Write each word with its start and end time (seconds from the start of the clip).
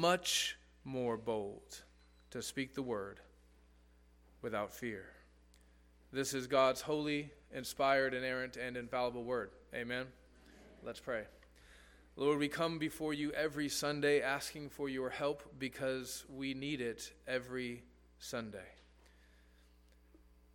much 0.00 0.56
more 0.82 1.18
bold 1.18 1.82
to 2.30 2.40
speak 2.40 2.74
the 2.74 2.82
word 2.82 3.20
without 4.40 4.72
fear. 4.72 5.04
This 6.10 6.32
is 6.32 6.46
God's 6.46 6.80
holy, 6.80 7.30
inspired, 7.54 8.14
inerrant, 8.14 8.56
and 8.56 8.78
infallible 8.78 9.24
word. 9.24 9.50
Amen. 9.74 10.06
Let's 10.82 11.00
pray. 11.00 11.24
Lord, 12.16 12.38
we 12.38 12.48
come 12.48 12.78
before 12.78 13.12
you 13.12 13.30
every 13.32 13.68
Sunday 13.68 14.22
asking 14.22 14.70
for 14.70 14.88
your 14.88 15.10
help 15.10 15.42
because 15.58 16.24
we 16.34 16.54
need 16.54 16.80
it 16.80 17.12
every 17.28 17.82
Sunday. 18.18 18.58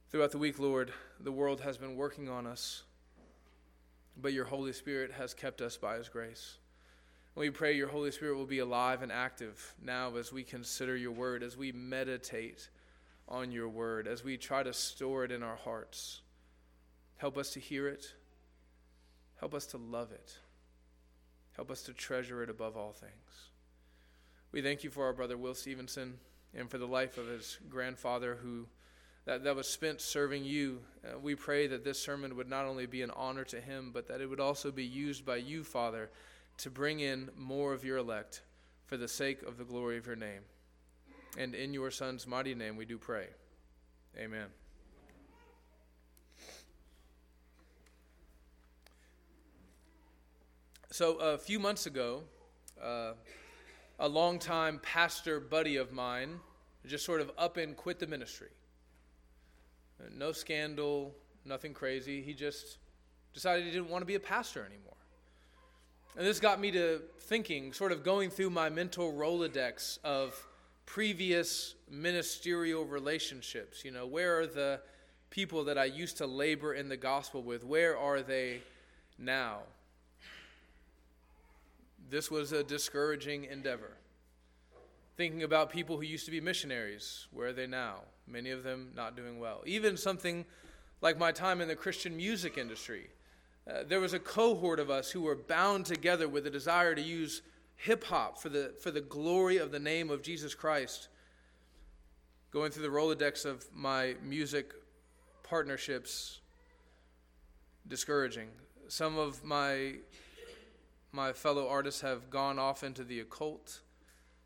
Throughout 0.10 0.32
the 0.32 0.40
week, 0.40 0.58
Lord, 0.58 0.92
the 1.20 1.32
world 1.32 1.62
has 1.62 1.78
been 1.78 1.96
working 1.96 2.30
on 2.30 2.48
us, 2.48 2.82
but 4.18 4.34
your 4.34 4.46
Holy 4.46 4.74
Spirit 4.74 5.12
has 5.12 5.36
kept 5.36 5.62
us 5.62 5.78
by 5.78 5.98
his 5.98 6.10
grace. 6.10 6.58
We 7.36 7.50
pray 7.50 7.74
your 7.74 7.90
Holy 7.90 8.12
Spirit 8.12 8.38
will 8.38 8.46
be 8.46 8.60
alive 8.60 9.02
and 9.02 9.12
active 9.12 9.76
now 9.84 10.16
as 10.16 10.32
we 10.32 10.44
consider 10.44 10.96
your 10.96 11.12
word, 11.12 11.44
as 11.44 11.58
we 11.58 11.74
meditate 11.74 12.70
on 13.28 13.52
your 13.52 13.68
word, 13.68 14.08
as 14.08 14.24
we 14.24 14.38
try 14.38 14.64
to 14.64 14.72
store 14.72 15.26
it 15.26 15.34
in 15.34 15.44
our 15.44 15.58
hearts. 15.58 16.22
Help 17.18 17.38
us 17.38 17.52
to 17.52 17.60
hear 17.60 17.90
it. 17.90 18.14
Help 19.38 19.54
us 19.54 19.66
to 19.68 19.78
love 19.78 20.14
it. 20.14 20.38
Help 21.58 21.72
us 21.72 21.82
to 21.84 21.94
treasure 21.94 22.42
it 22.42 22.50
above 22.50 22.78
all 22.78 22.94
things. 22.94 23.50
We 24.54 24.62
thank 24.62 24.86
you 24.86 24.90
for 24.90 25.04
our 25.04 25.14
brother 25.14 25.38
Will 25.38 25.56
Stevenson 25.56 26.20
and 26.54 26.72
for 26.72 26.78
the 26.78 26.88
life 26.88 27.18
of 27.18 27.28
his 27.28 27.58
grandfather 27.70 28.36
who 28.42 28.68
that, 29.26 29.44
that 29.44 29.56
was 29.56 29.68
spent 29.68 30.00
serving 30.00 30.46
you. 30.46 30.80
Uh, 31.04 31.20
we 31.20 31.36
pray 31.36 31.68
that 31.68 31.84
this 31.84 32.00
sermon 32.00 32.38
would 32.38 32.48
not 32.48 32.66
only 32.66 32.86
be 32.86 33.02
an 33.02 33.12
honor 33.12 33.44
to 33.46 33.60
him, 33.60 33.92
but 33.94 34.08
that 34.08 34.22
it 34.22 34.30
would 34.30 34.40
also 34.40 34.72
be 34.72 34.86
used 34.86 35.26
by 35.26 35.36
you, 35.36 35.64
Father, 35.64 36.10
to 36.58 36.70
bring 36.70 37.00
in 37.00 37.30
more 37.38 37.74
of 37.74 37.84
your 37.84 37.98
elect 37.98 38.42
for 38.86 38.98
the 38.98 39.08
sake 39.08 39.42
of 39.44 39.58
the 39.58 39.64
glory 39.64 39.98
of 39.98 40.06
your 40.06 40.16
name. 40.16 40.42
And 41.38 41.54
in 41.54 41.74
your 41.74 41.92
Son's 41.92 42.26
mighty 42.26 42.56
name 42.56 42.78
we 42.78 42.86
do 42.86 42.98
pray. 42.98 43.28
Amen. 44.18 44.48
So, 50.92 51.18
a 51.18 51.38
few 51.38 51.60
months 51.60 51.88
ago, 51.88 52.22
uh, 52.82 53.14
a 54.00 54.08
longtime 54.08 54.80
pastor 54.82 55.42
buddy 55.42 55.76
of 55.76 55.92
mine 55.92 56.40
just 56.88 57.04
sort 57.04 57.20
of 57.20 57.32
up 57.38 57.58
and 57.58 57.76
quit 57.76 58.00
the 58.00 58.08
ministry. 58.08 58.50
No 60.16 60.32
scandal, 60.32 61.14
nothing 61.44 61.74
crazy. 61.74 62.22
He 62.22 62.34
just 62.34 62.78
decided 63.34 63.66
he 63.66 63.72
didn't 63.72 63.90
want 63.90 64.04
to 64.04 64.06
be 64.06 64.16
a 64.16 64.20
pastor 64.20 64.66
anymore. 64.66 64.95
And 66.18 66.26
this 66.26 66.40
got 66.40 66.62
me 66.62 66.72
to 66.72 67.02
thinking, 67.20 67.74
sort 67.74 67.92
of 67.92 68.04
going 68.04 68.30
through 68.30 68.52
my 68.52 68.70
mental 68.70 69.12
Rolodex 69.12 70.00
of 70.04 70.48
previous 70.86 71.76
ministerial 71.90 72.86
relationships. 72.86 73.84
You 73.84 73.92
know, 73.92 74.06
where 74.06 74.40
are 74.40 74.48
the 74.48 74.80
people 75.30 75.66
that 75.66 75.78
I 75.78 75.86
used 75.86 76.18
to 76.18 76.26
labor 76.26 76.74
in 76.74 76.88
the 76.88 76.96
gospel 76.96 77.44
with? 77.44 77.66
Where 77.66 77.98
are 77.98 78.22
they 78.22 78.62
now? 79.18 79.60
This 82.10 82.32
was 82.32 82.54
a 82.54 82.64
discouraging 82.64 83.46
endeavor. 83.46 83.98
Thinking 85.18 85.44
about 85.44 85.70
people 85.70 85.98
who 85.98 86.04
used 86.04 86.26
to 86.26 86.32
be 86.32 86.40
missionaries, 86.40 87.28
where 87.32 87.48
are 87.48 87.54
they 87.54 87.68
now? 87.68 88.02
Many 88.28 88.52
of 88.52 88.64
them 88.64 88.92
not 88.96 89.18
doing 89.18 89.40
well. 89.40 89.64
Even 89.66 89.98
something 89.98 90.46
like 91.02 91.18
my 91.18 91.32
time 91.32 91.60
in 91.60 91.68
the 91.68 91.76
Christian 91.76 92.16
music 92.16 92.58
industry. 92.58 93.10
Uh, 93.68 93.84
there 93.88 94.00
was 94.00 94.14
a 94.14 94.20
cohort 94.20 94.80
of 94.80 94.90
us 94.92 95.10
who 95.12 95.22
were 95.22 95.36
bound 95.36 95.86
together 95.86 96.28
with 96.28 96.46
a 96.46 96.52
desire 96.52 96.94
to 96.94 97.02
use 97.02 97.42
hip 97.76 98.04
hop 98.04 98.38
for 98.38 98.50
the, 98.50 98.74
for 98.80 98.92
the 98.92 99.02
glory 99.02 99.58
of 99.58 99.72
the 99.72 99.80
name 99.80 100.10
of 100.12 100.22
Jesus 100.22 100.54
Christ. 100.54 101.08
Going 102.52 102.72
through 102.72 102.84
the 102.84 102.90
Rolodex 102.90 103.44
of 103.44 103.66
my 103.74 104.16
music 104.24 104.74
partnerships, 105.44 106.40
discouraging. 107.88 108.50
Some 108.88 109.18
of 109.18 109.44
my, 109.44 109.96
my 111.12 111.34
fellow 111.34 111.68
artists 111.68 112.02
have 112.02 112.30
gone 112.30 112.60
off 112.60 112.84
into 112.84 113.04
the 113.04 113.20
occult, 113.20 113.82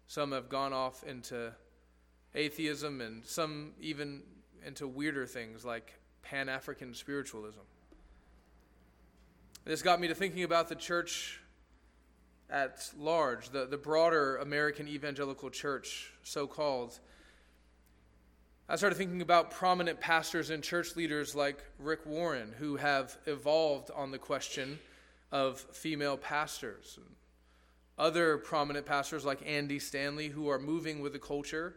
some 0.08 0.32
have 0.32 0.50
gone 0.50 0.74
off 0.74 1.04
into 1.04 1.54
atheism, 2.36 3.02
and 3.02 3.24
some 3.26 3.74
even 3.82 4.24
into 4.66 4.88
weirder 4.88 5.26
things 5.26 5.66
like 5.66 5.94
Pan 6.22 6.50
African 6.50 6.94
spiritualism. 6.94 7.60
This 9.66 9.82
got 9.82 10.00
me 10.00 10.08
to 10.08 10.16
thinking 10.16 10.44
about 10.44 10.70
the 10.70 10.76
church 10.76 11.40
at 12.50 12.90
large, 12.98 13.50
the, 13.50 13.66
the 13.66 13.78
broader 13.78 14.38
American 14.38 14.88
evangelical 14.88 15.50
church, 15.50 16.12
so 16.24 16.48
called. 16.48 17.00
I 18.68 18.76
started 18.76 18.96
thinking 18.96 19.22
about 19.22 19.52
prominent 19.52 20.00
pastors 20.00 20.50
and 20.50 20.64
church 20.64 20.96
leaders 20.96 21.36
like 21.36 21.64
Rick 21.78 22.06
Warren, 22.06 22.54
who 22.58 22.78
have 22.78 23.18
evolved 23.26 23.92
on 23.96 24.12
the 24.12 24.18
question 24.18 24.80
of 25.32 25.60
female 25.60 26.18
pastors. 26.18 26.98
Other 27.98 28.38
prominent 28.38 28.86
pastors 28.86 29.26
like 29.26 29.42
Andy 29.46 29.78
Stanley, 29.78 30.30
who 30.30 30.50
are 30.50 30.60
moving 30.60 31.02
with 31.02 31.14
the 31.14 31.20
culture 31.20 31.76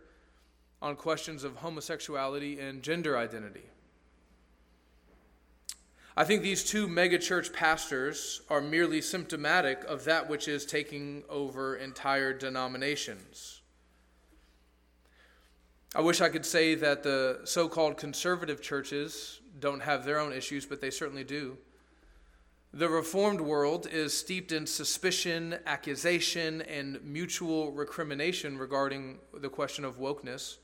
on 0.81 0.97
questions 0.97 1.44
of 1.44 1.56
homosexuality 1.56 2.60
and 2.60 2.82
gender 2.82 3.19
identity. 3.19 3.65
I 6.15 6.25
think 6.25 6.43
these 6.43 6.62
two 6.62 6.89
megachurch 6.89 7.55
pastors 7.55 8.43
are 8.50 8.61
merely 8.61 9.00
symptomatic 9.00 9.83
of 9.84 10.05
that 10.05 10.28
which 10.28 10.47
is 10.47 10.67
taking 10.67 11.25
over 11.31 11.77
entire 11.77 12.34
denominations. 12.34 13.62
I 15.95 16.01
wish 16.01 16.21
I 16.21 16.28
could 16.28 16.45
say 16.45 16.75
that 16.75 17.03
the 17.03 17.41
so 17.45 17.69
called 17.69 17.97
conservative 17.97 18.61
churches 18.61 19.41
don't 19.59 19.81
have 19.81 20.05
their 20.05 20.19
own 20.19 20.33
issues, 20.33 20.67
but 20.67 20.81
they 20.81 20.91
certainly 20.91 21.25
do. 21.25 21.56
The 22.75 22.89
Reformed 22.89 23.43
world 23.43 23.87
is 23.87 24.17
steeped 24.17 24.53
in 24.53 24.67
suspicion, 24.67 25.59
accusation, 25.67 26.62
and 26.62 27.03
mutual 27.05 27.72
recrimination 27.72 28.56
regarding 28.56 29.19
the 29.34 29.51
question 29.51 29.84
of 29.84 29.99
wokeness. 29.99 30.56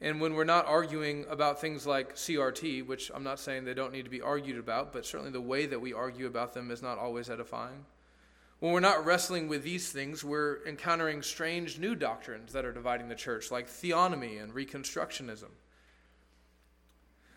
And 0.00 0.20
when 0.20 0.34
we're 0.34 0.44
not 0.44 0.66
arguing 0.66 1.24
about 1.30 1.60
things 1.60 1.86
like 1.86 2.16
CRT, 2.16 2.86
which 2.86 3.10
I'm 3.14 3.24
not 3.24 3.40
saying 3.40 3.64
they 3.64 3.74
don't 3.74 3.92
need 3.92 4.04
to 4.04 4.10
be 4.10 4.20
argued 4.20 4.58
about, 4.58 4.92
but 4.92 5.06
certainly 5.06 5.32
the 5.32 5.40
way 5.40 5.64
that 5.66 5.80
we 5.80 5.94
argue 5.94 6.26
about 6.26 6.52
them 6.52 6.70
is 6.70 6.82
not 6.82 6.98
always 6.98 7.30
edifying. 7.30 7.86
When 8.58 8.72
we're 8.72 8.80
not 8.80 9.04
wrestling 9.04 9.48
with 9.48 9.62
these 9.62 9.92
things, 9.92 10.24
we're 10.24 10.64
encountering 10.66 11.22
strange 11.22 11.78
new 11.78 11.94
doctrines 11.94 12.52
that 12.52 12.64
are 12.64 12.72
dividing 12.72 13.08
the 13.08 13.14
church, 13.14 13.50
like 13.50 13.68
theonomy 13.68 14.42
and 14.42 14.54
Reconstructionism. 14.54 15.50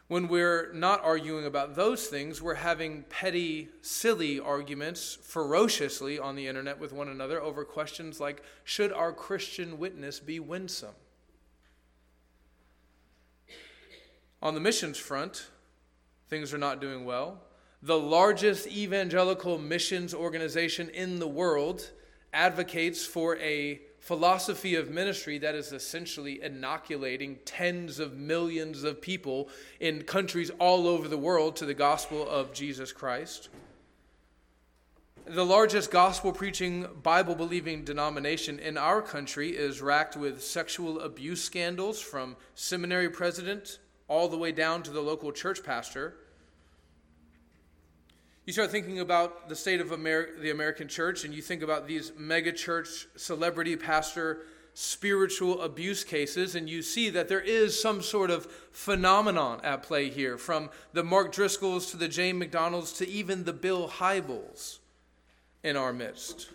When 0.08 0.28
we're 0.28 0.74
not 0.74 1.03
arguing 1.03 1.46
about 1.46 1.76
those 1.76 2.08
things, 2.08 2.41
we're 2.41 2.56
having 2.56 3.03
petty, 3.09 3.70
silly 3.81 4.40
arguments 4.40 5.18
ferociously 5.22 6.18
on 6.18 6.36
the 6.36 6.47
internet 6.47 6.80
with 6.80 6.91
one 6.91 7.09
another 7.09 7.40
over 7.40 7.64
questions 7.64 8.20
like 8.20 8.41
should 8.64 8.91
our 8.91 9.14
Christian 9.14 9.78
witness 9.78 10.20
be 10.20 10.40
winsome? 10.40 10.96
On 14.42 14.54
the 14.54 14.62
missions 14.62 14.98
front, 14.98 15.48
things 16.30 16.54
are 16.54 16.58
not 16.58 16.80
doing 16.80 17.04
well. 17.04 17.42
The 17.82 18.00
largest 18.00 18.68
evangelical 18.68 19.58
missions 19.58 20.14
organization 20.14 20.90
in 20.90 21.20
the 21.20 21.28
world 21.28 21.92
advocates 22.34 23.06
for 23.06 23.38
a 23.38 23.82
philosophy 24.00 24.76
of 24.76 24.90
ministry 24.90 25.38
that 25.40 25.56
is 25.56 25.74
essentially 25.74 26.42
inoculating 26.42 27.38
tens 27.44 28.00
of 28.00 28.18
millions 28.18 28.84
of 28.84 29.02
people 29.02 29.50
in 29.80 30.04
countries 30.04 30.52
all 30.58 30.88
over 30.88 31.08
the 31.08 31.18
world 31.18 31.56
to 31.58 31.66
the 31.66 31.74
gospel 31.74 32.28
of 32.28 32.54
Jesus 32.54 32.94
Christ. 32.94 33.50
The 35.26 35.46
largest 35.46 35.92
gospel 35.92 36.32
preaching, 36.32 36.88
Bible 37.04 37.36
believing 37.36 37.84
denomination 37.84 38.58
in 38.58 38.78
our 38.78 39.02
country 39.02 39.50
is 39.50 39.82
racked 39.82 40.16
with 40.16 40.42
sexual 40.42 41.02
abuse 41.02 41.44
scandals 41.44 42.00
from 42.00 42.35
seminary 42.56 43.09
president 43.09 43.80
all 44.09 44.28
the 44.28 44.38
way 44.38 44.52
down 44.52 44.84
to 44.84 44.91
the 44.91 45.00
local 45.00 45.32
church 45.32 45.64
pastor. 45.64 46.16
You 48.46 48.52
start 48.52 48.72
thinking 48.72 49.00
about 49.00 49.47
the 49.47 49.56
state 49.56 49.79
of 49.79 49.90
the 49.90 50.52
American 50.52 50.88
church, 50.88 51.23
and 51.23 51.34
you 51.34 51.41
think 51.41 51.61
about 51.61 51.88
these 51.88 52.11
mega 52.17 52.52
church 52.52 53.08
celebrity 53.16 53.78
pastor 53.78 54.41
spiritual 54.73 55.61
abuse 55.61 56.03
cases, 56.03 56.56
and 56.56 56.70
you 56.70 56.82
see 56.82 57.09
that 57.09 57.28
there 57.28 57.41
is 57.41 57.79
some 57.79 58.02
sort 58.02 58.32
of 58.32 58.46
phenomenon 58.72 59.59
at 59.64 59.84
play 59.84 60.09
here 60.09 60.38
from 60.38 60.70
the 60.94 61.03
Mark 61.03 61.34
Driscolls 61.34 61.91
to 61.91 61.97
the 61.97 62.08
James 62.08 62.40
MacDonalds 62.40 62.94
to 62.94 63.08
even 63.08 63.44
the 63.44 63.53
Bill 63.53 63.88
Hybels 63.88 64.79
in 65.64 65.76
our 65.76 65.94
midst. 65.94 66.50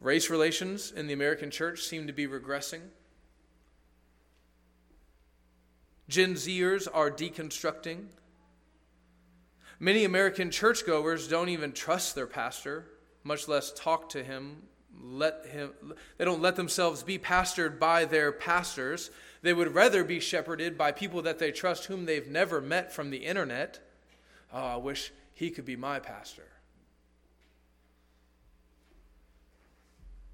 Race 0.00 0.30
relations 0.30 0.92
in 0.92 1.08
the 1.08 1.14
American 1.14 1.50
church 1.50 1.82
seem 1.82 2.06
to 2.06 2.12
be 2.12 2.28
regressing. 2.28 2.82
Gen 6.08 6.34
Zers 6.34 6.88
are 6.92 7.10
deconstructing. 7.10 8.06
Many 9.78 10.04
American 10.04 10.50
churchgoers 10.50 11.28
don't 11.28 11.50
even 11.50 11.72
trust 11.72 12.14
their 12.14 12.26
pastor, 12.26 12.86
much 13.22 13.46
less 13.46 13.72
talk 13.72 14.08
to 14.10 14.24
him. 14.24 14.62
Let 15.00 15.46
him, 15.46 15.70
they 16.16 16.24
don't 16.24 16.42
let 16.42 16.56
themselves 16.56 17.04
be 17.04 17.18
pastored 17.18 17.78
by 17.78 18.04
their 18.04 18.32
pastors. 18.32 19.10
They 19.42 19.52
would 19.52 19.74
rather 19.74 20.02
be 20.02 20.18
shepherded 20.18 20.76
by 20.76 20.90
people 20.90 21.22
that 21.22 21.38
they 21.38 21.52
trust 21.52 21.84
whom 21.84 22.06
they've 22.06 22.26
never 22.26 22.60
met 22.60 22.92
from 22.92 23.10
the 23.10 23.18
internet. 23.18 23.78
Oh, 24.52 24.64
I 24.64 24.76
wish 24.76 25.12
he 25.34 25.50
could 25.50 25.64
be 25.64 25.76
my 25.76 26.00
pastor. 26.00 26.48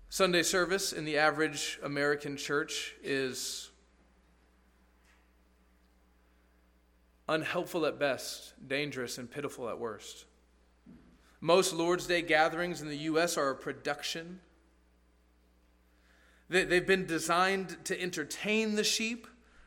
Sunday 0.09 0.44
service 0.44 0.93
in 0.93 1.05
the 1.05 1.19
average 1.19 1.79
American 1.82 2.37
church 2.37 2.94
is 3.03 3.70
unhelpful 7.29 7.87
at 7.87 7.99
best, 7.99 8.55
dangerous 8.67 9.19
and 9.19 9.31
pitiful 9.31 9.69
at 9.69 9.79
worst. 9.79 10.26
Most 11.41 11.75
Lord's 11.75 12.06
Day 12.06 12.23
gatherings 12.23 12.81
in 12.81 12.88
the 12.88 12.97
U.S. 12.99 13.37
are 13.37 13.50
a 13.50 13.55
production. 13.55 14.41
They've 16.49 16.87
been 16.87 17.06
designed 17.06 17.85
to 17.85 18.00
entertain 18.00 18.76
the 18.76 18.85
sheep 18.85 19.26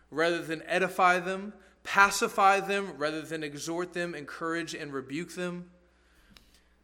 rather 0.09 0.42
than 0.42 0.63
edify 0.63 1.19
them, 1.19 1.54
pacify 1.83 2.59
them 2.59 2.94
rather 2.98 3.21
than 3.21 3.44
exhort 3.44 3.94
them, 3.94 4.15
encourage 4.15 4.74
and 4.74 4.94
rebuke 4.94 5.33
them. 5.33 5.69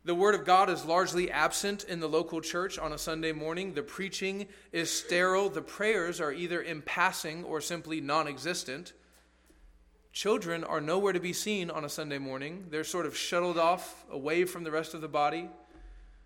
The 0.05 0.15
Word 0.15 0.35
of 0.35 0.43
God 0.43 0.69
is 0.69 0.83
largely 0.83 1.31
absent 1.31 1.85
in 1.85 2.01
the 2.01 2.09
local 2.09 2.41
church 2.41 2.77
on 2.77 2.91
a 2.91 2.97
Sunday 2.97 3.31
morning. 3.31 3.73
The 3.73 3.83
preaching 3.83 4.47
is 4.73 4.91
sterile. 4.91 5.49
The 5.49 5.61
prayers 5.61 6.19
are 6.19 6.33
either 6.33 6.61
in 6.61 6.81
passing 6.81 7.45
or 7.45 7.61
simply 7.61 8.01
non 8.01 8.27
existent. 8.27 8.91
Children 10.13 10.63
are 10.63 10.79
nowhere 10.79 11.11
to 11.11 11.19
be 11.19 11.33
seen 11.33 11.71
on 11.71 11.83
a 11.83 11.89
Sunday 11.89 12.19
morning. 12.19 12.67
They're 12.69 12.83
sort 12.83 13.07
of 13.07 13.17
shuttled 13.17 13.57
off 13.57 14.05
away 14.11 14.45
from 14.45 14.63
the 14.63 14.69
rest 14.69 14.93
of 14.93 15.01
the 15.01 15.07
body. 15.07 15.49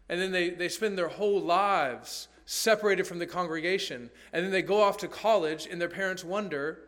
And 0.10 0.22
then 0.22 0.34
they, 0.34 0.50
they 0.50 0.68
spend 0.68 0.98
their 0.98 1.07
whole 1.07 1.39
lives 1.39 2.28
separated 2.45 3.07
from 3.07 3.19
the 3.19 3.25
congregation. 3.25 4.10
And 4.34 4.44
then 4.44 4.51
they 4.51 4.62
go 4.62 4.81
off 4.81 4.98
to 4.98 5.07
college, 5.07 5.68
and 5.72 5.80
their 5.80 5.88
parents 5.88 6.22
wonder 6.25 6.80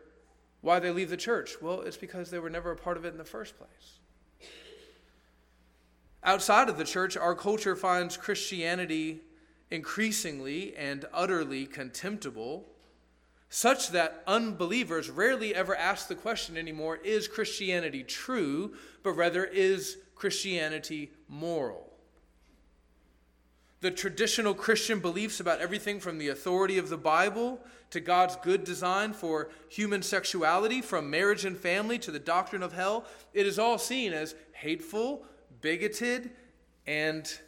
why 0.60 0.78
they 0.78 0.90
leave 0.90 1.08
the 1.08 1.16
church. 1.16 1.56
Well, 1.62 1.80
it's 1.80 1.96
because 1.96 2.30
they 2.30 2.38
were 2.38 2.50
never 2.50 2.70
a 2.70 2.76
part 2.76 2.98
of 2.98 3.06
it 3.06 3.12
in 3.12 3.18
the 3.18 3.24
first 3.24 3.56
place. 3.56 3.98
Outside 6.22 6.68
of 6.68 6.76
the 6.76 6.84
church, 6.84 7.16
our 7.16 7.34
culture 7.34 7.76
finds 7.76 8.18
Christianity 8.18 9.22
increasingly 9.70 10.76
and 10.76 11.06
utterly 11.14 11.64
contemptible 11.64 12.66
such 13.52 13.88
that 13.90 14.22
unbelievers 14.28 15.10
rarely 15.10 15.52
ever 15.52 15.74
ask 15.74 16.06
the 16.06 16.14
question 16.14 16.56
anymore 16.56 16.98
is 17.02 17.26
Christianity 17.26 18.04
true, 18.04 18.74
but 19.02 19.12
rather 19.12 19.44
is 19.44 19.98
Christianity 20.14 21.10
moral? 21.28 21.88
The 23.80 23.90
traditional 23.90 24.54
Christian 24.54 25.00
beliefs 25.00 25.40
about 25.40 25.60
everything 25.60 25.98
from 25.98 26.18
the 26.18 26.28
authority 26.28 26.78
of 26.78 26.90
the 26.90 26.96
Bible 26.96 27.60
to 27.90 27.98
God's 27.98 28.36
good 28.36 28.62
design 28.62 29.12
for 29.12 29.50
human 29.68 30.02
sexuality, 30.02 30.80
from 30.80 31.10
marriage 31.10 31.44
and 31.44 31.58
family 31.58 31.98
to 31.98 32.12
the 32.12 32.20
doctrine 32.20 32.62
of 32.62 32.72
hell, 32.72 33.04
it 33.34 33.46
is 33.46 33.58
all 33.58 33.78
seen 33.78 34.12
as 34.12 34.36
hateful, 34.52 35.24
bigoted, 35.60 36.30
and 36.86 37.40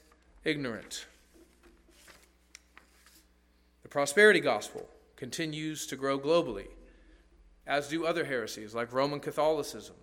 ignorant. 0.42 1.06
The 3.84 3.88
prosperity 3.88 4.40
gospel 4.40 4.88
continues 5.22 5.86
to 5.86 5.94
grow 5.94 6.18
globally, 6.18 6.66
as 7.64 7.86
do 7.86 8.04
other 8.04 8.24
heresies 8.24 8.74
like 8.74 8.92
Roman 8.92 9.20
Catholicism 9.20 9.94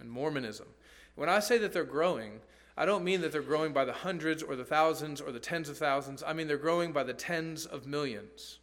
and 0.00 0.10
Mormonism. 0.10 0.66
When 1.14 1.28
I 1.28 1.38
say 1.38 1.56
that 1.58 1.72
they're 1.72 1.84
growing, 1.84 2.40
I 2.76 2.84
don't 2.84 3.04
mean 3.04 3.20
that 3.20 3.30
they're 3.30 3.42
growing 3.42 3.72
by 3.72 3.84
the 3.84 3.92
hundreds 3.92 4.42
or 4.42 4.56
the 4.56 4.64
thousands 4.64 5.20
or 5.20 5.30
the 5.30 5.38
tens 5.38 5.68
of 5.68 5.78
thousands. 5.78 6.24
I 6.26 6.32
mean 6.32 6.48
they're 6.48 6.56
growing 6.56 6.90
by 6.90 7.04
the 7.04 7.14
tens 7.14 7.64
of 7.64 7.86
millions. 7.86 8.58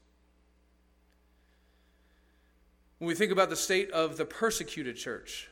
When 2.97 3.07
we 3.07 3.15
think 3.15 3.31
about 3.31 3.49
the 3.49 3.55
state 3.55 3.89
of 3.91 4.17
the 4.17 4.25
persecuted 4.25 4.97
church, 4.97 5.47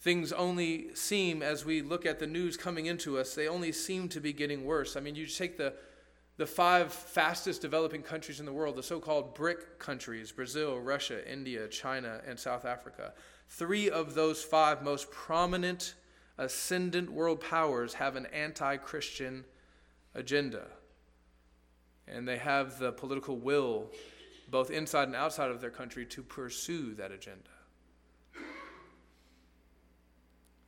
things 0.00 0.32
only 0.32 0.92
seem, 0.96 1.40
as 1.40 1.64
we 1.64 1.82
look 1.82 2.04
at 2.04 2.18
the 2.18 2.26
news 2.26 2.56
coming 2.56 2.86
into 2.86 3.16
us, 3.16 3.32
they 3.32 3.46
only 3.46 3.70
seem 3.70 4.08
to 4.08 4.20
be 4.20 4.32
getting 4.32 4.64
worse. 4.64 4.96
I 4.96 5.00
mean, 5.00 5.14
you 5.14 5.28
take 5.28 5.56
the 5.56 5.74
the 6.40 6.46
five 6.46 6.90
fastest 6.90 7.60
developing 7.60 8.02
countries 8.02 8.40
in 8.40 8.46
the 8.46 8.52
world, 8.52 8.74
the 8.74 8.82
so 8.82 8.98
called 8.98 9.34
BRIC 9.34 9.78
countries 9.78 10.32
Brazil, 10.32 10.80
Russia, 10.80 11.30
India, 11.30 11.68
China, 11.68 12.22
and 12.26 12.38
South 12.38 12.64
Africa. 12.64 13.12
Three 13.50 13.90
of 13.90 14.14
those 14.14 14.42
five 14.42 14.82
most 14.82 15.10
prominent 15.10 15.96
ascendant 16.38 17.12
world 17.12 17.42
powers 17.42 17.92
have 17.92 18.16
an 18.16 18.24
anti 18.32 18.78
Christian 18.78 19.44
agenda. 20.14 20.68
And 22.08 22.26
they 22.26 22.38
have 22.38 22.78
the 22.78 22.92
political 22.92 23.36
will, 23.36 23.90
both 24.50 24.70
inside 24.70 25.08
and 25.08 25.16
outside 25.16 25.50
of 25.50 25.60
their 25.60 25.68
country, 25.68 26.06
to 26.06 26.22
pursue 26.22 26.94
that 26.94 27.12
agenda. 27.12 27.50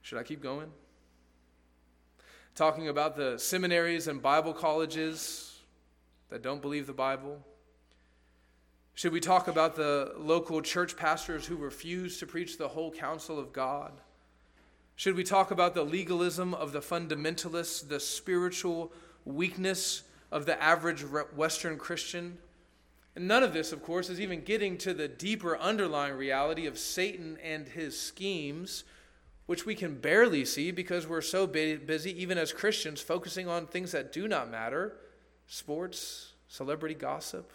Should 0.02 0.18
I 0.18 0.22
keep 0.22 0.42
going? 0.42 0.70
Talking 2.54 2.88
about 2.88 3.16
the 3.16 3.38
seminaries 3.38 4.06
and 4.06 4.20
Bible 4.20 4.52
colleges 4.52 5.51
that 6.32 6.42
don't 6.42 6.62
believe 6.62 6.86
the 6.86 6.94
Bible? 6.94 7.44
Should 8.94 9.12
we 9.12 9.20
talk 9.20 9.48
about 9.48 9.76
the 9.76 10.14
local 10.16 10.62
church 10.62 10.96
pastors 10.96 11.44
who 11.44 11.56
refuse 11.56 12.18
to 12.18 12.26
preach 12.26 12.56
the 12.56 12.68
whole 12.68 12.90
counsel 12.90 13.38
of 13.38 13.52
God? 13.52 13.92
Should 14.96 15.14
we 15.14 15.24
talk 15.24 15.50
about 15.50 15.74
the 15.74 15.84
legalism 15.84 16.54
of 16.54 16.72
the 16.72 16.80
fundamentalists, 16.80 17.86
the 17.86 18.00
spiritual 18.00 18.94
weakness 19.26 20.04
of 20.30 20.46
the 20.46 20.60
average 20.62 21.02
Western 21.36 21.76
Christian? 21.76 22.38
And 23.14 23.28
none 23.28 23.42
of 23.42 23.52
this, 23.52 23.70
of 23.70 23.82
course, 23.82 24.08
is 24.08 24.18
even 24.18 24.42
getting 24.42 24.78
to 24.78 24.94
the 24.94 25.08
deeper 25.08 25.58
underlying 25.58 26.14
reality 26.14 26.66
of 26.66 26.78
Satan 26.78 27.36
and 27.44 27.68
his 27.68 28.00
schemes, 28.00 28.84
which 29.44 29.66
we 29.66 29.74
can 29.74 29.98
barely 29.98 30.46
see 30.46 30.70
because 30.70 31.06
we're 31.06 31.20
so 31.20 31.46
busy, 31.46 32.22
even 32.22 32.38
as 32.38 32.54
Christians, 32.54 33.02
focusing 33.02 33.48
on 33.48 33.66
things 33.66 33.92
that 33.92 34.14
do 34.14 34.26
not 34.26 34.50
matter 34.50 34.96
sports, 35.52 36.32
celebrity 36.48 36.94
gossip, 36.94 37.52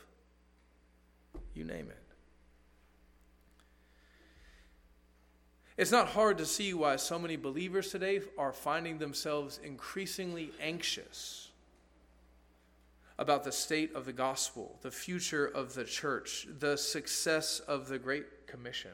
you 1.56 1.64
name 1.64 1.90
it. 1.90 2.04
It's 5.78 5.92
not 5.92 6.10
hard 6.10 6.38
to 6.38 6.46
see 6.46 6.76
why 6.76 6.98
so 6.98 7.18
many 7.18 7.38
believers 7.38 7.90
today 7.90 8.22
are 8.38 8.54
finding 8.54 9.00
themselves 9.00 9.60
increasingly 9.64 10.52
anxious 10.62 11.50
about 13.18 13.44
the 13.44 13.52
state 13.52 13.96
of 13.96 14.06
the 14.06 14.14
gospel, 14.14 14.78
the 14.84 14.92
future 14.92 15.48
of 15.48 15.74
the 15.74 15.84
church, 15.84 16.48
the 16.60 16.78
success 16.78 17.60
of 17.62 17.88
the 17.88 17.98
Great 17.98 18.46
Commission. 18.46 18.92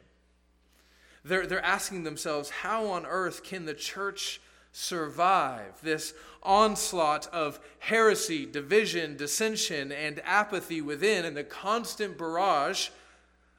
They're, 1.26 1.46
they're 1.46 1.66
asking 1.66 2.04
themselves, 2.04 2.50
how 2.50 2.86
on 2.86 3.06
earth 3.06 3.44
can 3.44 3.66
the 3.66 3.74
church 3.74 4.40
survive 4.74 5.80
this 5.82 6.14
onslaught 6.42 7.28
of 7.28 7.60
heresy, 7.80 8.46
division, 8.46 9.16
dissension, 9.16 9.92
and 9.92 10.22
apathy 10.26 10.82
within, 10.82 11.24
and 11.24 11.38
the 11.38 11.44
constant 11.44 12.18
barrage 12.18 12.90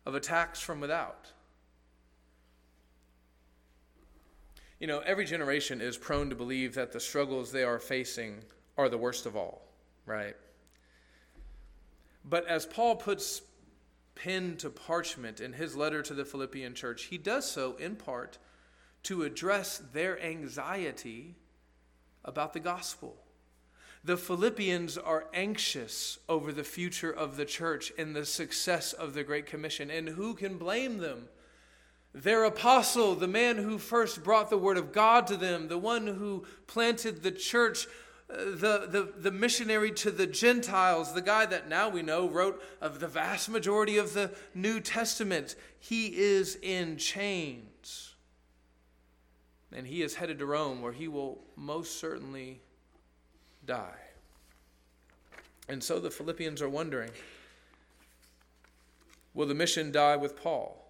of 0.05 0.15
attacks 0.15 0.61
from 0.61 0.81
without. 0.81 1.31
You 4.79 4.89
know, 4.89 4.99
every 5.01 5.25
generation 5.25 5.81
is 5.81 5.97
prone 5.97 6.29
to 6.29 6.37
believe 6.37 6.75
that 6.75 6.93
the 6.93 7.01
struggles 7.01 7.51
they 7.51 7.63
are 7.63 7.79
facing 7.79 8.41
are 8.77 8.89
the 8.89 8.99
worst 8.99 9.25
of 9.25 9.37
all, 9.37 9.63
right? 10.05 10.37
But 12.25 12.47
as 12.49 12.67
Paul 12.67 12.97
puts 12.97 13.43
pen 14.17 14.57
to 14.59 14.69
parchment 14.69 15.41
in 15.41 15.53
his 15.53 15.77
letter 15.77 16.03
to 16.03 16.13
the 16.13 16.25
Philippian 16.25 16.75
church, 16.75 17.05
he 17.05 17.19
does 17.19 17.51
so 17.51 17.77
in 17.77 17.95
part 17.97 18.39
to 19.05 19.23
address 19.23 19.83
their 19.93 20.21
anxiety 20.23 21.37
about 22.25 22.53
the 22.53 22.61
gospel. 22.61 23.17
The 24.03 24.17
Philippians 24.17 24.99
are 24.99 25.27
anxious 25.33 26.19
over 26.29 26.53
the 26.53 26.65
future 26.65 27.11
of 27.11 27.37
the 27.37 27.47
church 27.47 27.93
and 27.97 28.15
the 28.15 28.27
success 28.27 28.93
of 28.93 29.15
the 29.15 29.25
Great 29.25 29.47
Commission. 29.47 29.91
And 29.91 30.09
who 30.11 30.35
can 30.35 30.59
blame 30.59 30.99
them? 30.99 31.29
Their 32.13 32.45
apostle, 32.45 33.15
the 33.15 33.27
man 33.27 33.57
who 33.57 33.79
first 33.79 34.23
brought 34.23 34.51
the 34.51 34.59
word 34.59 34.77
of 34.77 34.93
God 34.93 35.27
to 35.29 35.37
them, 35.37 35.69
the 35.69 35.79
one 35.79 36.07
who 36.07 36.45
planted 36.67 37.23
the 37.23 37.33
church, 37.33 37.87
uh, 38.31 38.37
the, 38.37 38.87
the, 38.91 39.13
the 39.19 39.33
missionary 39.33 39.91
to 39.93 40.11
the 40.11 40.27
Gentiles, 40.27 41.15
the 41.15 41.23
guy 41.23 41.47
that 41.47 41.69
now 41.69 41.89
we 41.89 42.03
know 42.03 42.29
wrote 42.29 42.63
of 42.81 43.01
the 43.01 43.09
vast 43.09 43.49
majority 43.49 43.97
of 43.97 44.13
the 44.13 44.31
New 44.55 44.81
Testament, 44.81 45.57
he 45.81 46.09
is 46.09 46.57
in 46.63 46.99
chains 46.99 47.74
and 49.75 49.87
he 49.87 50.03
is 50.03 50.15
headed 50.15 50.39
to 50.39 50.47
Rome, 50.47 50.81
where 50.81 50.93
he 50.93 51.09
will 51.09 51.43
most 51.57 51.99
certainly 51.99 52.61
die. 53.67 53.99
And 55.69 55.83
so 55.83 55.99
the 55.99 56.11
Philippians 56.11 56.63
are 56.63 56.69
wondering 56.69 57.11
will 59.33 59.47
the 59.47 59.55
mission 59.55 59.91
die 59.91 60.17
with 60.17 60.37
Paul? 60.37 60.81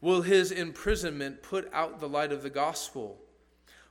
Will 0.00 0.22
his 0.22 0.50
imprisonment 0.50 1.42
put 1.42 1.72
out 1.72 2.00
the 2.00 2.08
light 2.08 2.32
of 2.32 2.42
the 2.42 2.50
gospel? 2.50 3.22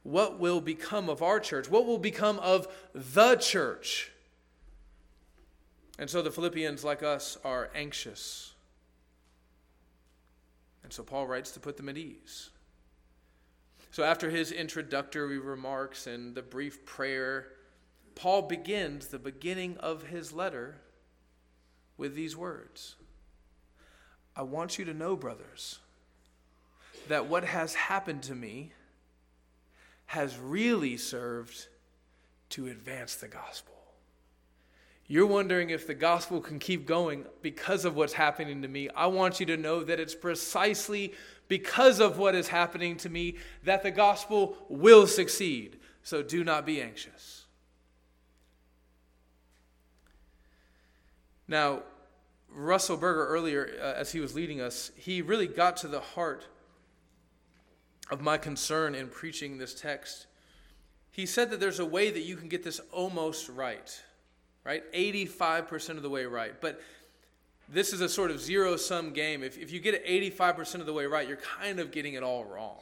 what 0.03 0.39
will 0.39 0.61
become 0.61 1.09
of 1.09 1.21
our 1.21 1.39
church? 1.39 1.69
What 1.69 1.85
will 1.85 1.97
become 1.97 2.39
of 2.39 2.67
the 2.93 3.35
church? 3.35 4.11
And 5.99 6.09
so 6.09 6.21
the 6.21 6.31
Philippians, 6.31 6.83
like 6.83 7.03
us, 7.03 7.37
are 7.43 7.69
anxious. 7.75 8.53
And 10.83 10.91
so 10.91 11.03
Paul 11.03 11.27
writes 11.27 11.51
to 11.51 11.59
put 11.59 11.77
them 11.77 11.89
at 11.89 11.97
ease. 11.97 12.49
So 13.91 14.03
after 14.03 14.29
his 14.29 14.53
introductory 14.53 15.38
remarks 15.38 16.07
and 16.07 16.33
the 16.33 16.41
brief 16.41 16.86
prayer, 16.86 17.50
Paul 18.15 18.43
begins 18.43 19.07
the 19.07 19.19
beginning 19.19 19.77
of 19.77 20.03
his 20.03 20.31
letter 20.31 20.77
with 21.98 22.15
these 22.15 22.36
words 22.36 22.95
I 24.33 24.43
want 24.43 24.79
you 24.79 24.86
to 24.86 24.93
know, 24.93 25.17
brothers, 25.17 25.79
that 27.10 27.27
what 27.27 27.43
has 27.43 27.75
happened 27.75 28.24
to 28.24 28.36
me 28.36 28.71
has 30.05 30.38
really 30.38 30.95
served 30.95 31.67
to 32.50 32.67
advance 32.67 33.15
the 33.15 33.27
gospel. 33.27 33.75
You're 35.07 35.27
wondering 35.27 35.71
if 35.71 35.86
the 35.86 35.93
gospel 35.93 36.39
can 36.39 36.60
keep 36.60 36.86
going 36.86 37.25
because 37.41 37.83
of 37.83 37.98
what's 37.98 38.13
happening 38.13 38.62
to 38.62 38.69
me. 38.69 38.88
I 38.95 39.07
want 39.07 39.41
you 39.41 39.45
to 39.48 39.57
know 39.57 39.83
that 39.83 40.00
it's 40.00 40.15
precisely 40.15 41.13
because 41.51 42.00
of 42.00 42.17
what 42.17 42.34
is 42.34 42.48
happening 42.48 42.96
to 42.96 43.10
me 43.10 43.36
that 43.65 43.84
the 43.84 43.91
gospel 43.91 44.55
will 44.70 45.05
succeed. 45.05 45.77
So 46.01 46.24
do 46.24 46.46
not 46.46 46.65
be 46.65 46.81
anxious. 46.81 47.43
Now, 51.50 51.81
Russell 52.50 52.96
Berger 52.96 53.27
earlier, 53.27 53.70
uh, 53.81 53.96
as 53.98 54.13
he 54.13 54.22
was 54.22 54.34
leading 54.34 54.62
us, 54.62 54.91
he 54.96 55.22
really 55.22 55.46
got 55.46 55.75
to 55.77 55.89
the 55.89 56.00
heart 56.00 56.46
of 58.10 58.22
my 58.22 58.38
concern 58.38 58.96
in 58.96 59.10
preaching 59.10 59.58
this 59.58 59.74
text. 59.74 60.27
He 61.12 61.25
said 61.25 61.50
that 61.50 61.60
there's 61.60 61.79
a 61.79 61.86
way 61.86 62.12
that 62.12 62.22
you 62.22 62.38
can 62.38 62.48
get 62.48 62.63
this 62.63 62.79
almost 62.93 63.50
right, 63.50 64.01
right? 64.63 64.89
85% 64.93 65.98
of 65.98 66.01
the 66.01 66.10
way 66.10 66.24
right. 66.24 66.53
But 66.62 66.79
this 67.71 67.93
is 67.93 68.01
a 68.01 68.09
sort 68.09 68.31
of 68.31 68.41
zero 68.41 68.75
sum 68.75 69.13
game. 69.13 69.43
If, 69.43 69.57
if 69.57 69.71
you 69.71 69.79
get 69.79 69.93
it 69.93 70.05
85% 70.05 70.81
of 70.81 70.85
the 70.85 70.93
way 70.93 71.05
right, 71.05 71.27
you're 71.27 71.37
kind 71.37 71.79
of 71.79 71.91
getting 71.91 72.15
it 72.15 72.23
all 72.23 72.43
wrong, 72.43 72.77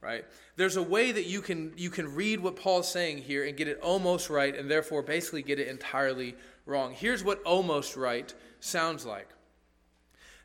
right? 0.00 0.24
There's 0.56 0.76
a 0.76 0.82
way 0.82 1.12
that 1.12 1.26
you 1.26 1.40
can, 1.42 1.72
you 1.76 1.90
can 1.90 2.14
read 2.14 2.40
what 2.40 2.56
Paul's 2.56 2.90
saying 2.90 3.18
here 3.18 3.44
and 3.44 3.56
get 3.56 3.68
it 3.68 3.80
almost 3.80 4.30
right, 4.30 4.54
and 4.54 4.70
therefore 4.70 5.02
basically 5.02 5.42
get 5.42 5.58
it 5.58 5.68
entirely 5.68 6.34
wrong. 6.66 6.92
Here's 6.92 7.22
what 7.22 7.42
almost 7.42 7.96
right 7.96 8.32
sounds 8.60 9.04
like 9.04 9.28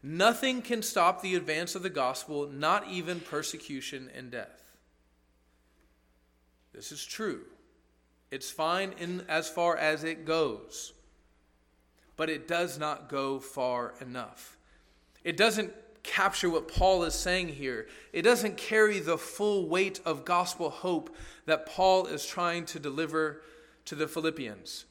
Nothing 0.05 0.61
can 0.61 0.81
stop 0.81 1.21
the 1.21 1.35
advance 1.35 1.75
of 1.75 1.81
the 1.81 1.89
gospel, 1.89 2.47
not 2.47 2.89
even 2.89 3.21
persecution 3.21 4.11
and 4.13 4.29
death. 4.29 4.73
This 6.73 6.91
is 6.91 7.05
true. 7.05 7.43
It's 8.29 8.51
fine 8.51 8.93
in 8.99 9.23
as 9.29 9.47
far 9.47 9.77
as 9.77 10.03
it 10.03 10.25
goes, 10.25 10.91
but 12.15 12.29
it 12.29 12.47
does 12.47 12.77
not 12.77 13.09
go 13.09 13.39
far 13.39 13.93
enough. 14.01 14.57
It 15.23 15.37
doesn't 15.37 15.73
capture 16.03 16.49
what 16.49 16.67
Paul 16.67 17.03
is 17.03 17.15
saying 17.15 17.49
here. 17.49 17.87
It 18.11 18.23
doesn't 18.23 18.57
carry 18.57 18.99
the 18.99 19.17
full 19.17 19.67
weight 19.67 20.01
of 20.05 20.25
gospel 20.25 20.69
hope 20.69 21.15
that 21.45 21.65
Paul 21.65 22.07
is 22.07 22.25
trying 22.25 22.65
to 22.65 22.79
deliver 22.79 23.41
to 23.85 23.95
the 23.95 24.07
Philippians 24.07 24.85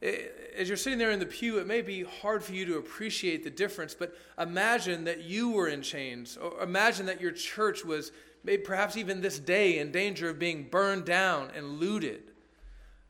as 0.00 0.68
you're 0.68 0.76
sitting 0.76 0.98
there 0.98 1.10
in 1.10 1.18
the 1.18 1.26
pew, 1.26 1.58
it 1.58 1.66
may 1.66 1.82
be 1.82 2.04
hard 2.04 2.42
for 2.44 2.52
you 2.52 2.64
to 2.66 2.78
appreciate 2.78 3.42
the 3.42 3.50
difference, 3.50 3.94
but 3.94 4.14
imagine 4.38 5.04
that 5.04 5.22
you 5.22 5.50
were 5.50 5.68
in 5.68 5.82
chains, 5.82 6.36
or 6.36 6.62
imagine 6.62 7.06
that 7.06 7.20
your 7.20 7.32
church 7.32 7.84
was, 7.84 8.12
maybe 8.44 8.62
perhaps 8.62 8.96
even 8.96 9.20
this 9.20 9.38
day, 9.38 9.78
in 9.78 9.90
danger 9.90 10.28
of 10.28 10.38
being 10.38 10.68
burned 10.68 11.04
down 11.04 11.50
and 11.56 11.80
looted. 11.80 12.27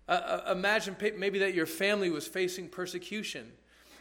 Uh, 0.08 0.40
uh 0.46 0.52
imagine 0.52 0.96
maybe 1.16 1.38
that 1.40 1.54
your 1.54 1.66
family 1.66 2.10
was 2.10 2.26
facing 2.26 2.68
persecution. 2.68 3.52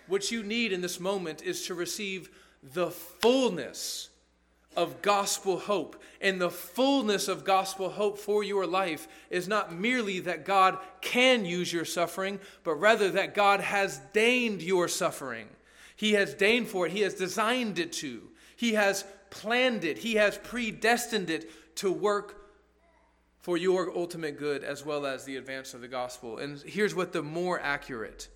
What 0.08 0.32
you 0.32 0.44
need 0.44 0.72
in 0.72 0.82
this 0.82 1.00
moment 1.00 1.44
is 1.44 1.66
to 1.68 1.74
receive 1.74 2.30
the 2.64 2.92
fullness 2.92 4.10
of 4.78 5.02
gospel 5.02 5.58
hope. 5.58 6.02
And 6.22 6.40
the 6.40 6.52
fullness 6.52 7.28
of 7.28 7.44
gospel 7.44 7.90
hope 7.90 8.20
for 8.20 8.44
your 8.44 8.66
life 8.68 9.08
is 9.30 9.48
not 9.48 9.74
merely 9.74 10.20
that 10.22 10.46
God 10.46 10.78
can 11.02 11.44
use 11.44 11.74
your 11.74 11.84
suffering, 11.84 12.40
but 12.64 12.76
rather 12.76 13.10
that 13.12 13.34
God 13.34 13.60
has 13.60 14.00
deigned 14.14 14.62
your 14.62 14.88
suffering. 14.88 15.48
He 15.96 16.14
has 16.14 16.36
deigned 16.36 16.68
for 16.68 16.86
it, 16.86 16.92
He 16.92 17.02
has 17.02 17.16
designed 17.16 17.80
it 17.80 17.92
to, 17.94 18.22
He 18.56 18.74
has 18.74 19.04
planned 19.32 19.84
it, 19.84 19.98
He 19.98 20.16
has 20.16 20.38
predestined 20.38 21.32
it 21.32 21.76
to 21.78 21.92
work 21.92 22.47
for 23.48 23.56
your 23.56 23.98
ultimate 23.98 24.38
good 24.38 24.62
as 24.62 24.86
well 24.86 25.06
as 25.06 25.24
the 25.24 25.38
advance 25.38 25.74
of 25.74 25.80
the 25.80 25.88
gospel. 25.88 26.38
And 26.38 26.62
here's 26.64 26.94
what 26.94 27.14
the 27.14 27.24
more 27.24 27.58
accurate 27.62 28.28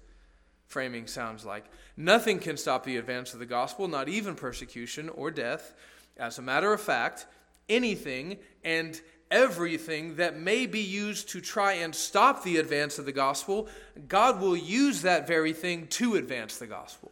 framing 0.67 1.05
sounds 1.05 1.43
like 1.43 1.65
Nothing 1.97 2.39
can 2.39 2.55
stop 2.55 2.85
the 2.85 2.95
advance 2.95 3.33
of 3.33 3.39
the 3.39 3.45
gospel, 3.45 3.89
not 3.89 4.07
even 4.07 4.35
persecution 4.35 5.09
or 5.09 5.29
death. 5.29 5.73
As 6.15 6.37
a 6.37 6.41
matter 6.41 6.71
of 6.71 6.79
fact, 6.79 7.25
anything 7.67 8.37
and 8.63 9.01
everything 9.29 10.15
that 10.15 10.39
may 10.39 10.65
be 10.65 10.79
used 10.79 11.27
to 11.31 11.41
try 11.41 11.73
and 11.73 11.93
stop 11.93 12.45
the 12.45 12.55
advance 12.55 12.97
of 12.97 13.03
the 13.03 13.11
gospel, 13.11 13.67
God 14.07 14.39
will 14.39 14.55
use 14.55 15.01
that 15.01 15.27
very 15.27 15.51
thing 15.51 15.87
to 15.87 16.15
advance 16.15 16.57
the 16.57 16.67
gospel. 16.67 17.11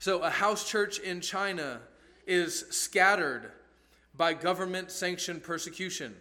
So, 0.00 0.22
a 0.22 0.30
house 0.30 0.68
church 0.68 0.98
in 0.98 1.20
China 1.20 1.82
is 2.26 2.64
scattered 2.70 3.52
by 4.16 4.34
government 4.34 4.90
sanctioned 4.90 5.42
persecution. 5.42 6.14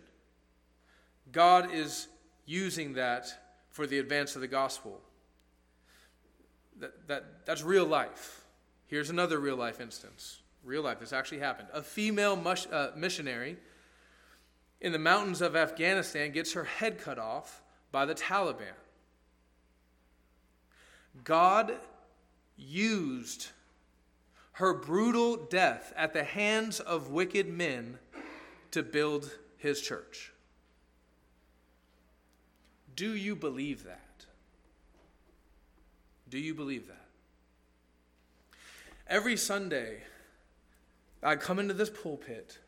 God 1.31 1.71
is 1.74 2.07
using 2.45 2.93
that 2.93 3.27
for 3.69 3.88
the 3.88 4.00
advance 4.00 4.36
of 4.36 4.41
the 4.41 4.48
gospel. 4.48 5.00
That, 6.79 7.07
that, 7.07 7.45
that's 7.45 7.63
real 7.63 7.86
life. 7.86 8.43
Here's 8.88 9.10
another 9.10 9.39
real 9.39 9.55
life 9.55 9.79
instance. 9.79 10.39
Real 10.63 10.83
life, 10.83 11.00
this 11.00 11.13
actually 11.13 11.39
happened. 11.39 11.69
A 11.74 11.81
female 11.81 12.36
mush, 12.36 12.67
uh, 12.71 12.89
missionary 12.95 13.57
in 14.81 14.91
the 14.91 15.00
mountains 15.00 15.41
of 15.41 15.55
Afghanistan 15.55 16.31
gets 16.31 16.53
her 16.53 16.63
head 16.63 17.00
cut 17.00 17.17
off 17.17 17.62
by 17.91 18.05
the 18.05 18.15
Taliban. 18.15 18.74
God 21.24 21.74
used 22.57 23.48
her 24.62 24.75
brutal 24.75 25.38
death 25.38 25.91
at 25.98 26.13
the 26.13 26.24
hands 26.24 26.80
of 26.80 27.10
wicked 27.10 27.50
men 27.50 27.98
to 28.70 28.84
build 28.84 29.39
his 29.58 29.82
church. 29.82 30.32
Do 32.96 33.15
you 33.15 33.36
believe 33.36 33.86
that? 33.86 34.27
Do 36.30 36.38
you 36.38 36.53
believe 36.53 36.88
that? 36.89 37.08
Every 39.08 39.36
Sunday, 39.36 40.03
I 41.24 41.38
come 41.38 41.58
into 41.58 41.74
this 41.74 41.89
pulpit 41.89 42.60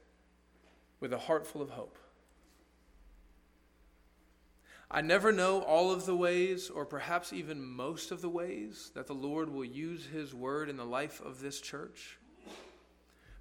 with 0.99 1.13
a 1.13 1.19
heart 1.19 1.45
full 1.45 1.61
of 1.61 1.69
hope. 1.69 1.99
I 4.93 5.01
never 5.01 5.31
know 5.31 5.63
all 5.63 5.91
of 5.91 6.05
the 6.05 6.15
ways, 6.15 6.69
or 6.69 6.85
perhaps 6.85 7.33
even 7.33 7.65
most 7.65 8.11
of 8.11 8.21
the 8.21 8.29
ways, 8.29 8.91
that 8.93 9.07
the 9.07 9.15
Lord 9.15 9.51
will 9.51 9.65
use 9.65 10.05
His 10.05 10.35
word 10.35 10.69
in 10.69 10.77
the 10.77 10.85
life 10.85 11.19
of 11.25 11.41
this 11.41 11.59
church. 11.59 12.19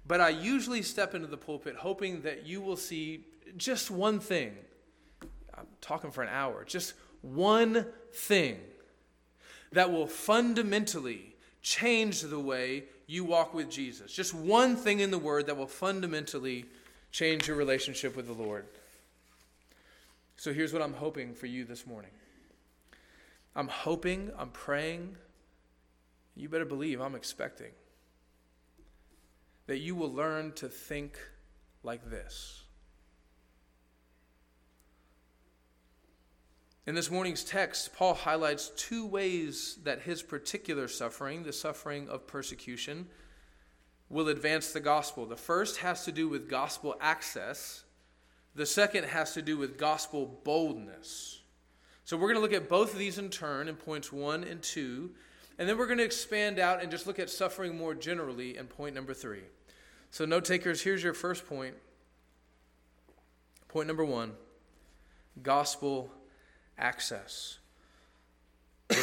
But 0.07 0.19
I 0.19 0.29
usually 0.29 0.81
step 0.81 1.13
into 1.13 1.27
the 1.27 1.37
pulpit 1.37 1.75
hoping 1.75 2.23
that 2.23 2.47
you 2.47 2.59
will 2.59 2.75
see 2.75 3.25
just 3.55 3.91
one 3.91 4.19
thing. 4.19 4.53
I'm 5.55 5.67
talking 5.79 6.09
for 6.09 6.23
an 6.23 6.29
hour, 6.29 6.65
just 6.65 6.95
one 7.21 7.85
thing 8.11 8.59
that 9.73 9.91
will 9.91 10.07
fundamentally 10.07 11.35
change 11.61 12.21
the 12.21 12.39
way 12.39 12.85
you 13.05 13.23
walk 13.23 13.53
with 13.53 13.69
Jesus. 13.69 14.11
Just 14.11 14.33
one 14.33 14.75
thing 14.75 15.01
in 15.01 15.11
the 15.11 15.19
Word 15.19 15.45
that 15.45 15.55
will 15.55 15.67
fundamentally 15.67 16.65
change 17.11 17.47
your 17.47 17.57
relationship 17.57 18.15
with 18.15 18.25
the 18.25 18.33
Lord. 18.33 18.65
So 20.43 20.51
here's 20.51 20.73
what 20.73 20.81
I'm 20.81 20.95
hoping 20.95 21.33
for 21.35 21.45
you 21.45 21.63
this 21.63 21.87
morning 21.87 22.11
I'm 23.55 23.69
hoping, 23.69 24.29
I'm 24.37 24.49
praying, 24.49 25.15
you 26.35 26.49
better 26.49 26.65
believe 26.65 26.99
I'm 26.99 27.15
expecting 27.15 27.71
that 29.67 29.77
you 29.77 29.95
will 29.95 30.11
learn 30.11 30.51
to 30.55 30.67
think 30.67 31.17
like 31.81 32.09
this. 32.09 32.63
In 36.85 36.93
this 36.93 37.09
morning's 37.09 37.45
text, 37.45 37.93
Paul 37.93 38.13
highlights 38.13 38.73
two 38.75 39.07
ways 39.07 39.77
that 39.83 40.01
his 40.01 40.21
particular 40.21 40.89
suffering, 40.89 41.43
the 41.43 41.53
suffering 41.53 42.09
of 42.09 42.27
persecution, 42.27 43.07
will 44.09 44.27
advance 44.27 44.73
the 44.73 44.81
gospel. 44.81 45.25
The 45.25 45.37
first 45.37 45.77
has 45.77 46.03
to 46.03 46.11
do 46.11 46.27
with 46.27 46.49
gospel 46.49 46.97
access, 46.99 47.82
the 48.55 48.65
second 48.65 49.05
has 49.05 49.33
to 49.33 49.41
do 49.41 49.57
with 49.57 49.77
gospel 49.77 50.39
boldness. 50.43 51.41
So 52.05 52.17
we're 52.17 52.33
going 52.33 52.35
to 52.35 52.41
look 52.41 52.53
at 52.53 52.69
both 52.69 52.93
of 52.93 52.99
these 52.99 53.17
in 53.17 53.29
turn 53.29 53.67
in 53.67 53.75
points 53.75 54.11
one 54.11 54.43
and 54.43 54.61
two, 54.61 55.11
and 55.57 55.67
then 55.67 55.77
we're 55.77 55.87
going 55.87 55.99
to 55.99 56.03
expand 56.03 56.59
out 56.59 56.81
and 56.81 56.91
just 56.91 57.07
look 57.07 57.19
at 57.19 57.29
suffering 57.29 57.77
more 57.77 57.95
generally 57.95 58.57
in 58.57 58.67
point 58.67 58.95
number 58.95 59.13
three. 59.13 59.43
So, 60.11 60.25
note 60.25 60.45
takers, 60.45 60.81
here's 60.81 61.03
your 61.03 61.13
first 61.13 61.47
point 61.47 61.75
Point 63.73 63.87
number 63.87 64.05
one 64.05 64.33
gospel 65.41 66.11
access. 66.77 67.57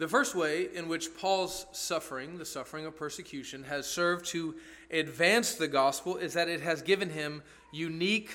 the 0.00 0.08
first 0.08 0.34
way 0.34 0.68
in 0.74 0.88
which 0.88 1.14
Paul's 1.18 1.66
suffering, 1.72 2.38
the 2.38 2.46
suffering 2.46 2.86
of 2.86 2.96
persecution, 2.96 3.64
has 3.64 3.86
served 3.86 4.24
to 4.28 4.54
advance 4.90 5.54
the 5.54 5.68
gospel 5.68 6.16
is 6.16 6.32
that 6.32 6.48
it 6.48 6.62
has 6.62 6.80
given 6.80 7.10
him 7.10 7.42
unique 7.70 8.30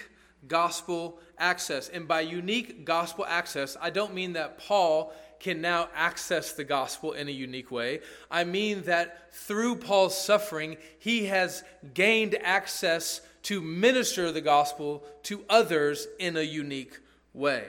gospel 0.48 1.19
access. 1.39 1.89
And 1.89 2.07
by 2.07 2.22
unique 2.22 2.86
gospel 2.86 3.25
access, 3.27 3.75
I 3.81 3.89
don't 3.89 4.13
mean 4.13 4.34
that 4.34 4.60
Paul 4.60 5.12
can 5.39 5.60
now 5.60 5.89
access 5.95 6.53
the 6.53 6.63
gospel 6.63 7.13
in 7.13 7.27
a 7.27 7.31
unique 7.31 7.72
way. 7.72 8.01
I 8.29 8.43
mean 8.43 8.84
that 8.84 9.34
through 9.34 9.77
Paul's 9.77 10.15
suffering, 10.15 10.77
he 11.00 11.25
has 11.25 11.63
gained 11.95 12.38
access 12.43 13.22
to 13.43 13.60
minister 13.60 14.31
the 14.31 14.41
gospel 14.41 15.03
to 15.24 15.43
others 15.50 16.07
in 16.19 16.38
a 16.38 16.41
unique 16.41 17.00
way. 17.34 17.65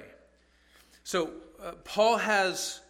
So, 1.03 1.31
uh, 1.63 1.73
Paul 1.85 2.19
has, 2.19 2.83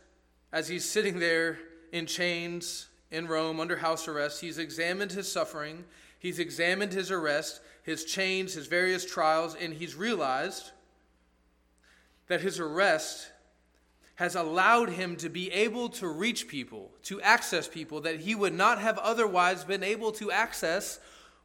as 0.56 0.68
he's 0.68 0.86
sitting 0.86 1.18
there 1.18 1.58
in 1.92 2.06
chains 2.06 2.86
in 3.10 3.28
Rome 3.28 3.60
under 3.60 3.76
house 3.76 4.08
arrest, 4.08 4.40
he's 4.40 4.56
examined 4.56 5.12
his 5.12 5.30
suffering, 5.30 5.84
he's 6.18 6.38
examined 6.38 6.94
his 6.94 7.10
arrest, 7.10 7.60
his 7.82 8.06
chains, 8.06 8.54
his 8.54 8.66
various 8.66 9.04
trials, 9.04 9.54
and 9.54 9.74
he's 9.74 9.94
realized 9.94 10.70
that 12.28 12.40
his 12.40 12.58
arrest 12.58 13.30
has 14.14 14.34
allowed 14.34 14.88
him 14.88 15.16
to 15.16 15.28
be 15.28 15.52
able 15.52 15.90
to 15.90 16.08
reach 16.08 16.48
people, 16.48 16.90
to 17.02 17.20
access 17.20 17.68
people 17.68 18.00
that 18.00 18.20
he 18.20 18.34
would 18.34 18.54
not 18.54 18.78
have 18.78 18.96
otherwise 18.96 19.62
been 19.62 19.82
able 19.82 20.10
to 20.10 20.30
access 20.30 20.98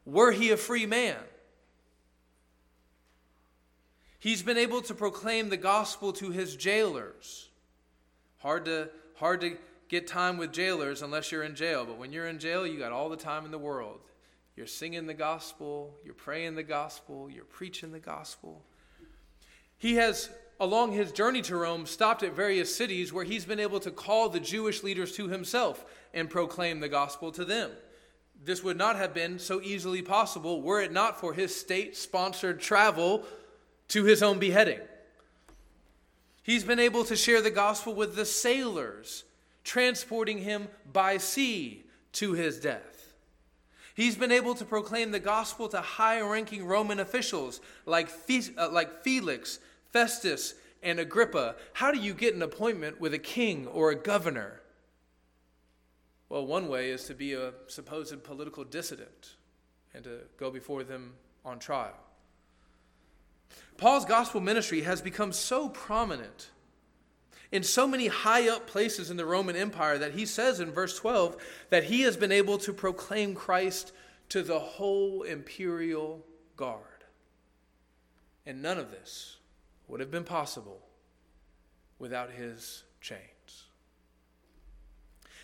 were 0.05 0.31
he 0.31 0.51
a 0.51 0.57
free 0.57 0.85
man. 0.85 1.17
He's 4.19 4.41
been 4.41 4.57
able 4.57 4.81
to 4.83 4.93
proclaim 4.93 5.49
the 5.49 5.57
gospel 5.57 6.13
to 6.13 6.29
his 6.29 6.55
jailers. 6.55 7.49
Hard 8.41 8.65
to, 8.65 8.89
hard 9.15 9.41
to 9.41 9.57
get 9.87 10.07
time 10.07 10.37
with 10.37 10.51
jailers 10.51 11.01
unless 11.01 11.31
you're 11.31 11.43
in 11.43 11.53
jail, 11.53 11.85
but 11.85 11.97
when 11.97 12.11
you're 12.11 12.27
in 12.27 12.39
jail, 12.39 12.65
you 12.65 12.79
got 12.79 12.91
all 12.91 13.09
the 13.09 13.17
time 13.17 13.45
in 13.45 13.51
the 13.51 13.59
world. 13.59 13.99
You're 14.55 14.67
singing 14.67 15.05
the 15.05 15.13
gospel, 15.13 15.95
you're 16.03 16.13
praying 16.13 16.55
the 16.55 16.63
gospel, 16.63 17.29
you're 17.29 17.45
preaching 17.45 17.91
the 17.91 17.99
gospel. 17.99 18.63
He 19.77 19.95
has, 19.95 20.29
along 20.59 20.93
his 20.93 21.11
journey 21.11 21.41
to 21.43 21.55
Rome, 21.55 21.85
stopped 21.85 22.23
at 22.23 22.33
various 22.33 22.75
cities 22.75 23.13
where 23.13 23.23
he's 23.25 23.45
been 23.45 23.59
able 23.59 23.79
to 23.79 23.91
call 23.91 24.29
the 24.29 24.39
Jewish 24.39 24.83
leaders 24.83 25.11
to 25.17 25.27
himself 25.27 25.85
and 26.13 26.29
proclaim 26.29 26.79
the 26.79 26.89
gospel 26.89 27.31
to 27.33 27.45
them. 27.45 27.71
This 28.43 28.63
would 28.63 28.77
not 28.77 28.95
have 28.95 29.13
been 29.13 29.37
so 29.39 29.61
easily 29.61 30.01
possible 30.01 30.61
were 30.61 30.81
it 30.81 30.91
not 30.91 31.19
for 31.19 31.33
his 31.33 31.55
state 31.55 31.95
sponsored 31.95 32.59
travel 32.59 33.23
to 33.89 34.03
his 34.03 34.23
own 34.23 34.39
beheading. 34.39 34.79
He's 36.43 36.63
been 36.63 36.79
able 36.79 37.03
to 37.05 37.15
share 37.15 37.41
the 37.41 37.51
gospel 37.51 37.93
with 37.93 38.15
the 38.15 38.25
sailors, 38.25 39.23
transporting 39.63 40.39
him 40.39 40.67
by 40.91 41.17
sea 41.17 41.85
to 42.13 42.33
his 42.33 42.59
death. 42.59 43.13
He's 43.93 44.15
been 44.15 44.31
able 44.31 44.55
to 44.55 44.65
proclaim 44.65 45.11
the 45.11 45.19
gospel 45.19 45.67
to 45.69 45.81
high 45.81 46.21
ranking 46.21 46.65
Roman 46.65 46.99
officials 46.99 47.61
like, 47.85 48.09
uh, 48.57 48.69
like 48.71 49.03
Felix, 49.03 49.59
Festus, 49.91 50.55
and 50.81 50.99
Agrippa. 50.99 51.55
How 51.73 51.91
do 51.91 51.99
you 51.99 52.13
get 52.13 52.33
an 52.33 52.41
appointment 52.41 52.99
with 52.99 53.13
a 53.13 53.19
king 53.19 53.67
or 53.67 53.91
a 53.91 53.95
governor? 53.95 54.61
Well, 56.29 56.47
one 56.47 56.69
way 56.69 56.89
is 56.89 57.03
to 57.05 57.13
be 57.13 57.33
a 57.33 57.53
supposed 57.67 58.23
political 58.23 58.63
dissident 58.63 59.35
and 59.93 60.03
to 60.05 60.21
go 60.37 60.49
before 60.49 60.83
them 60.83 61.13
on 61.43 61.59
trial. 61.59 61.97
Paul's 63.77 64.05
gospel 64.05 64.41
ministry 64.41 64.81
has 64.81 65.01
become 65.01 65.31
so 65.31 65.69
prominent 65.69 66.49
in 67.51 67.63
so 67.63 67.85
many 67.85 68.07
high 68.07 68.47
up 68.47 68.67
places 68.67 69.11
in 69.11 69.17
the 69.17 69.25
Roman 69.25 69.55
Empire 69.55 69.97
that 69.97 70.13
he 70.13 70.25
says 70.25 70.59
in 70.59 70.71
verse 70.71 70.97
12 70.97 71.35
that 71.69 71.85
he 71.85 72.01
has 72.01 72.15
been 72.15 72.31
able 72.31 72.57
to 72.59 72.73
proclaim 72.73 73.35
Christ 73.35 73.91
to 74.29 74.41
the 74.41 74.59
whole 74.59 75.23
imperial 75.23 76.25
guard. 76.55 76.85
And 78.45 78.61
none 78.61 78.77
of 78.77 78.91
this 78.91 79.37
would 79.87 79.99
have 79.99 80.11
been 80.11 80.23
possible 80.23 80.81
without 81.99 82.31
his 82.31 82.83
chains. 83.01 83.65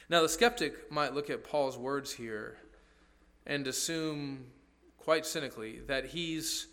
Now, 0.09 0.21
the 0.21 0.29
skeptic 0.29 0.89
might 0.89 1.13
look 1.13 1.29
at 1.29 1.43
Paul's 1.43 1.77
words 1.77 2.13
here 2.13 2.57
and 3.45 3.67
assume, 3.67 4.45
quite 4.97 5.25
cynically, 5.25 5.81
that 5.87 6.05
he's, 6.05 6.67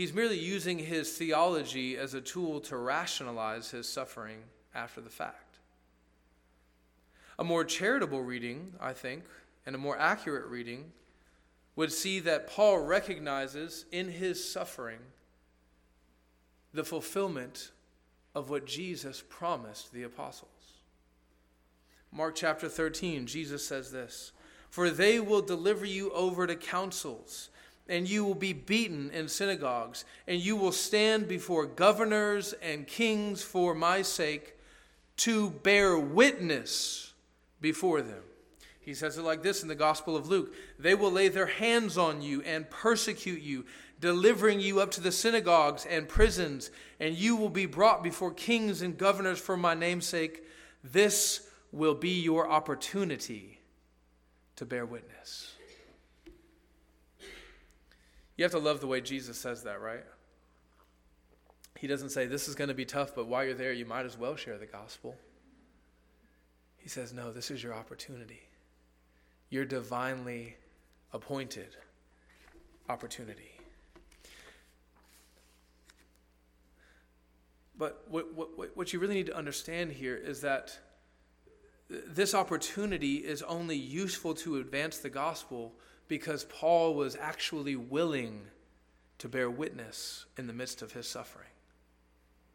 he's 0.00 0.14
merely 0.14 0.38
using 0.38 0.78
his 0.78 1.12
theology 1.12 1.98
as 1.98 2.14
a 2.14 2.22
tool 2.22 2.58
to 2.58 2.74
rationalize 2.74 3.70
his 3.70 3.86
suffering 3.86 4.38
after 4.74 4.98
the 4.98 5.10
fact. 5.10 5.58
A 7.38 7.44
more 7.44 7.64
charitable 7.64 8.22
reading, 8.22 8.72
I 8.80 8.94
think, 8.94 9.24
and 9.66 9.74
a 9.74 9.78
more 9.78 9.98
accurate 9.98 10.46
reading 10.46 10.90
would 11.76 11.92
see 11.92 12.18
that 12.20 12.46
Paul 12.46 12.78
recognizes 12.78 13.84
in 13.92 14.08
his 14.08 14.42
suffering 14.42 15.00
the 16.72 16.82
fulfillment 16.82 17.70
of 18.34 18.48
what 18.48 18.64
Jesus 18.64 19.22
promised 19.28 19.92
the 19.92 20.04
apostles. 20.04 20.78
Mark 22.10 22.36
chapter 22.36 22.70
13, 22.70 23.26
Jesus 23.26 23.66
says 23.66 23.92
this 23.92 24.32
For 24.70 24.88
they 24.88 25.20
will 25.20 25.42
deliver 25.42 25.84
you 25.84 26.10
over 26.12 26.46
to 26.46 26.56
councils 26.56 27.50
and 27.90 28.08
you 28.08 28.24
will 28.24 28.36
be 28.36 28.52
beaten 28.52 29.10
in 29.10 29.28
synagogues, 29.28 30.04
and 30.28 30.40
you 30.40 30.56
will 30.56 30.72
stand 30.72 31.26
before 31.26 31.66
governors 31.66 32.54
and 32.62 32.86
kings 32.86 33.42
for 33.42 33.74
my 33.74 34.00
sake 34.00 34.56
to 35.16 35.50
bear 35.50 35.98
witness 35.98 37.12
before 37.60 38.00
them. 38.00 38.22
He 38.78 38.94
says 38.94 39.18
it 39.18 39.22
like 39.22 39.42
this 39.42 39.62
in 39.62 39.68
the 39.68 39.74
Gospel 39.74 40.16
of 40.16 40.28
Luke 40.28 40.54
They 40.78 40.94
will 40.94 41.12
lay 41.12 41.28
their 41.28 41.46
hands 41.46 41.98
on 41.98 42.22
you 42.22 42.42
and 42.42 42.70
persecute 42.70 43.42
you, 43.42 43.66
delivering 44.00 44.60
you 44.60 44.80
up 44.80 44.92
to 44.92 45.00
the 45.00 45.12
synagogues 45.12 45.84
and 45.84 46.08
prisons, 46.08 46.70
and 47.00 47.14
you 47.16 47.36
will 47.36 47.50
be 47.50 47.66
brought 47.66 48.02
before 48.02 48.32
kings 48.32 48.82
and 48.82 48.96
governors 48.96 49.40
for 49.40 49.56
my 49.56 49.74
name's 49.74 50.06
sake. 50.06 50.44
This 50.82 51.46
will 51.72 51.94
be 51.94 52.20
your 52.20 52.48
opportunity 52.48 53.60
to 54.56 54.64
bear 54.64 54.86
witness. 54.86 55.54
You 58.40 58.44
have 58.44 58.52
to 58.52 58.58
love 58.58 58.80
the 58.80 58.86
way 58.86 59.02
Jesus 59.02 59.36
says 59.36 59.64
that, 59.64 59.82
right? 59.82 60.02
He 61.78 61.86
doesn't 61.86 62.08
say, 62.08 62.24
This 62.24 62.48
is 62.48 62.54
going 62.54 62.68
to 62.68 62.74
be 62.74 62.86
tough, 62.86 63.14
but 63.14 63.26
while 63.26 63.44
you're 63.44 63.52
there, 63.52 63.74
you 63.74 63.84
might 63.84 64.06
as 64.06 64.16
well 64.16 64.34
share 64.34 64.56
the 64.56 64.64
gospel. 64.64 65.14
He 66.78 66.88
says, 66.88 67.12
No, 67.12 67.32
this 67.32 67.50
is 67.50 67.62
your 67.62 67.74
opportunity. 67.74 68.40
Your 69.50 69.66
divinely 69.66 70.56
appointed 71.12 71.76
opportunity. 72.88 73.50
But 77.76 78.06
what, 78.08 78.32
what, 78.32 78.74
what 78.74 78.92
you 78.94 79.00
really 79.00 79.16
need 79.16 79.26
to 79.26 79.36
understand 79.36 79.92
here 79.92 80.16
is 80.16 80.40
that 80.40 80.78
this 81.90 82.34
opportunity 82.34 83.16
is 83.16 83.42
only 83.42 83.76
useful 83.76 84.32
to 84.36 84.56
advance 84.56 84.96
the 84.96 85.10
gospel 85.10 85.74
because 86.10 86.42
Paul 86.44 86.94
was 86.94 87.16
actually 87.18 87.76
willing 87.76 88.42
to 89.18 89.28
bear 89.28 89.48
witness 89.48 90.26
in 90.36 90.48
the 90.48 90.52
midst 90.52 90.82
of 90.82 90.92
his 90.92 91.06
suffering. 91.06 91.46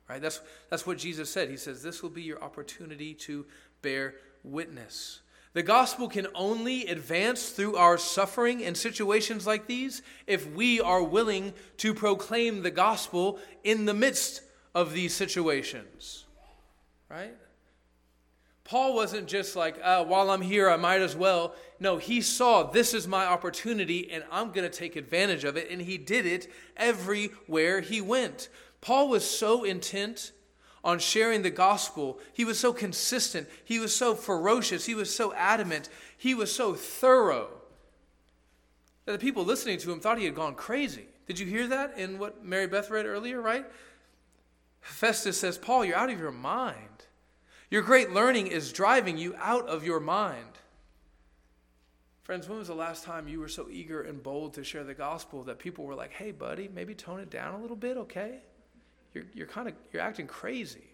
Right? 0.10 0.22
That's, 0.22 0.42
that's 0.70 0.86
what 0.86 0.98
Jesus 0.98 1.30
said. 1.30 1.50
He 1.50 1.58
says, 1.58 1.82
This 1.82 2.04
will 2.04 2.10
be 2.10 2.22
your 2.22 2.44
opportunity 2.44 3.14
to 3.14 3.46
bear 3.82 4.16
witness. 4.44 5.22
The 5.54 5.64
gospel 5.64 6.10
can 6.10 6.28
only 6.36 6.86
advance 6.88 7.50
through 7.50 7.78
our 7.78 7.98
suffering 7.98 8.60
in 8.60 8.76
situations 8.76 9.48
like 9.48 9.68
these 9.68 10.02
if 10.28 10.52
we 10.54 10.82
are 10.82 11.02
willing 11.02 11.54
to 11.78 11.94
proclaim 11.94 12.62
the 12.62 12.72
gospel 12.72 13.40
in 13.64 13.86
the 13.86 13.94
midst 13.94 14.42
of 14.76 14.92
these 14.92 15.14
situations. 15.14 16.26
Right? 17.10 17.34
Paul 18.66 18.96
wasn't 18.96 19.28
just 19.28 19.56
like, 19.56 19.80
uh, 19.82 20.04
while 20.04 20.32
I'm 20.32 20.42
here, 20.42 20.70
I 20.70 20.76
might 20.76 21.02
as 21.02 21.16
well. 21.16 21.54
No, 21.80 21.98
he 21.98 22.20
saw 22.20 22.64
this 22.64 22.96
is 22.96 23.08
my 23.08 23.26
opportunity 23.26 24.12
and 24.12 24.24
I'm 24.32 24.52
going 24.52 24.70
to 24.70 24.76
take 24.76 24.96
advantage 24.96 25.44
of 25.44 25.56
it. 25.56 25.70
And 25.70 25.82
he 25.82 26.00
did 26.00 26.26
it 26.26 26.52
everywhere 26.76 27.82
he 27.82 28.02
went. 28.02 28.50
Paul 28.82 29.08
was 29.08 29.30
so 29.30 29.64
intent 29.64 30.32
on 30.84 30.98
sharing 30.98 31.44
the 31.44 31.52
gospel. 31.52 32.20
He 32.34 32.44
was 32.44 32.60
so 32.60 32.74
consistent. 32.74 33.48
He 33.64 33.78
was 33.78 33.96
so 33.96 34.16
ferocious. 34.16 34.86
He 34.86 34.96
was 34.96 35.14
so 35.14 35.32
adamant. 35.34 35.88
He 36.18 36.34
was 36.34 36.54
so 36.54 36.74
thorough 36.74 37.50
that 39.06 39.12
the 39.12 39.20
people 39.20 39.44
listening 39.44 39.78
to 39.80 39.92
him 39.92 40.00
thought 40.00 40.18
he 40.18 40.26
had 40.26 40.36
gone 40.36 40.56
crazy. 40.56 41.06
Did 41.28 41.38
you 41.38 41.46
hear 41.46 41.68
that 41.68 42.00
in 42.00 42.18
what 42.18 42.44
Mary 42.44 42.66
Beth 42.66 42.90
read 42.90 43.06
earlier, 43.06 43.40
right? 43.42 43.66
Festus 44.82 45.40
says, 45.40 45.60
Paul, 45.60 45.86
you're 45.86 45.98
out 45.98 46.10
of 46.10 46.20
your 46.20 46.32
mind. 46.32 46.95
Your 47.76 47.84
great 47.84 48.14
learning 48.14 48.48
is 48.48 48.72
driving 48.72 49.18
you 49.18 49.36
out 49.38 49.68
of 49.68 49.84
your 49.84 50.00
mind. 50.00 50.48
Friends, 52.24 52.48
when 52.48 52.58
was 52.58 52.70
the 52.70 52.74
last 52.74 53.04
time 53.04 53.28
you 53.28 53.42
were 53.42 53.50
so 53.50 53.68
eager 53.70 54.02
and 54.02 54.24
bold 54.24 54.54
to 54.54 54.64
share 54.64 54.86
the 54.86 54.94
gospel 54.94 55.44
that 55.44 55.60
people 55.60 55.84
were 55.84 55.94
like, 55.94 56.14
hey, 56.14 56.32
buddy, 56.32 56.70
maybe 56.74 56.96
tone 56.96 57.20
it 57.20 57.30
down 57.30 57.54
a 57.54 57.58
little 57.58 57.76
bit, 57.76 57.98
okay? 57.98 58.40
You're, 59.14 59.26
you're 59.34 59.46
kind 59.46 59.68
of, 59.68 59.74
you're 59.92 60.02
acting 60.02 60.26
crazy. 60.26 60.88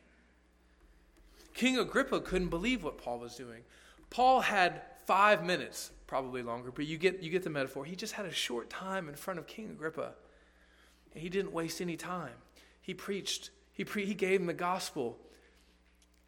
King 1.54 1.78
Agrippa 1.78 2.20
couldn't 2.20 2.50
believe 2.50 2.84
what 2.84 2.98
Paul 2.98 3.20
was 3.20 3.36
doing. 3.36 3.62
Paul 4.10 4.41
had 4.41 4.82
five 5.06 5.44
minutes, 5.44 5.91
probably 6.08 6.41
longer, 6.41 6.72
but 6.72 6.88
you 6.88 6.98
get, 6.98 7.22
you 7.22 7.30
get 7.30 7.44
the 7.44 7.52
metaphor. 7.52 7.86
He 7.86 7.96
just 7.96 8.13
had 8.13 8.26
a 8.26 8.34
short 8.34 8.72
time 8.72 9.08
in 9.08 9.13
front 9.13 9.39
of 9.39 9.46
King 9.46 9.70
Agrippa. 9.70 10.13
And 11.13 11.22
he 11.22 11.30
didn't 11.30 11.54
waste 11.54 11.80
any 11.80 11.96
time. 11.96 12.34
He 12.82 12.96
preached, 12.96 13.52
he, 13.72 13.86
pre- 13.86 14.08
he 14.08 14.15
gave 14.15 14.39
him 14.39 14.48
the 14.48 14.54
gospel. 14.56 15.20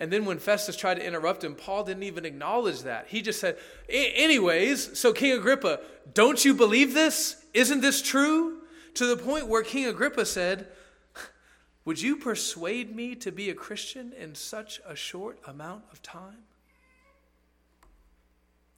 And 0.04 0.12
then 0.12 0.26
when 0.26 0.38
Festus 0.38 0.76
tried 0.76 0.96
to 0.96 1.08
interrupt 1.08 1.46
him, 1.46 1.56
Paul 1.56 1.86
didn't 1.86 2.04
even 2.04 2.26
acknowledge 2.26 2.82
that. 2.82 3.08
He 3.08 3.22
just 3.22 3.40
said, 3.40 3.56
Anyways, 3.88 5.00
so 5.00 5.14
King 5.14 5.32
Agrippa, 5.32 5.80
don't 6.14 6.44
you 6.44 6.54
believe 6.54 6.94
this? 6.94 7.42
Isn't 7.54 7.80
this 7.80 8.02
true? 8.02 8.64
To 8.96 9.06
the 9.06 9.16
point 9.16 9.48
where 9.48 9.64
King 9.64 9.86
Agrippa 9.86 10.26
said, 10.26 10.68
Would 11.86 12.02
you 12.02 12.18
persuade 12.18 12.94
me 12.94 13.16
to 13.16 13.32
be 13.32 13.50
a 13.50 13.54
Christian 13.54 14.12
in 14.12 14.36
such 14.36 14.82
a 14.86 14.94
short 14.94 15.40
amount 15.48 15.86
of 15.94 16.02
time? 16.02 16.44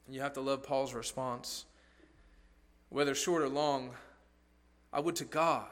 You 0.08 0.22
have 0.22 0.34
to 0.34 0.42
love 0.42 0.62
Paul's 0.62 0.94
response. 0.94 1.66
Whether 2.90 3.16
short 3.16 3.42
or 3.42 3.50
long, 3.50 3.96
I 4.94 5.00
would 5.00 5.16
to 5.16 5.26
God 5.26 5.66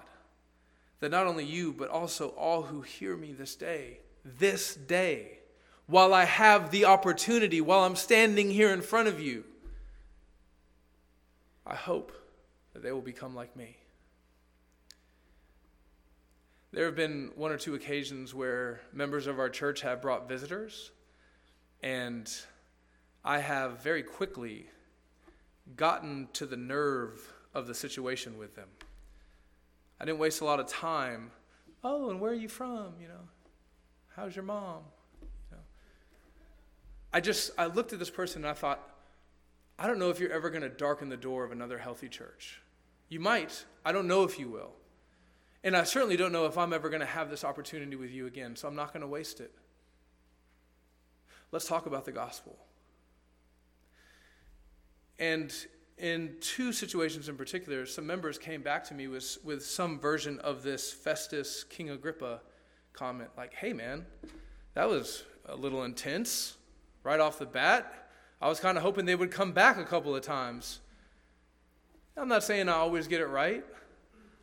that 0.99 1.11
not 1.11 1.27
only 1.27 1.45
you, 1.45 1.73
but 1.73 1.89
also 1.89 2.29
all 2.29 2.63
who 2.63 2.81
hear 2.81 3.15
me 3.15 3.33
this 3.33 3.55
day, 3.55 3.99
this 4.25 4.73
day, 4.73 5.41
while 5.93 6.11
I 6.11 6.25
have 6.25 6.71
the 6.71 6.85
opportunity, 6.85 7.61
while 7.61 7.81
I'm 7.81 7.95
standing 7.95 8.49
here 8.49 8.71
in 8.71 8.81
front 8.81 9.07
of 9.07 9.19
you, 9.19 9.43
I 11.67 11.75
hope 11.75 12.11
that 12.73 12.81
they 12.81 12.91
will 12.91 12.99
become 12.99 13.35
like 13.35 13.55
me. 13.55 13.77
There 16.71 16.87
have 16.87 16.95
been 16.95 17.29
one 17.35 17.51
or 17.51 17.59
two 17.59 17.75
occasions 17.75 18.33
where 18.33 18.81
members 18.91 19.27
of 19.27 19.37
our 19.37 19.49
church 19.49 19.81
have 19.81 20.01
brought 20.01 20.27
visitors, 20.27 20.89
and 21.83 22.27
I 23.23 23.37
have 23.37 23.83
very 23.83 24.01
quickly 24.01 24.65
gotten 25.75 26.27
to 26.33 26.47
the 26.47 26.57
nerve 26.57 27.31
of 27.53 27.67
the 27.67 27.75
situation 27.75 28.39
with 28.39 28.55
them. 28.55 28.69
I 30.01 30.05
didn't 30.05 30.17
waste 30.17 30.41
a 30.41 30.45
lot 30.45 30.59
of 30.59 30.65
time. 30.65 31.29
Oh, 31.83 32.09
and 32.09 32.19
where 32.19 32.31
are 32.31 32.33
you 32.33 32.49
from? 32.49 32.93
You 32.99 33.09
know, 33.09 33.27
how's 34.15 34.35
your 34.35 34.43
mom? 34.43 34.85
I 37.13 37.21
just 37.21 37.51
I 37.57 37.67
looked 37.67 37.93
at 37.93 37.99
this 37.99 38.09
person 38.09 38.43
and 38.43 38.49
I 38.49 38.53
thought, 38.53 38.89
I 39.77 39.87
don't 39.87 39.99
know 39.99 40.09
if 40.09 40.19
you're 40.19 40.31
ever 40.31 40.49
going 40.49 40.63
to 40.63 40.69
darken 40.69 41.09
the 41.09 41.17
door 41.17 41.43
of 41.43 41.51
another 41.51 41.77
healthy 41.77 42.09
church. 42.09 42.59
You 43.09 43.19
might. 43.19 43.65
I 43.85 43.91
don't 43.91 44.07
know 44.07 44.23
if 44.23 44.39
you 44.39 44.49
will. 44.49 44.71
And 45.63 45.77
I 45.77 45.83
certainly 45.83 46.17
don't 46.17 46.31
know 46.31 46.45
if 46.45 46.57
I'm 46.57 46.73
ever 46.73 46.89
going 46.89 46.99
to 46.99 47.05
have 47.05 47.29
this 47.29 47.43
opportunity 47.43 47.95
with 47.95 48.11
you 48.11 48.27
again, 48.27 48.55
so 48.55 48.67
I'm 48.67 48.75
not 48.75 48.91
going 48.91 49.01
to 49.01 49.07
waste 49.07 49.39
it. 49.39 49.53
Let's 51.51 51.67
talk 51.67 51.85
about 51.85 52.03
the 52.05 52.11
gospel. 52.11 52.57
And 55.19 55.53
in 55.97 56.35
two 56.41 56.73
situations 56.73 57.29
in 57.29 57.37
particular, 57.37 57.85
some 57.85 58.05
members 58.07 58.37
came 58.37 58.61
back 58.61 58.83
to 58.85 58.93
me 58.93 59.07
with, 59.07 59.37
with 59.43 59.63
some 59.63 59.99
version 59.99 60.39
of 60.39 60.63
this 60.63 60.91
Festus 60.91 61.63
King 61.63 61.91
Agrippa 61.91 62.41
comment, 62.91 63.29
like, 63.37 63.53
hey 63.53 63.71
man, 63.71 64.05
that 64.73 64.89
was 64.89 65.23
a 65.45 65.55
little 65.55 65.83
intense 65.83 66.57
right 67.03 67.19
off 67.19 67.39
the 67.39 67.45
bat. 67.45 68.09
I 68.41 68.49
was 68.49 68.59
kind 68.59 68.77
of 68.77 68.83
hoping 68.83 69.05
they 69.05 69.15
would 69.15 69.31
come 69.31 69.51
back 69.51 69.77
a 69.77 69.85
couple 69.85 70.15
of 70.15 70.21
times. 70.21 70.79
I'm 72.17 72.27
not 72.27 72.43
saying 72.43 72.69
I 72.69 72.73
always 72.73 73.07
get 73.07 73.21
it 73.21 73.27
right. 73.27 73.63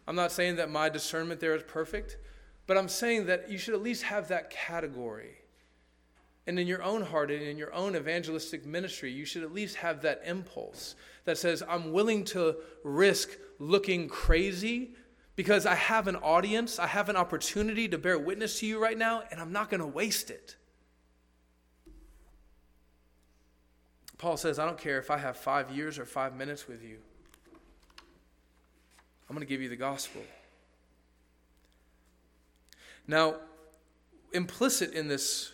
I'm 0.07 0.17
not 0.17 0.33
saying 0.33 0.57
that 0.57 0.71
my 0.71 0.89
discernment 0.89 1.41
there 1.41 1.55
is 1.55 1.63
perfect, 1.63 2.17
but 2.67 2.77
I'm 2.77 2.89
saying 2.89 3.27
that 3.27 3.51
you 3.51 3.59
should 3.59 3.75
at 3.75 3.83
least 3.83 4.05
have 4.05 4.29
that 4.29 4.51
category. 4.51 5.37
And 6.47 6.59
in 6.59 6.67
your 6.67 6.83
own 6.83 7.03
heart 7.03 7.31
and 7.31 7.43
in 7.43 7.59
your 7.59 7.73
own 7.73 7.95
evangelistic 7.95 8.67
ministry, 8.67 9.13
you 9.13 9.25
should 9.25 9.45
at 9.45 9.53
least 9.53 9.77
have 9.77 10.03
that 10.03 10.23
impulse 10.25 10.97
that 11.25 11.39
says, 11.39 11.63
I'm 11.69 11.93
willing 11.93 12.25
to 12.27 12.57
risk 12.83 13.31
looking 13.59 14.09
crazy 14.09 14.95
because 15.37 15.65
I 15.65 15.75
have 15.75 16.09
an 16.09 16.17
audience, 16.17 16.79
I 16.79 16.87
have 16.87 17.09
an 17.09 17.17
opportunity 17.17 17.87
to 17.89 17.99
bear 17.99 18.19
witness 18.19 18.61
to 18.61 18.67
you 18.67 18.83
right 18.83 18.99
now, 18.99 19.23
and 19.31 19.41
I'm 19.41 19.53
not 19.53 19.71
going 19.71 19.81
to 19.81 19.87
waste 19.87 20.31
it. 20.31 20.57
Paul 24.21 24.37
says, 24.37 24.59
I 24.59 24.67
don't 24.67 24.77
care 24.77 24.99
if 24.99 25.11
I 25.11 25.17
have 25.17 25.39
five 25.39 25.71
years 25.71 25.99
or 25.99 26.05
five 26.05 26.37
minutes 26.37 26.69
with 26.69 26.83
you. 26.83 26.99
I'm 29.27 29.35
going 29.35 29.41
to 29.41 29.49
give 29.49 29.63
you 29.63 29.71
the 29.71 29.77
gospel. 29.77 30.21
Now, 33.09 33.37
implicit 34.35 34.93
in 34.93 35.09
this, 35.09 35.53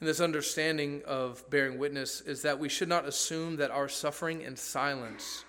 in 0.00 0.06
this 0.06 0.22
understanding 0.22 1.02
of 1.06 1.44
bearing 1.50 1.78
witness 1.78 2.22
is 2.22 2.40
that 2.42 2.58
we 2.58 2.70
should 2.70 2.88
not 2.88 3.06
assume 3.06 3.56
that 3.56 3.70
our 3.70 3.90
suffering 3.90 4.42
and 4.42 4.58
silence 4.58 5.44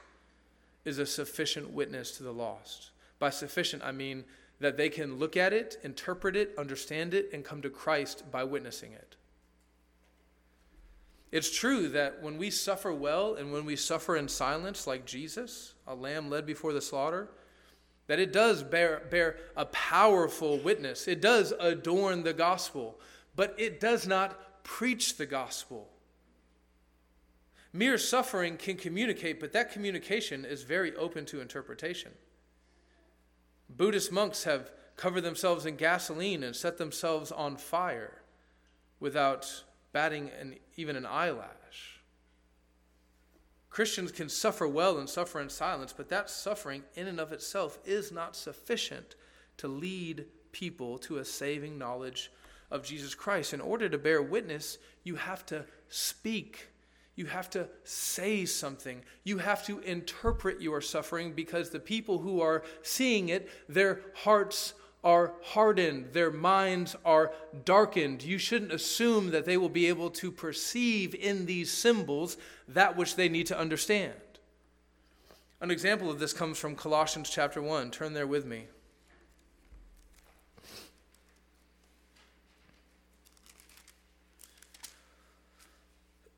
is 0.84 1.00
a 1.00 1.06
sufficient 1.06 1.70
witness 1.70 2.18
to 2.18 2.24
the 2.24 2.34
lost. 2.34 2.90
By 3.20 3.30
sufficient, 3.30 3.84
I 3.86 3.94
mean 3.94 4.26
that 4.60 4.76
they 4.76 4.90
can 4.90 5.18
look 5.18 5.38
at 5.38 5.54
it, 5.54 5.78
interpret 5.82 6.36
it, 6.36 6.56
understand 6.58 7.14
it, 7.14 7.30
and 7.32 7.46
come 7.46 7.62
to 7.62 7.70
Christ 7.70 8.30
by 8.30 8.44
witnessing 8.44 8.92
it. 8.92 9.16
It's 11.32 11.50
true 11.50 11.88
that 11.90 12.22
when 12.22 12.38
we 12.38 12.50
suffer 12.50 12.94
well 12.94 13.36
and 13.36 13.54
when 13.54 13.66
we 13.66 13.78
suffer 13.78 14.18
in 14.18 14.28
silence, 14.28 14.86
like 14.86 15.06
Jesus, 15.06 15.74
a 15.88 15.96
lamb 15.96 16.30
led 16.30 16.46
before 16.46 16.74
the 16.74 16.82
slaughter, 16.82 17.30
that 18.08 18.20
it 18.20 18.34
does 18.34 18.64
bear, 18.64 19.04
bear 19.10 19.38
a 19.56 19.66
powerful 19.66 20.60
witness. 20.60 21.08
It 21.08 21.22
does 21.22 21.54
adorn 21.60 22.24
the 22.24 22.34
gospel, 22.34 23.00
but 23.36 23.56
it 23.58 23.80
does 23.80 24.06
not 24.06 24.64
preach 24.64 25.16
the 25.16 25.26
gospel. 25.26 25.88
Mere 27.72 27.98
suffering 27.98 28.58
can 28.58 28.76
communicate, 28.76 29.40
but 29.40 29.54
that 29.54 29.72
communication 29.72 30.44
is 30.44 30.64
very 30.64 30.94
open 30.98 31.26
to 31.28 31.40
interpretation. 31.40 32.12
Buddhist 33.70 34.12
monks 34.12 34.44
have 34.44 34.72
covered 34.98 35.22
themselves 35.22 35.66
in 35.66 35.78
gasoline 35.78 36.44
and 36.44 36.54
set 36.54 36.78
themselves 36.78 37.32
on 37.32 37.56
fire 37.56 38.22
without 39.00 39.64
batting 39.94 40.30
an, 40.40 40.56
even 40.78 40.96
an 40.96 41.06
eyelash. 41.06 42.02
Christians 43.70 44.12
can 44.12 44.28
suffer 44.28 44.68
well 44.68 44.98
and 44.98 45.10
suffer 45.10 45.40
in 45.40 45.50
silence, 45.50 45.94
but 45.96 46.10
that 46.10 46.30
suffering 46.30 46.84
in 46.96 47.08
and 47.08 47.20
of 47.20 47.32
itself 47.32 47.80
is 47.86 48.12
not 48.12 48.36
sufficient 48.36 49.16
to 49.58 49.68
lead 49.68 50.26
people 50.52 50.98
to 50.98 51.18
a 51.18 51.26
saving 51.26 51.78
knowledge 51.78 52.32
of 52.70 52.84
Jesus 52.84 53.16
Christ. 53.16 53.54
In 53.54 53.62
order 53.62 53.88
to 53.88 53.98
bear 53.98 54.22
witness, 54.22 54.78
you 55.04 55.16
have 55.16 55.46
to 55.48 55.66
speak. 55.88 56.68
You 57.16 57.26
have 57.28 57.50
to 57.52 57.68
say 57.84 58.46
something. 58.46 59.02
You 59.24 59.38
have 59.38 59.66
to 59.68 59.80
interpret 59.80 60.62
your 60.62 60.82
suffering 60.82 61.34
because 61.34 61.70
the 61.70 61.80
people 61.80 62.20
who 62.20 62.42
are 62.42 62.64
seeing 62.82 63.30
it, 63.30 63.50
their 63.70 64.02
hearts 64.16 64.74
are 65.04 65.34
hardened, 65.42 66.14
their 66.14 66.30
minds 66.32 66.96
are 67.04 67.32
darkened. 67.66 68.22
You 68.22 68.38
shouldn't 68.38 68.72
assume 68.72 69.32
that 69.32 69.46
they 69.46 69.58
will 69.58 69.70
be 69.70 69.88
able 69.88 70.12
to 70.12 70.32
perceive 70.32 71.16
in 71.16 71.48
these 71.48 71.72
symbols 71.72 72.38
that 72.68 72.96
which 72.96 73.16
they 73.16 73.28
need 73.28 73.48
to 73.48 73.58
understand. 73.58 74.14
An 75.60 75.72
example 75.72 76.10
of 76.10 76.20
this 76.20 76.34
comes 76.34 76.60
from 76.60 76.76
Colossians 76.76 77.30
chapter 77.30 77.62
1. 77.62 77.92
Turn 77.92 78.14
there 78.14 78.28
with 78.28 78.46
me. 78.46 78.66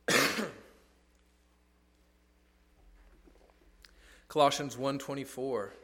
Colossians 4.28 4.76
1:24 4.76 5.83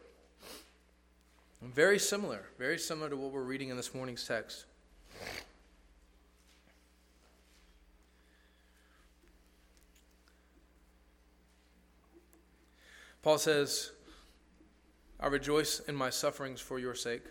very 1.62 2.00
similar, 2.00 2.46
very 2.58 2.78
similar 2.78 3.10
to 3.10 3.18
what 3.18 3.32
we're 3.32 3.44
reading 3.44 3.70
in 3.70 3.78
this 3.78 3.94
morning's 3.94 4.26
text. 4.26 4.66
Paul 13.22 13.38
says, 13.38 13.92
I 15.20 15.28
rejoice 15.28 15.82
in 15.82 15.96
my 15.96 16.10
sufferings 16.10 16.62
for 16.62 16.80
your 16.80 16.96
sake. 16.96 17.24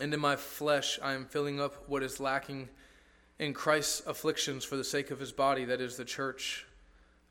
And 0.00 0.12
in 0.12 0.18
my 0.18 0.34
flesh, 0.34 0.98
I 1.00 1.12
am 1.12 1.26
filling 1.26 1.60
up 1.60 1.88
what 1.88 2.02
is 2.02 2.18
lacking 2.18 2.68
in 3.38 3.54
Christ's 3.54 4.04
afflictions 4.06 4.64
for 4.64 4.76
the 4.76 4.82
sake 4.82 5.12
of 5.12 5.20
his 5.20 5.30
body, 5.30 5.64
that 5.66 5.80
is 5.80 5.96
the 5.96 6.04
church, 6.04 6.66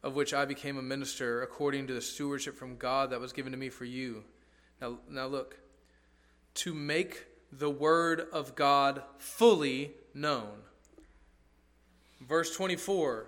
of 0.01 0.15
which 0.15 0.33
I 0.33 0.45
became 0.45 0.77
a 0.77 0.81
minister 0.81 1.41
according 1.41 1.87
to 1.87 1.93
the 1.93 2.01
stewardship 2.01 2.55
from 2.55 2.77
God 2.77 3.09
that 3.09 3.19
was 3.19 3.33
given 3.33 3.51
to 3.51 3.57
me 3.57 3.67
for 3.67 3.83
you 3.83 4.23
now, 4.81 4.99
now 5.09 5.27
look. 5.27 5.57
To 6.55 6.73
make 6.73 7.25
the 7.51 7.69
word 7.69 8.27
of 8.31 8.55
God 8.55 9.03
fully 9.17 9.91
known. 10.13 10.63
Verse 12.21 12.55
24 12.55 13.27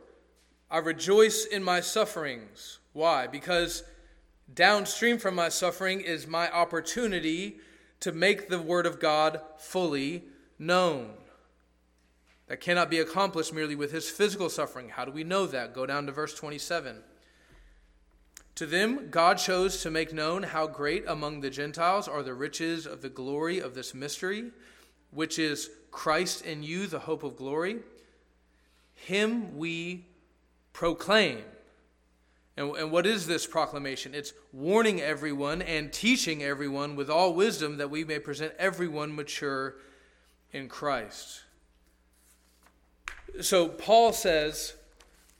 I 0.69 0.79
rejoice 0.79 1.45
in 1.45 1.63
my 1.63 1.79
sufferings. 1.79 2.79
Why? 2.93 3.27
Because 3.27 3.83
downstream 4.53 5.17
from 5.19 5.35
my 5.35 5.49
suffering 5.49 6.01
is 6.01 6.27
my 6.27 6.51
opportunity 6.51 7.57
to 7.99 8.11
make 8.11 8.49
the 8.49 8.61
Word 8.61 8.85
of 8.85 8.99
God 8.99 9.41
fully 9.57 10.23
known. 10.57 11.11
That 12.47 12.61
cannot 12.61 12.89
be 12.89 12.99
accomplished 12.99 13.53
merely 13.53 13.75
with 13.75 13.91
his 13.91 14.09
physical 14.09 14.49
suffering. 14.49 14.89
How 14.89 15.05
do 15.05 15.11
we 15.11 15.23
know 15.23 15.45
that? 15.47 15.73
Go 15.73 15.85
down 15.85 16.05
to 16.05 16.11
verse 16.11 16.33
27. 16.33 16.97
To 18.55 18.65
them, 18.65 19.09
God 19.11 19.37
chose 19.37 19.81
to 19.83 19.91
make 19.91 20.13
known 20.13 20.43
how 20.43 20.65
great 20.65 21.03
among 21.07 21.41
the 21.41 21.49
Gentiles 21.49 22.07
are 22.07 22.23
the 22.23 22.33
riches 22.33 22.85
of 22.85 23.01
the 23.01 23.09
glory 23.09 23.59
of 23.59 23.75
this 23.75 23.93
mystery, 23.93 24.51
which 25.11 25.37
is 25.37 25.69
Christ 25.91 26.45
in 26.45 26.63
you, 26.63 26.87
the 26.87 26.99
hope 26.99 27.23
of 27.23 27.35
glory. 27.35 27.79
Him 28.93 29.57
we 29.57 30.05
proclaim. 30.71 31.43
And, 32.57 32.75
and 32.77 32.91
what 32.91 33.05
is 33.05 33.27
this 33.27 33.45
proclamation? 33.45 34.15
It's 34.15 34.33
warning 34.53 35.01
everyone 35.01 35.61
and 35.61 35.91
teaching 35.91 36.41
everyone 36.41 36.95
with 36.95 37.09
all 37.09 37.33
wisdom 37.33 37.77
that 37.77 37.89
we 37.89 38.05
may 38.05 38.19
present 38.19 38.53
everyone 38.57 39.13
mature 39.13 39.75
in 40.53 40.69
Christ. 40.69 41.41
So 43.41 43.67
Paul 43.67 44.13
says, 44.13 44.75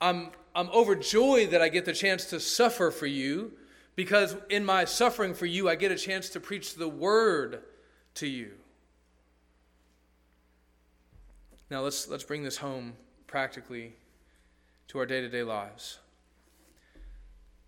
I'm 0.02 0.28
I'm 0.56 0.70
overjoyed 0.70 1.50
that 1.50 1.60
I 1.60 1.68
get 1.68 1.84
the 1.84 1.92
chance 1.92 2.24
to 2.26 2.40
suffer 2.40 2.90
for 2.90 3.06
you 3.06 3.52
because 3.94 4.34
in 4.48 4.64
my 4.64 4.86
suffering 4.86 5.34
for 5.34 5.44
you, 5.44 5.68
I 5.68 5.74
get 5.74 5.92
a 5.92 5.96
chance 5.96 6.30
to 6.30 6.40
preach 6.40 6.76
the 6.76 6.88
word 6.88 7.62
to 8.14 8.26
you. 8.26 8.52
Now 11.70 11.82
let's, 11.82 12.08
let's 12.08 12.24
bring 12.24 12.42
this 12.42 12.56
home 12.56 12.94
practically 13.26 13.96
to 14.88 14.98
our 14.98 15.04
day 15.04 15.20
to 15.20 15.28
day 15.28 15.42
lives. 15.42 15.98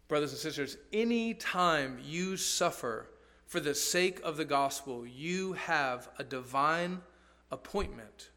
Brothers 0.08 0.30
and 0.30 0.40
sisters, 0.40 0.78
any 0.90 1.34
time 1.34 1.98
you 2.02 2.38
suffer 2.38 3.10
for 3.44 3.60
the 3.60 3.74
sake 3.74 4.18
of 4.24 4.38
the 4.38 4.46
gospel, 4.46 5.06
you 5.06 5.52
have 5.52 6.08
a 6.18 6.24
divine 6.24 7.02
appointment. 7.50 8.30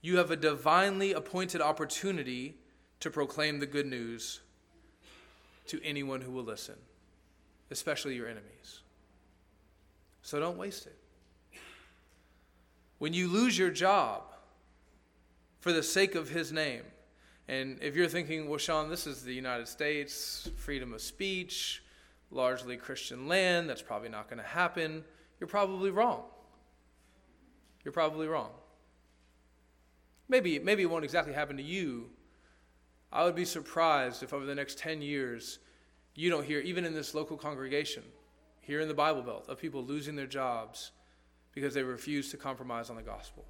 You 0.00 0.16
have 0.16 0.30
a 0.30 0.36
divinely 0.36 1.12
appointed 1.12 1.60
opportunity 1.60 2.56
to 3.00 3.10
proclaim 3.10 3.60
the 3.60 3.66
good 3.66 3.86
news 3.86 4.40
to 5.66 5.80
anyone 5.84 6.20
who 6.20 6.32
will 6.32 6.44
listen, 6.44 6.76
especially 7.70 8.14
your 8.14 8.26
enemies. 8.26 8.80
So 10.22 10.40
don't 10.40 10.58
waste 10.58 10.86
it. 10.86 10.96
When 12.98 13.12
you 13.12 13.28
lose 13.28 13.56
your 13.56 13.70
job 13.70 14.22
for 15.60 15.72
the 15.72 15.82
sake 15.82 16.14
of 16.14 16.28
his 16.28 16.52
name, 16.52 16.82
and 17.46 17.78
if 17.80 17.94
you're 17.94 18.08
thinking, 18.08 18.48
well, 18.48 18.58
Sean, 18.58 18.90
this 18.90 19.06
is 19.06 19.22
the 19.22 19.32
United 19.32 19.68
States, 19.68 20.50
freedom 20.56 20.92
of 20.92 21.00
speech, 21.00 21.82
largely 22.30 22.76
Christian 22.76 23.26
land, 23.28 23.70
that's 23.70 23.80
probably 23.80 24.08
not 24.08 24.28
going 24.28 24.38
to 24.38 24.48
happen, 24.48 25.04
you're 25.40 25.48
probably 25.48 25.90
wrong. 25.90 26.24
You're 27.84 27.92
probably 27.92 28.26
wrong. 28.26 28.50
Maybe, 30.28 30.58
maybe 30.58 30.82
it 30.82 30.90
won't 30.90 31.04
exactly 31.04 31.32
happen 31.32 31.56
to 31.56 31.62
you, 31.62 32.10
I 33.12 33.24
would 33.24 33.34
be 33.34 33.44
surprised 33.44 34.22
if 34.22 34.32
over 34.32 34.44
the 34.44 34.54
next 34.54 34.78
10 34.78 35.02
years 35.02 35.58
you 36.14 36.30
don't 36.30 36.44
hear, 36.44 36.60
even 36.60 36.84
in 36.84 36.94
this 36.94 37.14
local 37.14 37.36
congregation, 37.36 38.02
here 38.60 38.80
in 38.80 38.88
the 38.88 38.94
Bible 38.94 39.22
Belt, 39.22 39.46
of 39.48 39.58
people 39.58 39.84
losing 39.84 40.16
their 40.16 40.26
jobs 40.26 40.90
because 41.54 41.74
they 41.74 41.82
refuse 41.82 42.30
to 42.30 42.36
compromise 42.36 42.90
on 42.90 42.96
the 42.96 43.02
gospel. 43.02 43.44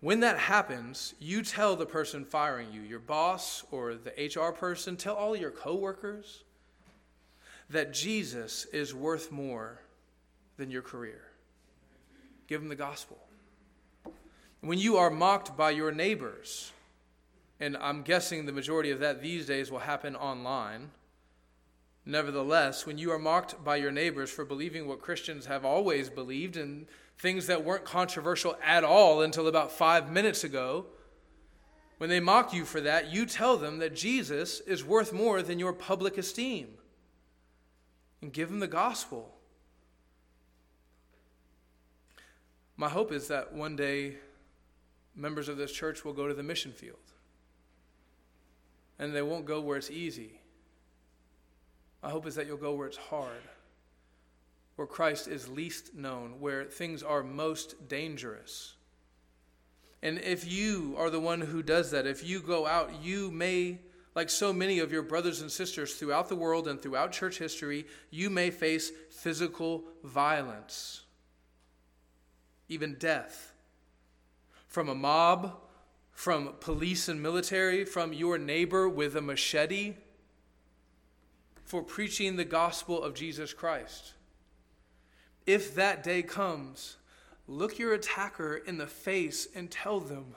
When 0.00 0.20
that 0.20 0.38
happens, 0.38 1.14
you 1.18 1.42
tell 1.42 1.76
the 1.76 1.86
person 1.86 2.24
firing 2.24 2.72
you, 2.72 2.80
your 2.82 2.98
boss 2.98 3.64
or 3.70 3.94
the 3.94 4.12
HR 4.34 4.52
person, 4.52 4.96
tell 4.96 5.14
all 5.14 5.34
your 5.34 5.50
coworkers 5.50 6.44
that 7.70 7.92
Jesus 7.92 8.66
is 8.66 8.94
worth 8.94 9.32
more 9.32 9.80
than 10.56 10.70
your 10.70 10.82
career. 10.82 11.22
Give 12.46 12.60
them 12.60 12.68
the 12.68 12.76
gospel. 12.76 13.18
When 14.60 14.78
you 14.78 14.96
are 14.96 15.10
mocked 15.10 15.56
by 15.56 15.70
your 15.70 15.92
neighbors, 15.92 16.72
and 17.58 17.76
I'm 17.78 18.02
guessing 18.02 18.44
the 18.44 18.52
majority 18.52 18.90
of 18.90 19.00
that 19.00 19.22
these 19.22 19.46
days 19.46 19.70
will 19.70 19.78
happen 19.78 20.14
online. 20.14 20.90
Nevertheless, 22.04 22.86
when 22.86 22.98
you 22.98 23.10
are 23.10 23.18
mocked 23.18 23.64
by 23.64 23.76
your 23.76 23.90
neighbors 23.90 24.30
for 24.30 24.44
believing 24.44 24.86
what 24.86 25.00
Christians 25.00 25.46
have 25.46 25.64
always 25.64 26.10
believed 26.10 26.56
and 26.56 26.86
things 27.18 27.46
that 27.46 27.64
weren't 27.64 27.84
controversial 27.84 28.56
at 28.62 28.84
all 28.84 29.22
until 29.22 29.48
about 29.48 29.72
five 29.72 30.12
minutes 30.12 30.44
ago, 30.44 30.86
when 31.98 32.10
they 32.10 32.20
mock 32.20 32.52
you 32.52 32.66
for 32.66 32.80
that, 32.82 33.10
you 33.10 33.24
tell 33.24 33.56
them 33.56 33.78
that 33.78 33.96
Jesus 33.96 34.60
is 34.60 34.84
worth 34.84 35.12
more 35.12 35.42
than 35.42 35.58
your 35.58 35.72
public 35.72 36.18
esteem. 36.18 36.74
And 38.20 38.32
give 38.32 38.50
them 38.50 38.60
the 38.60 38.68
gospel. 38.68 39.34
My 42.76 42.88
hope 42.88 43.12
is 43.12 43.28
that 43.28 43.54
one 43.54 43.76
day 43.76 44.16
members 45.14 45.48
of 45.48 45.56
this 45.56 45.72
church 45.72 46.04
will 46.04 46.12
go 46.12 46.28
to 46.28 46.34
the 46.34 46.42
mission 46.42 46.72
field 46.72 46.98
and 48.98 49.14
they 49.14 49.22
won't 49.22 49.46
go 49.46 49.60
where 49.60 49.76
it's 49.76 49.90
easy. 49.90 50.40
My 52.02 52.10
hope 52.10 52.26
is 52.26 52.34
that 52.36 52.46
you'll 52.46 52.56
go 52.56 52.74
where 52.74 52.86
it's 52.86 52.96
hard, 52.96 53.42
where 54.76 54.86
Christ 54.86 55.28
is 55.28 55.48
least 55.48 55.94
known, 55.94 56.40
where 56.40 56.64
things 56.64 57.02
are 57.02 57.22
most 57.22 57.88
dangerous. 57.88 58.74
And 60.02 60.18
if 60.18 60.50
you 60.50 60.94
are 60.98 61.10
the 61.10 61.20
one 61.20 61.40
who 61.40 61.62
does 61.62 61.90
that, 61.90 62.06
if 62.06 62.24
you 62.24 62.40
go 62.40 62.66
out, 62.66 63.02
you 63.02 63.30
may, 63.30 63.80
like 64.14 64.30
so 64.30 64.52
many 64.52 64.78
of 64.78 64.92
your 64.92 65.02
brothers 65.02 65.40
and 65.40 65.50
sisters 65.50 65.94
throughout 65.94 66.28
the 66.28 66.36
world 66.36 66.68
and 66.68 66.80
throughout 66.80 67.12
church 67.12 67.38
history, 67.38 67.86
you 68.10 68.30
may 68.30 68.50
face 68.50 68.92
physical 69.10 69.84
violence, 70.04 71.02
even 72.68 72.94
death 72.94 73.52
from 74.68 74.88
a 74.88 74.94
mob 74.94 75.56
from 76.16 76.54
police 76.60 77.08
and 77.08 77.22
military, 77.22 77.84
from 77.84 78.10
your 78.14 78.38
neighbor 78.38 78.88
with 78.88 79.14
a 79.16 79.20
machete 79.20 79.92
for 81.62 81.82
preaching 81.82 82.36
the 82.36 82.44
gospel 82.44 83.02
of 83.02 83.12
Jesus 83.12 83.52
Christ. 83.52 84.14
If 85.44 85.74
that 85.74 86.02
day 86.02 86.22
comes, 86.22 86.96
look 87.46 87.78
your 87.78 87.92
attacker 87.92 88.56
in 88.56 88.78
the 88.78 88.86
face 88.86 89.46
and 89.54 89.70
tell 89.70 90.00
them, 90.00 90.34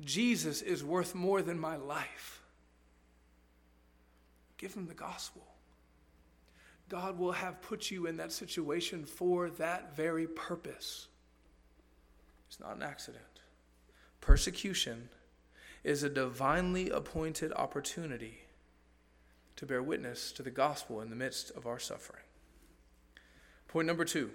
Jesus 0.00 0.62
is 0.62 0.84
worth 0.84 1.16
more 1.16 1.42
than 1.42 1.58
my 1.58 1.74
life. 1.74 2.40
Give 4.56 4.72
them 4.72 4.86
the 4.86 4.94
gospel. 4.94 5.42
God 6.88 7.18
will 7.18 7.32
have 7.32 7.60
put 7.60 7.90
you 7.90 8.06
in 8.06 8.18
that 8.18 8.30
situation 8.30 9.04
for 9.04 9.50
that 9.50 9.96
very 9.96 10.28
purpose. 10.28 11.08
It's 12.48 12.60
not 12.60 12.76
an 12.76 12.82
accident. 12.82 13.24
Persecution 14.22 15.10
is 15.84 16.02
a 16.02 16.08
divinely 16.08 16.88
appointed 16.88 17.52
opportunity 17.54 18.44
to 19.56 19.66
bear 19.66 19.82
witness 19.82 20.32
to 20.32 20.42
the 20.42 20.50
gospel 20.50 21.00
in 21.00 21.10
the 21.10 21.16
midst 21.16 21.50
of 21.50 21.66
our 21.66 21.78
suffering. 21.78 22.22
Point 23.68 23.86
number 23.86 24.06
two 24.06 24.30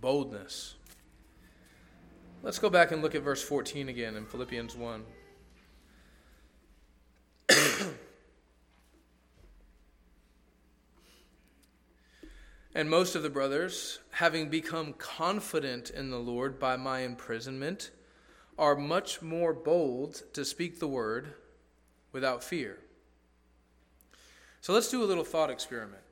boldness. 0.00 0.76
Let's 2.42 2.58
go 2.58 2.70
back 2.70 2.92
and 2.92 3.02
look 3.02 3.14
at 3.14 3.22
verse 3.22 3.42
14 3.42 3.88
again 3.88 4.16
in 4.16 4.26
Philippians 4.26 4.74
1. 4.74 5.04
And 12.74 12.88
most 12.88 13.14
of 13.14 13.22
the 13.22 13.30
brothers, 13.30 13.98
having 14.10 14.48
become 14.48 14.94
confident 14.94 15.90
in 15.90 16.10
the 16.10 16.18
Lord 16.18 16.58
by 16.58 16.76
my 16.76 17.00
imprisonment, 17.00 17.90
are 18.58 18.76
much 18.76 19.20
more 19.20 19.52
bold 19.52 20.22
to 20.32 20.44
speak 20.44 20.78
the 20.78 20.88
word 20.88 21.34
without 22.12 22.42
fear. 22.42 22.78
So 24.60 24.72
let's 24.72 24.90
do 24.90 25.02
a 25.02 25.06
little 25.06 25.24
thought 25.24 25.50
experiment. 25.50 26.02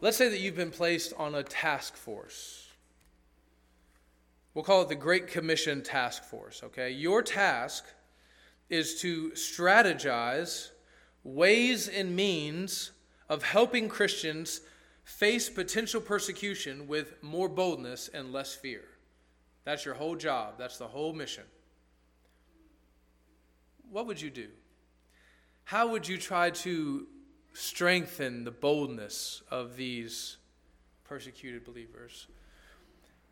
Let's 0.00 0.16
say 0.16 0.28
that 0.28 0.40
you've 0.40 0.56
been 0.56 0.70
placed 0.70 1.12
on 1.18 1.34
a 1.34 1.42
task 1.42 1.96
force. 1.96 2.68
We'll 4.54 4.64
call 4.64 4.82
it 4.82 4.88
the 4.88 4.94
Great 4.94 5.26
Commission 5.26 5.82
Task 5.82 6.22
Force, 6.22 6.62
okay? 6.62 6.90
Your 6.90 7.22
task 7.22 7.84
is 8.70 9.00
to 9.00 9.30
strategize 9.32 10.70
ways 11.24 11.88
and 11.88 12.14
means 12.14 12.92
of 13.28 13.42
helping 13.42 13.88
Christians 13.88 14.60
face 15.04 15.48
potential 15.48 16.00
persecution 16.00 16.86
with 16.86 17.22
more 17.22 17.48
boldness 17.48 18.08
and 18.12 18.32
less 18.32 18.54
fear. 18.54 18.82
That's 19.64 19.84
your 19.84 19.94
whole 19.94 20.16
job, 20.16 20.54
that's 20.58 20.78
the 20.78 20.88
whole 20.88 21.12
mission. 21.12 21.44
What 23.90 24.06
would 24.06 24.20
you 24.20 24.30
do? 24.30 24.48
How 25.64 25.88
would 25.88 26.06
you 26.06 26.18
try 26.18 26.50
to 26.50 27.06
strengthen 27.52 28.44
the 28.44 28.50
boldness 28.50 29.42
of 29.50 29.76
these 29.76 30.36
persecuted 31.04 31.64
believers? 31.64 32.26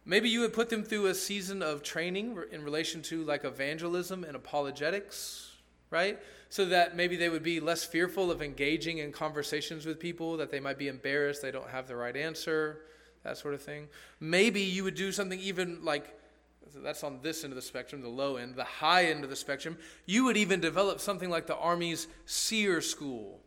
Maybe 0.05 0.28
you 0.28 0.40
would 0.40 0.52
put 0.52 0.68
them 0.68 0.83
through 0.83 1.07
a 1.07 1.14
season 1.14 1.62
of 1.62 1.83
training 1.83 2.37
in 2.50 2.64
relation 2.64 3.02
to 3.02 3.22
like 3.24 3.44
evangelism 3.44 4.24
and 4.24 4.35
apologetics, 4.35 5.52
right? 5.92 6.18
So 6.48 6.64
that 6.64 6.96
maybe 6.96 7.16
they 7.16 7.28
would 7.28 7.42
be 7.42 7.61
less 7.61 7.85
fearful 7.85 8.31
of 8.31 8.42
engaging 8.42 8.98
in 8.98 9.12
conversations 9.12 9.87
with 9.87 10.00
people, 10.00 10.37
that 10.38 10.50
they 10.50 10.59
might 10.59 10.78
be 10.78 10.88
embarrassed 10.88 11.42
they 11.42 11.52
don't 11.52 11.68
have 11.68 11.87
the 11.87 11.94
right 11.94 12.16
answer, 12.16 12.81
that 13.22 13.37
sort 13.37 13.55
of 13.55 13.62
thing. 13.62 13.88
Maybe 14.18 14.62
you 14.62 14.83
would 14.83 14.96
do 14.96 15.12
something 15.12 15.38
even 15.38 15.85
like 15.85 16.18
that's 16.74 17.05
on 17.05 17.20
this 17.22 17.44
end 17.44 17.52
of 17.52 17.57
the 17.57 17.62
spectrum, 17.62 18.00
the 18.00 18.09
low 18.09 18.37
end, 18.37 18.57
the 18.57 18.64
high 18.64 19.05
end 19.05 19.24
of 19.24 19.31
the 19.31 19.37
spectrum. 19.37 19.76
You 20.07 20.24
would 20.24 20.38
even 20.38 20.61
develop 20.61 21.00
something 21.00 21.28
like 21.28 21.46
the 21.46 21.57
Army's 21.57 22.07
SERE 22.24 22.81
School, 22.81 23.40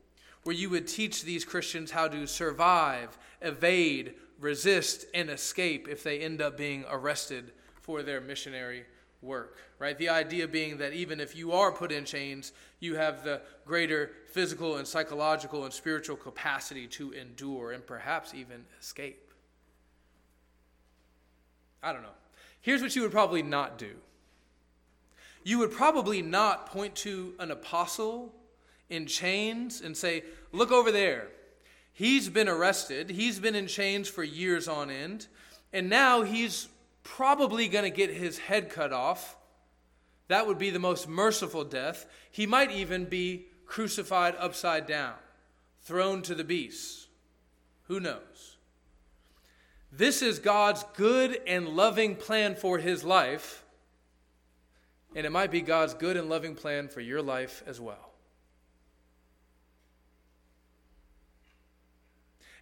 where 0.43 0.55
you 0.55 0.69
would 0.69 0.88
teach 0.88 1.23
these 1.23 1.43
Christians 1.43 1.89
how 1.89 2.08
to 2.08 2.27
survive, 2.27 3.17
evade, 3.41 4.13
resist, 4.39 5.05
and 5.15 5.29
escape 5.31 5.88
if 5.88 6.03
they 6.03 6.19
end 6.19 6.39
up 6.41 6.55
being 6.55 6.86
arrested 6.88 7.51
for 7.81 8.03
their 8.03 8.21
missionary 8.21 8.86
work, 9.21 9.58
right? 9.80 9.97
The 9.97 10.10
idea 10.10 10.47
being 10.47 10.78
that 10.78 10.93
even 10.93 11.19
if 11.19 11.36
you 11.36 11.51
are 11.51 11.71
put 11.71 11.91
in 11.91 12.06
chains, 12.06 12.51
you 12.80 12.95
have 12.95 13.23
the 13.23 13.41
greater 13.65 14.12
physical 14.32 14.78
and 14.78 14.88
psychological 14.88 15.63
and 15.63 15.73
spiritual 15.73 16.15
capacity 16.15 16.88
to 16.88 17.12
endure 17.12 17.71
and 17.71 17.86
perhaps 17.86 18.34
even 18.34 18.65
escape. 18.80 19.32
I 21.82 21.93
don't 21.93 22.01
know. 22.01 22.10
Here's 22.62 22.82
what 22.82 22.95
you 22.95 23.04
would 23.04 23.12
probably 23.12 23.43
not 23.43 23.78
do 23.78 23.91
you 25.45 25.60
would 25.60 25.71
probably 25.71 26.23
not 26.23 26.65
point 26.65 26.95
to 26.95 27.36
an 27.39 27.51
apostle 27.51 28.34
in 28.89 29.06
chains 29.06 29.80
and 29.80 29.95
say, 29.95 30.23
Look 30.51 30.71
over 30.71 30.91
there. 30.91 31.28
He's 31.93 32.28
been 32.28 32.49
arrested, 32.49 33.12
he's 33.12 33.39
been 33.39 33.56
in 33.56 33.67
chains 33.67 34.10
for 34.10 34.23
years 34.23 34.67
on 34.67 34.89
end, 34.89 35.28
and 35.71 35.89
now 35.89 36.23
he's 36.23 36.67
probably 37.06 37.70
going 37.70 37.86
to 37.86 37.96
get 37.96 38.10
his 38.10 38.38
head 38.38 38.70
cut 38.70 38.91
off. 38.91 39.38
That 40.28 40.48
would 40.48 40.58
be 40.58 40.72
the 40.72 40.80
most 40.80 41.08
merciful 41.08 41.63
death. 41.63 42.06
He 42.32 42.46
might 42.46 42.72
even 42.72 43.06
be 43.06 43.46
crucified 43.65 44.36
upside 44.38 44.88
down, 44.88 45.13
thrown 45.84 46.24
to 46.24 46.36
the 46.36 46.44
beasts. 46.44 47.08
Who 47.84 48.00
knows? 48.00 48.58
This 49.91 50.22
is 50.22 50.39
God's 50.39 50.84
good 50.96 51.39
and 51.48 51.70
loving 51.70 52.15
plan 52.15 52.56
for 52.56 52.80
his 52.80 53.04
life, 53.04 53.63
and 55.15 55.26
it 55.26 55.32
might 55.32 55.52
be 55.52 55.62
God's 55.62 55.94
good 55.94 56.18
and 56.18 56.28
loving 56.28 56.56
plan 56.56 56.89
for 56.89 57.00
your 57.00 57.22
life 57.22 57.63
as 57.65 57.80
well. 57.80 58.14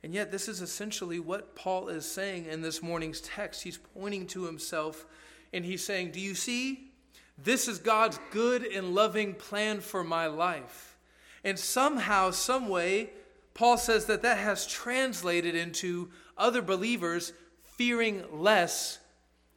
And 0.04 0.13
yet, 0.13 0.32
this 0.32 0.50
is 0.50 0.62
essentially 0.62 1.20
what 1.20 1.56
Paul 1.56 1.88
is 1.88 2.06
saying 2.06 2.46
in 2.46 2.62
this 2.62 2.84
morning's 2.84 3.22
text. 3.22 3.63
He's 3.63 3.78
pointing 3.78 4.28
to 4.28 4.44
himself 4.46 5.06
and 5.54 5.63
he's 5.63 5.84
saying, 5.84 6.12
Do 6.12 6.20
you 6.20 6.36
see? 6.36 6.89
This 7.38 7.68
is 7.68 7.80
God's 7.80 8.20
good 8.32 8.63
and 8.63 8.94
loving 8.94 9.34
plan 9.34 9.80
for 9.80 10.04
my 10.04 10.28
life. 10.28 10.98
And 11.44 11.58
somehow, 11.58 12.32
some 12.32 12.70
way, 12.70 13.10
Paul 13.54 13.78
says 13.78 14.06
that 14.06 14.22
that 14.22 14.38
has 14.38 14.68
translated 14.68 15.56
into 15.56 16.10
other 16.38 16.62
believers 16.62 17.34
fearing 17.63 18.24
less 18.32 19.00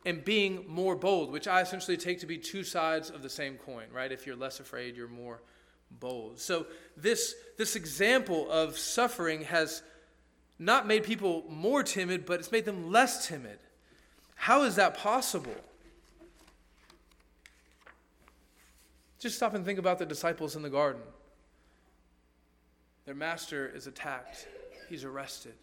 and 0.04 0.24
being 0.24 0.64
more 0.68 0.94
bold, 0.94 1.32
which 1.32 1.48
I 1.48 1.60
essentially 1.60 1.96
take 1.96 2.20
to 2.20 2.26
be 2.26 2.38
two 2.38 2.62
sides 2.62 3.10
of 3.10 3.22
the 3.22 3.28
same 3.28 3.56
coin, 3.56 3.86
right? 3.92 4.12
If 4.12 4.26
you're 4.26 4.36
less 4.36 4.60
afraid, 4.60 4.96
you're 4.96 5.08
more 5.08 5.42
bold. 5.90 6.38
So 6.38 6.66
this 6.96 7.34
this 7.58 7.76
example 7.76 8.50
of 8.50 8.78
suffering 8.78 9.42
has 9.42 9.82
not 10.58 10.86
made 10.86 11.04
people 11.04 11.44
more 11.48 11.82
timid, 11.82 12.24
but 12.24 12.40
it's 12.40 12.52
made 12.52 12.64
them 12.64 12.90
less 12.90 13.26
timid. 13.26 13.58
How 14.34 14.62
is 14.62 14.76
that 14.76 14.96
possible? 14.96 15.54
Just 19.18 19.36
stop 19.36 19.54
and 19.54 19.64
think 19.64 19.78
about 19.78 19.98
the 19.98 20.06
disciples 20.06 20.56
in 20.56 20.62
the 20.62 20.70
garden. 20.70 21.02
Their 23.06 23.14
master 23.14 23.70
is 23.74 23.86
attacked, 23.86 24.46
he's 24.88 25.04
arrested. 25.04 25.54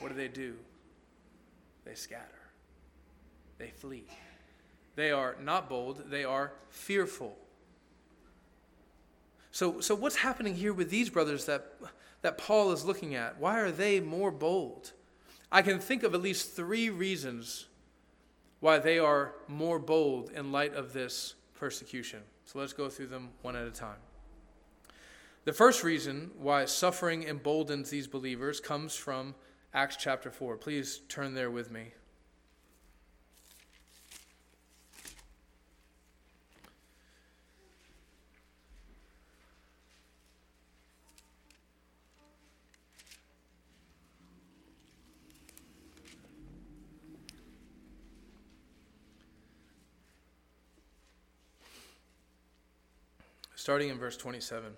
What 0.00 0.08
do 0.08 0.14
they 0.14 0.28
do? 0.28 0.54
They 1.84 1.94
scatter, 1.94 2.24
they 3.58 3.70
flee. 3.70 4.04
They 4.96 5.12
are 5.12 5.36
not 5.40 5.68
bold, 5.68 6.10
they 6.10 6.24
are 6.24 6.52
fearful. 6.70 7.36
So, 9.58 9.80
so 9.80 9.96
what's 9.96 10.14
happening 10.14 10.54
here 10.54 10.72
with 10.72 10.88
these 10.88 11.10
brothers 11.10 11.46
that, 11.46 11.72
that 12.22 12.38
Paul 12.38 12.70
is 12.70 12.84
looking 12.84 13.16
at? 13.16 13.40
Why 13.40 13.58
are 13.58 13.72
they 13.72 13.98
more 13.98 14.30
bold? 14.30 14.92
I 15.50 15.62
can 15.62 15.80
think 15.80 16.04
of 16.04 16.14
at 16.14 16.22
least 16.22 16.54
three 16.54 16.90
reasons 16.90 17.66
why 18.60 18.78
they 18.78 19.00
are 19.00 19.34
more 19.48 19.80
bold 19.80 20.30
in 20.30 20.52
light 20.52 20.74
of 20.74 20.92
this 20.92 21.34
persecution. 21.58 22.20
So 22.44 22.60
let's 22.60 22.72
go 22.72 22.88
through 22.88 23.08
them 23.08 23.30
one 23.42 23.56
at 23.56 23.66
a 23.66 23.72
time. 23.72 23.98
The 25.44 25.52
first 25.52 25.82
reason 25.82 26.30
why 26.38 26.64
suffering 26.66 27.24
emboldens 27.24 27.90
these 27.90 28.06
believers 28.06 28.60
comes 28.60 28.94
from 28.94 29.34
Acts 29.74 29.96
chapter 29.96 30.30
4. 30.30 30.56
Please 30.56 31.00
turn 31.08 31.34
there 31.34 31.50
with 31.50 31.72
me. 31.72 31.94
Starting 53.68 53.90
in 53.90 53.98
verse 53.98 54.16
27. 54.16 54.72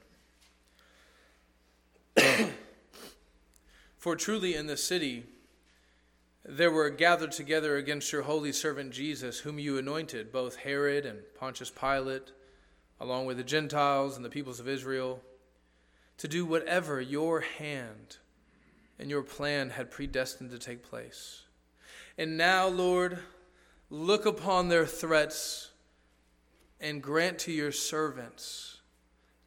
For 3.99 4.17
truly 4.17 4.57
in 4.57 4.67
the 4.67 4.77
city 4.77 5.27
there 6.45 6.73
were 6.73 6.91
gathered 6.91 7.31
together 7.31 7.77
against 7.77 8.11
your 8.11 8.23
holy 8.23 8.51
servant 8.51 8.91
Jesus, 8.91 9.39
whom 9.39 9.61
you 9.61 9.79
anointed, 9.79 10.33
both 10.33 10.57
Herod 10.57 11.07
and 11.07 11.21
Pontius 11.39 11.71
Pilate, 11.71 12.33
along 13.01 13.27
with 13.27 13.37
the 13.37 13.45
Gentiles 13.45 14.17
and 14.17 14.25
the 14.25 14.29
peoples 14.29 14.59
of 14.59 14.67
Israel, 14.67 15.23
to 16.17 16.27
do 16.27 16.45
whatever 16.45 17.01
your 17.01 17.43
hand 17.43 18.17
and 18.99 19.09
your 19.09 19.23
plan 19.23 19.71
had 19.71 19.93
predestined 19.93 20.51
to 20.51 20.59
take 20.59 20.83
place. 20.83 21.43
And 22.19 22.37
now, 22.37 22.67
Lord, 22.67 23.21
look 23.89 24.27
upon 24.27 24.69
their 24.69 24.85
threats 24.85 25.71
and 26.81 27.01
grant 27.01 27.39
to 27.41 27.53
your 27.53 27.71
servants 27.71 28.79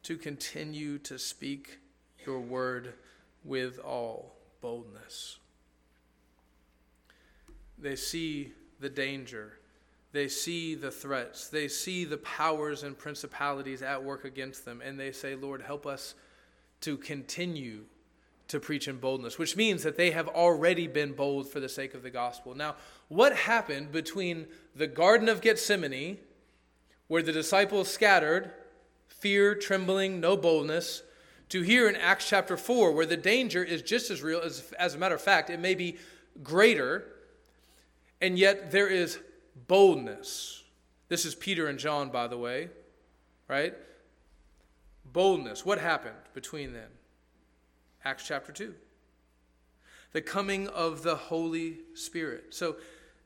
to 0.04 0.16
continue 0.16 0.98
to 0.98 1.18
speak 1.18 1.78
your 2.24 2.40
word 2.40 2.94
with 3.44 3.78
all 3.78 4.36
boldness. 4.60 5.38
They 7.78 7.96
see 7.96 8.52
the 8.80 8.88
danger. 8.88 9.58
They 10.12 10.28
see 10.28 10.74
the 10.74 10.90
threats. 10.90 11.48
They 11.48 11.68
see 11.68 12.04
the 12.04 12.18
powers 12.18 12.82
and 12.82 12.96
principalities 12.96 13.82
at 13.82 14.02
work 14.02 14.24
against 14.24 14.64
them. 14.64 14.80
And 14.82 14.98
they 14.98 15.10
say, 15.10 15.34
Lord, 15.34 15.60
help 15.60 15.86
us 15.86 16.14
to 16.82 16.96
continue 16.96 17.84
to 18.46 18.60
preach 18.60 18.88
in 18.88 18.98
boldness, 18.98 19.38
which 19.38 19.56
means 19.56 19.82
that 19.82 19.96
they 19.96 20.10
have 20.10 20.28
already 20.28 20.86
been 20.86 21.12
bold 21.12 21.48
for 21.48 21.60
the 21.60 21.68
sake 21.68 21.94
of 21.94 22.02
the 22.02 22.10
gospel. 22.10 22.54
Now, 22.54 22.76
what 23.08 23.34
happened 23.34 23.90
between 23.90 24.46
the 24.76 24.86
Garden 24.86 25.30
of 25.30 25.40
Gethsemane, 25.40 26.18
where 27.08 27.22
the 27.22 27.32
disciples 27.32 27.90
scattered, 27.90 28.52
fear, 29.08 29.54
trembling, 29.54 30.20
no 30.20 30.36
boldness, 30.36 31.02
to 31.50 31.62
here 31.62 31.88
in 31.88 31.96
Acts 31.96 32.28
chapter 32.28 32.56
4, 32.56 32.92
where 32.92 33.06
the 33.06 33.16
danger 33.16 33.62
is 33.62 33.82
just 33.82 34.10
as 34.10 34.22
real 34.22 34.40
as, 34.40 34.72
as 34.78 34.94
a 34.94 34.98
matter 34.98 35.14
of 35.14 35.20
fact, 35.20 35.50
it 35.50 35.60
may 35.60 35.74
be 35.74 35.98
greater, 36.42 37.04
and 38.20 38.38
yet 38.38 38.70
there 38.70 38.88
is 38.88 39.18
boldness. 39.68 40.64
This 41.08 41.24
is 41.24 41.34
Peter 41.34 41.68
and 41.68 41.78
John, 41.78 42.10
by 42.10 42.26
the 42.26 42.38
way, 42.38 42.70
right? 43.48 43.74
Boldness. 45.04 45.64
What 45.64 45.78
happened 45.78 46.16
between 46.32 46.72
then? 46.72 46.88
Acts 48.04 48.26
chapter 48.26 48.52
2. 48.52 48.74
The 50.12 50.22
coming 50.22 50.68
of 50.68 51.02
the 51.02 51.16
Holy 51.16 51.78
Spirit. 51.94 52.54
So, 52.54 52.76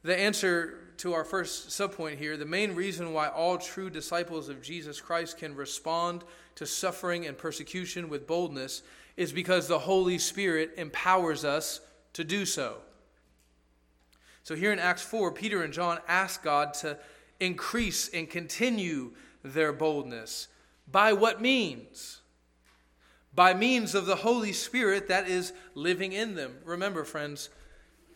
the 0.03 0.17
answer 0.17 0.79
to 0.99 1.15
our 1.15 1.25
first 1.25 1.69
subpoint 1.69 2.19
here 2.19 2.37
the 2.37 2.45
main 2.45 2.75
reason 2.75 3.13
why 3.13 3.29
all 3.29 3.57
true 3.57 3.89
disciples 3.89 4.49
of 4.49 4.63
Jesus 4.63 5.01
Christ 5.01 5.39
can 5.39 5.55
respond 5.55 6.25
to 6.57 6.67
suffering 6.67 7.27
and 7.27 7.39
persecution 7.39 8.09
with 8.09 8.27
boldness 8.27 8.83
is 9.17 9.33
because 9.33 9.67
the 9.67 9.79
Holy 9.79 10.19
Spirit 10.19 10.73
empowers 10.77 11.45
us 11.45 11.81
to 12.13 12.25
do 12.25 12.45
so. 12.45 12.79
So 14.43 14.55
here 14.55 14.73
in 14.73 14.79
Acts 14.79 15.03
4, 15.03 15.33
Peter 15.33 15.63
and 15.63 15.73
John 15.73 15.99
ask 16.09 16.43
God 16.43 16.75
to 16.75 16.99
increase 17.39 18.09
and 18.09 18.29
continue 18.29 19.13
their 19.45 19.73
boldness. 19.73 20.49
By 20.91 21.13
what 21.13 21.41
means? 21.41 22.21
By 23.35 23.55
means 23.55 23.95
of 23.95 24.07
the 24.07 24.17
Holy 24.17 24.53
Spirit 24.53 25.09
that 25.09 25.29
is 25.29 25.53
living 25.75 26.13
in 26.13 26.35
them. 26.35 26.57
Remember, 26.65 27.05
friends, 27.05 27.51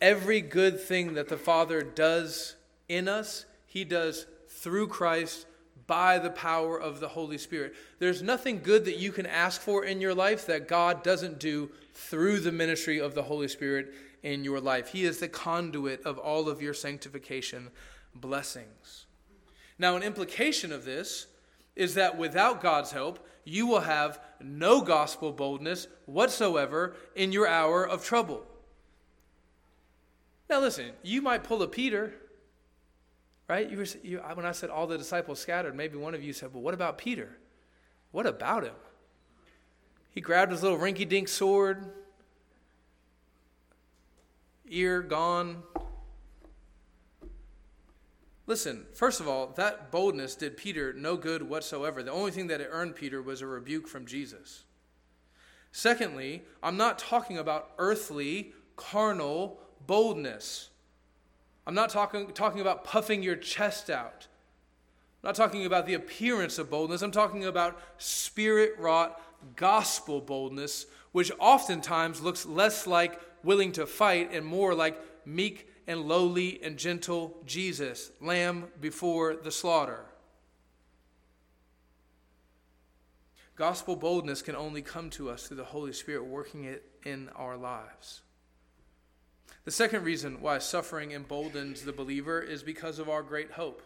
every 0.01 0.41
good 0.41 0.81
thing 0.81 1.13
that 1.13 1.29
the 1.29 1.37
Father 1.37 1.81
does 1.81 2.55
in 2.89 3.07
us, 3.07 3.45
He 3.65 3.83
does 3.83 4.25
through 4.47 4.87
Christ 4.87 5.45
by 5.87 6.19
the 6.19 6.29
power 6.29 6.79
of 6.79 6.99
the 6.99 7.09
Holy 7.09 7.37
Spirit. 7.37 7.75
There's 7.99 8.21
nothing 8.21 8.61
good 8.61 8.85
that 8.85 8.97
you 8.97 9.11
can 9.11 9.25
ask 9.25 9.59
for 9.59 9.83
in 9.83 9.99
your 9.99 10.13
life 10.13 10.45
that 10.47 10.67
God 10.67 11.03
doesn't 11.03 11.39
do 11.39 11.71
through 11.93 12.39
the 12.39 12.51
ministry 12.51 12.99
of 12.99 13.15
the 13.15 13.23
Holy 13.23 13.47
Spirit 13.47 13.93
in 14.21 14.43
your 14.43 14.61
life. 14.61 14.89
He 14.89 15.03
is 15.03 15.19
the 15.19 15.27
conduit 15.27 16.05
of 16.05 16.17
all 16.17 16.47
of 16.47 16.61
your 16.61 16.73
sanctification 16.73 17.69
blessings. 18.15 19.05
Now, 19.77 19.95
an 19.95 20.03
implication 20.03 20.71
of 20.71 20.85
this 20.85 21.27
is 21.75 21.95
that 21.95 22.17
without 22.17 22.61
God's 22.61 22.91
help, 22.91 23.27
you 23.43 23.67
will 23.67 23.81
have 23.81 24.19
no 24.39 24.81
gospel 24.81 25.31
boldness 25.31 25.87
whatsoever 26.05 26.95
in 27.15 27.31
your 27.31 27.47
hour 27.47 27.85
of 27.85 28.05
trouble. 28.05 28.45
Now, 30.49 30.59
listen, 30.59 30.91
you 31.01 31.21
might 31.21 31.43
pull 31.43 31.61
a 31.63 31.67
Peter, 31.67 32.13
right? 33.47 33.69
You 33.69 33.77
were, 33.77 33.85
you, 34.03 34.21
when 34.33 34.45
I 34.45 34.51
said 34.51 34.69
all 34.69 34.87
the 34.87 34.97
disciples 34.97 35.39
scattered, 35.39 35.75
maybe 35.75 35.97
one 35.97 36.13
of 36.13 36.23
you 36.23 36.33
said, 36.33 36.53
Well, 36.53 36.63
what 36.63 36.73
about 36.73 36.97
Peter? 36.97 37.37
What 38.11 38.25
about 38.25 38.63
him? 38.63 38.75
He 40.11 40.21
grabbed 40.21 40.51
his 40.51 40.61
little 40.61 40.77
rinky 40.77 41.07
dink 41.07 41.27
sword, 41.27 41.91
ear 44.69 45.01
gone, 45.01 45.63
Listen, 48.45 48.85
first 48.93 49.21
of 49.21 49.27
all, 49.27 49.47
that 49.55 49.89
boldness 49.89 50.35
did 50.35 50.57
Peter 50.57 50.91
no 50.93 51.15
good 51.15 51.43
whatsoever. 51.43 52.03
The 52.03 52.11
only 52.11 52.31
thing 52.31 52.47
that 52.47 52.59
it 52.59 52.67
earned 52.69 52.95
Peter 52.95 53.21
was 53.21 53.41
a 53.41 53.47
rebuke 53.47 53.87
from 53.87 54.05
Jesus. 54.05 54.63
Secondly, 55.71 56.43
I'm 56.61 56.75
not 56.75 56.99
talking 56.99 57.37
about 57.37 57.71
earthly, 57.77 58.53
carnal 58.75 59.59
boldness. 59.87 60.69
I'm 61.65 61.75
not 61.75 61.89
talking, 61.89 62.27
talking 62.33 62.61
about 62.61 62.83
puffing 62.83 63.23
your 63.23 63.35
chest 63.35 63.89
out. 63.89 64.27
I'm 65.23 65.29
not 65.29 65.35
talking 65.35 65.65
about 65.65 65.85
the 65.85 65.93
appearance 65.93 66.57
of 66.59 66.69
boldness. 66.69 67.01
I'm 67.01 67.11
talking 67.11 67.45
about 67.45 67.79
spirit 67.97 68.73
wrought 68.77 69.21
gospel 69.55 70.19
boldness, 70.19 70.85
which 71.11 71.31
oftentimes 71.39 72.21
looks 72.21 72.45
less 72.45 72.85
like 72.85 73.19
willing 73.43 73.71
to 73.73 73.85
fight 73.85 74.33
and 74.33 74.45
more 74.45 74.73
like 74.73 74.99
meek 75.25 75.69
and 75.87 76.01
lowly 76.01 76.61
and 76.63 76.77
gentle 76.77 77.37
Jesus, 77.45 78.11
lamb 78.21 78.65
before 78.79 79.35
the 79.35 79.51
slaughter. 79.51 80.05
Gospel 83.55 83.95
boldness 83.95 84.41
can 84.41 84.55
only 84.55 84.81
come 84.81 85.09
to 85.11 85.29
us 85.29 85.47
through 85.47 85.57
the 85.57 85.63
Holy 85.63 85.93
Spirit 85.93 86.25
working 86.25 86.63
it 86.63 86.83
in 87.05 87.29
our 87.35 87.55
lives. 87.55 88.21
The 89.65 89.71
second 89.71 90.03
reason 90.03 90.41
why 90.41 90.59
suffering 90.59 91.11
emboldens 91.11 91.83
the 91.83 91.93
believer 91.93 92.41
is 92.41 92.63
because 92.63 92.99
of 92.99 93.09
our 93.09 93.23
great 93.23 93.51
hope. 93.51 93.81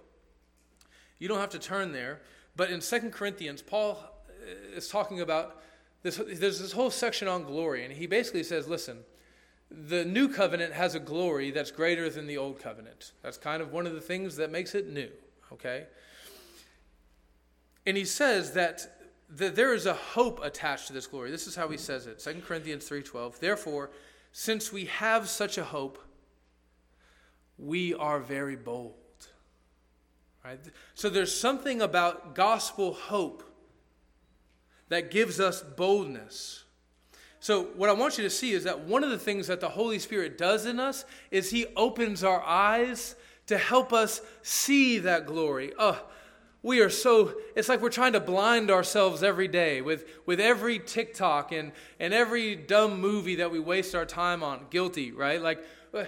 You 1.20 1.28
don't 1.28 1.40
have 1.40 1.52
to 1.52 1.60
turn 1.60 1.92
there, 1.92 2.22
but 2.56 2.72
in 2.72 2.80
2 2.80 3.10
Corinthians, 3.12 3.62
Paul 3.62 4.00
uh, 4.30 4.76
is 4.76 4.88
talking 4.88 5.22
about 5.22 5.62
this. 6.02 6.18
There's 6.18 6.60
this 6.60 6.72
whole 6.72 6.90
section 6.90 7.28
on 7.28 7.44
glory, 7.44 7.84
and 7.84 7.94
he 7.94 8.08
basically 8.08 8.44
says, 8.44 8.68
listen, 8.68 9.00
the 9.70 10.06
new 10.06 10.30
covenant 10.30 10.74
has 10.74 10.96
a 10.96 11.00
glory 11.00 11.52
that's 11.52 11.72
greater 11.72 12.10
than 12.10 12.28
the 12.28 12.38
old 12.38 12.60
covenant. 12.60 13.12
That's 13.22 13.38
kind 13.38 13.62
of 13.62 13.72
one 13.72 13.86
of 13.86 13.94
the 13.94 14.02
things 14.02 14.38
that 14.38 14.52
makes 14.52 14.74
it 14.76 14.92
new, 14.92 15.10
okay? 15.52 15.88
And 17.86 17.98
he 17.98 18.06
says 18.06 18.54
that, 18.54 19.00
that 19.30 19.56
there 19.56 19.74
is 19.74 19.86
a 19.86 19.94
hope 19.94 20.44
attached 20.44 20.88
to 20.88 20.94
this 20.94 21.08
glory. 21.08 21.32
This 21.32 21.48
is 21.48 21.56
how 21.56 21.68
he 21.70 21.78
says 21.78 22.08
it. 22.08 22.20
2 22.20 22.42
Corinthians 22.46 22.90
3:12. 22.90 23.40
Therefore, 23.40 23.92
since 24.40 24.72
we 24.72 24.86
have 24.86 25.28
such 25.28 25.58
a 25.58 25.64
hope, 25.64 25.98
we 27.58 27.96
are 27.96 28.20
very 28.20 28.56
bold. 28.56 28.94
Right? 30.46 30.60
So 30.94 31.10
there's 31.10 31.36
something 31.36 31.82
about 31.82 32.36
gospel 32.36 32.94
hope 32.94 33.42
that 34.90 35.10
gives 35.10 35.40
us 35.40 35.64
boldness. 35.64 36.66
So, 37.40 37.64
what 37.76 37.90
I 37.90 37.94
want 37.94 38.20
you 38.20 38.24
to 38.26 38.30
see 38.30 38.52
is 38.52 38.64
that 38.66 38.82
one 38.82 39.04
of 39.04 39.10
the 39.10 39.18
things 39.18 39.48
that 39.48 39.60
the 39.60 39.70
Holy 39.70 39.98
Spirit 39.98 40.38
does 40.38 40.68
in 40.68 40.80
us 40.80 41.04
is 41.32 41.50
He 41.50 41.66
opens 41.76 42.24
our 42.24 42.44
eyes 42.44 43.16
to 43.48 43.58
help 43.58 43.92
us 43.92 44.22
see 44.44 45.00
that 45.00 45.26
glory. 45.26 45.74
Oh, 45.80 46.00
we 46.64 46.82
are 46.82 46.90
so, 46.90 47.34
it's 47.56 47.70
like 47.70 47.82
we're 47.82 47.90
trying 47.90 48.14
to 48.14 48.20
blind 48.20 48.72
ourselves 48.72 49.24
every 49.24 49.48
day 49.48 49.82
with, 49.82 50.06
with 50.26 50.40
every 50.40 50.80
TikTok 50.80 51.52
and, 51.52 51.72
and 52.00 52.14
every 52.14 52.56
dumb 52.56 53.00
movie 53.00 53.36
that 53.36 53.52
we 53.52 53.60
waste 53.60 53.94
our 53.96 54.06
time 54.06 54.44
on. 54.44 54.66
Guilty, 54.70 55.12
right? 55.12 55.42
Like, 55.42 55.64
uh, 55.94 56.06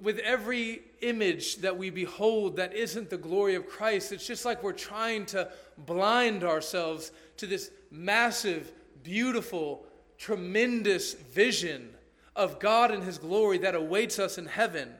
with 0.00 0.18
every 0.20 0.82
image 1.02 1.56
that 1.56 1.76
we 1.76 1.90
behold 1.90 2.56
that 2.56 2.74
isn't 2.74 3.10
the 3.10 3.18
glory 3.18 3.54
of 3.54 3.68
Christ, 3.68 4.12
it's 4.12 4.26
just 4.26 4.44
like 4.44 4.62
we're 4.62 4.72
trying 4.72 5.26
to 5.26 5.50
blind 5.78 6.44
ourselves 6.44 7.12
to 7.36 7.46
this 7.46 7.70
massive, 7.90 8.72
beautiful, 9.02 9.84
tremendous 10.18 11.14
vision 11.14 11.90
of 12.34 12.58
God 12.58 12.90
and 12.90 13.02
His 13.02 13.18
glory 13.18 13.58
that 13.58 13.74
awaits 13.74 14.18
us 14.18 14.38
in 14.38 14.46
heaven. 14.46 14.90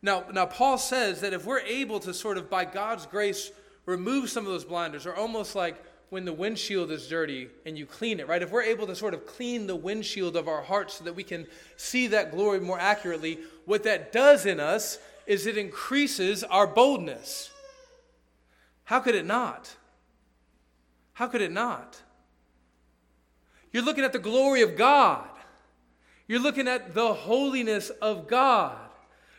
Now, 0.00 0.24
now, 0.32 0.46
Paul 0.46 0.78
says 0.78 1.20
that 1.22 1.32
if 1.32 1.44
we're 1.44 1.58
able 1.60 1.98
to 2.00 2.14
sort 2.14 2.38
of, 2.38 2.48
by 2.48 2.64
God's 2.64 3.04
grace, 3.04 3.50
remove 3.88 4.28
some 4.28 4.44
of 4.44 4.52
those 4.52 4.66
blinders, 4.66 5.06
or 5.06 5.14
almost 5.14 5.56
like 5.56 5.82
when 6.10 6.26
the 6.26 6.32
windshield 6.32 6.90
is 6.90 7.08
dirty 7.08 7.48
and 7.64 7.78
you 7.78 7.86
clean 7.86 8.20
it, 8.20 8.28
right? 8.28 8.42
If 8.42 8.50
we're 8.50 8.62
able 8.62 8.86
to 8.86 8.94
sort 8.94 9.14
of 9.14 9.26
clean 9.26 9.66
the 9.66 9.76
windshield 9.76 10.36
of 10.36 10.46
our 10.46 10.60
hearts 10.60 10.94
so 10.94 11.04
that 11.04 11.14
we 11.14 11.24
can 11.24 11.46
see 11.76 12.06
that 12.08 12.30
glory 12.30 12.60
more 12.60 12.78
accurately, 12.78 13.38
what 13.64 13.84
that 13.84 14.12
does 14.12 14.44
in 14.44 14.60
us 14.60 14.98
is 15.26 15.46
it 15.46 15.56
increases 15.56 16.44
our 16.44 16.66
boldness. 16.66 17.50
How 18.84 19.00
could 19.00 19.14
it 19.14 19.24
not? 19.24 19.74
How 21.14 21.26
could 21.26 21.40
it 21.40 21.52
not? 21.52 22.00
You're 23.72 23.84
looking 23.84 24.04
at 24.04 24.12
the 24.12 24.18
glory 24.18 24.60
of 24.60 24.76
God. 24.76 25.28
You're 26.26 26.40
looking 26.40 26.68
at 26.68 26.92
the 26.92 27.14
holiness 27.14 27.88
of 28.02 28.28
God. 28.28 28.76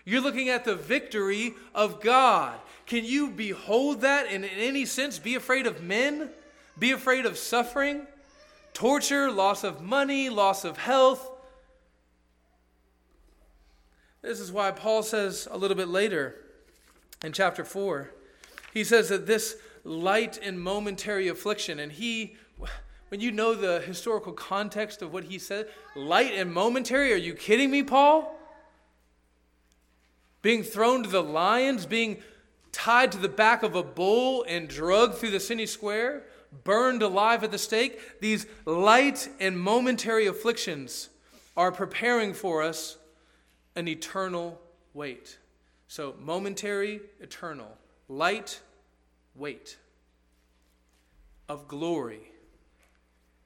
You're 0.05 0.21
looking 0.21 0.49
at 0.49 0.65
the 0.65 0.75
victory 0.75 1.53
of 1.75 2.01
God. 2.01 2.59
Can 2.89 3.05
you 3.05 3.29
behold 3.29 4.01
that 4.01 4.25
and 4.31 4.43
in 4.43 4.49
any 4.49 4.83
sense 4.83 5.19
be 5.19 5.35
afraid 5.35 5.67
of 5.67 5.83
men? 5.83 6.31
Be 6.79 6.89
afraid 6.89 7.27
of 7.27 7.37
suffering, 7.37 8.07
torture, 8.73 9.29
loss 9.29 9.63
of 9.63 9.79
money, 9.79 10.27
loss 10.27 10.65
of 10.65 10.77
health? 10.77 11.29
This 14.23 14.39
is 14.39 14.51
why 14.51 14.71
Paul 14.71 15.03
says 15.03 15.47
a 15.51 15.57
little 15.57 15.77
bit 15.77 15.87
later 15.87 16.35
in 17.23 17.31
chapter 17.31 17.63
4, 17.63 18.09
he 18.73 18.83
says 18.83 19.09
that 19.09 19.27
this 19.27 19.57
light 19.83 20.39
and 20.41 20.59
momentary 20.59 21.27
affliction, 21.27 21.79
and 21.79 21.91
he 21.91 22.37
when 23.09 23.21
you 23.21 23.31
know 23.31 23.53
the 23.53 23.81
historical 23.81 24.33
context 24.33 25.03
of 25.03 25.13
what 25.13 25.25
he 25.25 25.37
said? 25.37 25.67
Light 25.95 26.33
and 26.33 26.51
momentary? 26.51 27.13
Are 27.13 27.17
you 27.17 27.35
kidding 27.35 27.69
me, 27.69 27.83
Paul? 27.83 28.35
Being 30.41 30.63
thrown 30.63 31.03
to 31.03 31.09
the 31.09 31.23
lions, 31.23 31.85
being 31.85 32.21
tied 32.79 33.11
to 33.11 33.17
the 33.17 33.27
back 33.27 33.61
of 33.61 33.75
a 33.75 33.83
bull 33.83 34.45
and 34.47 34.69
drugged 34.69 35.15
through 35.15 35.31
the 35.31 35.39
city 35.39 35.65
square, 35.65 36.23
burned 36.63 37.03
alive 37.03 37.43
at 37.43 37.51
the 37.51 37.57
stake. 37.57 38.21
These 38.21 38.45
light 38.63 39.27
and 39.41 39.59
momentary 39.59 40.27
afflictions 40.27 41.09
are 41.57 41.73
preparing 41.73 42.33
for 42.33 42.63
us 42.63 42.97
an 43.75 43.89
eternal 43.89 44.61
weight. 44.93 45.39
So, 45.89 46.15
momentary, 46.21 47.01
eternal, 47.19 47.77
light, 48.07 48.61
weight 49.35 49.77
of 51.49 51.67
glory 51.67 52.31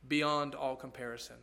beyond 0.08 0.54
all 0.54 0.76
comparison. 0.76 1.38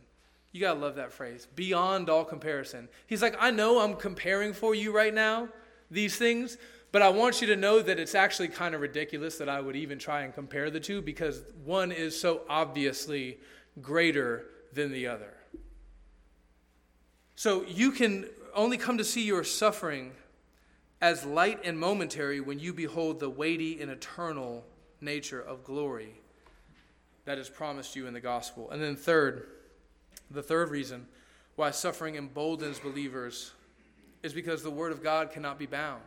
You 0.53 0.61
got 0.61 0.75
to 0.75 0.79
love 0.79 0.95
that 0.95 1.11
phrase, 1.11 1.45
beyond 1.55 2.09
all 2.09 2.23
comparison. 2.23 2.87
He's 3.07 3.21
like, 3.21 3.35
I 3.37 3.51
know 3.51 3.79
I'm 3.79 3.95
comparing 3.95 4.53
for 4.53 4.73
you 4.73 4.93
right 4.93 5.13
now, 5.13 5.49
these 5.89 6.15
things, 6.15 6.57
but 6.91 7.01
I 7.01 7.09
want 7.09 7.41
you 7.41 7.47
to 7.47 7.55
know 7.55 7.81
that 7.81 7.99
it's 7.99 8.15
actually 8.15 8.49
kind 8.49 8.75
of 8.75 8.81
ridiculous 8.81 9.37
that 9.37 9.47
I 9.47 9.61
would 9.61 9.75
even 9.75 9.97
try 9.97 10.21
and 10.21 10.33
compare 10.33 10.69
the 10.69 10.79
two 10.79 11.01
because 11.01 11.41
one 11.63 11.91
is 11.91 12.19
so 12.19 12.41
obviously 12.49 13.39
greater 13.81 14.45
than 14.73 14.91
the 14.91 15.07
other. 15.07 15.33
So 17.35 17.63
you 17.63 17.91
can 17.91 18.27
only 18.53 18.77
come 18.77 18.97
to 18.97 19.03
see 19.03 19.23
your 19.23 19.43
suffering 19.43 20.11
as 21.01 21.25
light 21.25 21.61
and 21.63 21.79
momentary 21.79 22.39
when 22.39 22.59
you 22.59 22.73
behold 22.73 23.19
the 23.19 23.29
weighty 23.29 23.81
and 23.81 23.89
eternal 23.89 24.65
nature 24.99 25.41
of 25.41 25.63
glory 25.63 26.13
that 27.25 27.37
is 27.37 27.49
promised 27.49 27.95
you 27.95 28.07
in 28.07 28.13
the 28.13 28.19
gospel. 28.19 28.69
And 28.71 28.81
then, 28.81 28.95
third, 28.95 29.47
the 30.29 30.43
third 30.43 30.69
reason 30.69 31.07
why 31.55 31.71
suffering 31.71 32.15
emboldens 32.15 32.79
believers 32.79 33.51
is 34.23 34.33
because 34.33 34.63
the 34.63 34.71
Word 34.71 34.91
of 34.91 35.01
God 35.03 35.31
cannot 35.31 35.57
be 35.57 35.65
bound. 35.65 36.01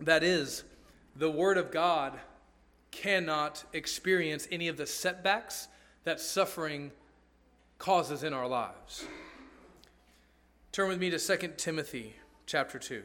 That 0.00 0.22
is, 0.22 0.64
the 1.16 1.30
Word 1.30 1.58
of 1.58 1.70
God 1.70 2.18
cannot 2.90 3.64
experience 3.72 4.46
any 4.50 4.68
of 4.68 4.76
the 4.76 4.86
setbacks 4.86 5.68
that 6.04 6.20
suffering 6.20 6.92
causes 7.78 8.22
in 8.22 8.32
our 8.32 8.46
lives. 8.46 9.04
Turn 10.72 10.88
with 10.88 10.98
me 10.98 11.10
to 11.10 11.18
2 11.18 11.54
Timothy 11.56 12.14
chapter 12.46 12.78
2. 12.78 13.02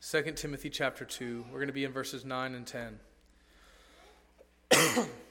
2 0.00 0.22
Timothy 0.32 0.70
chapter 0.70 1.04
2. 1.04 1.46
We're 1.50 1.58
going 1.58 1.68
to 1.68 1.72
be 1.72 1.84
in 1.84 1.92
verses 1.92 2.24
9 2.24 2.54
and 2.54 2.66
10. 2.66 2.98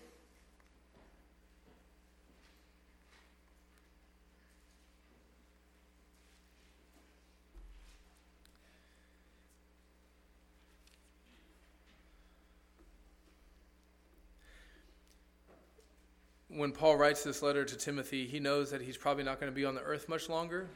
when 16.57 16.71
Paul 16.71 16.97
writes 16.97 17.23
this 17.23 17.43
letter 17.43 17.63
to 17.63 17.77
Timothy, 17.77 18.25
he 18.25 18.39
knows 18.39 18.71
that 18.71 18.81
he's 18.81 18.97
probably 18.97 19.23
not 19.23 19.39
going 19.39 19.51
to 19.51 19.55
be 19.55 19.63
on 19.63 19.75
the 19.75 19.81
earth 19.81 20.09
much 20.09 20.27
longer. 20.27 20.67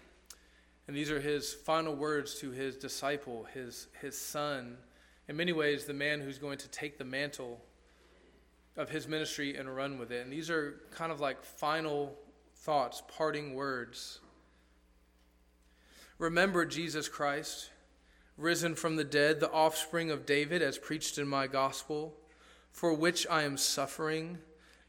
And 0.88 0.96
these 0.96 1.10
are 1.10 1.20
his 1.20 1.54
final 1.54 1.96
words 1.96 2.36
to 2.36 2.52
his 2.52 2.76
disciple, 2.76 3.48
his, 3.54 3.88
his 4.00 4.18
son, 4.18 4.78
in 5.28 5.36
many 5.36 5.54
ways, 5.54 5.86
the 5.86 5.94
man 5.94 6.22
who's 6.22 6.38
going 6.38 6.58
to 6.60 6.68
take 6.68 6.98
the 6.98 7.06
mantle 7.06 7.62
of 8.78 8.90
his 8.90 9.08
ministry 9.08 9.56
and 9.56 9.74
run 9.76 9.98
with 9.98 10.12
it. 10.12 10.24
And 10.24 10.32
these 10.32 10.50
are 10.50 10.82
kind 10.92 11.12
of 11.12 11.20
like 11.20 11.44
final 11.44 12.16
thoughts, 12.58 13.02
parting 13.08 13.56
words. 13.56 14.20
Remember 16.18 16.66
Jesus 16.66 17.08
Christ, 17.08 17.70
risen 18.38 18.76
from 18.76 18.98
the 18.98 19.04
dead, 19.04 19.40
the 19.40 19.52
offspring 19.52 20.12
of 20.12 20.26
David, 20.26 20.62
as 20.62 20.78
preached 20.78 21.18
in 21.18 21.28
my 21.28 21.48
gospel, 21.48 22.14
for 22.72 22.94
which 22.94 23.26
I 23.30 23.44
am 23.44 23.58
suffering 23.58 24.38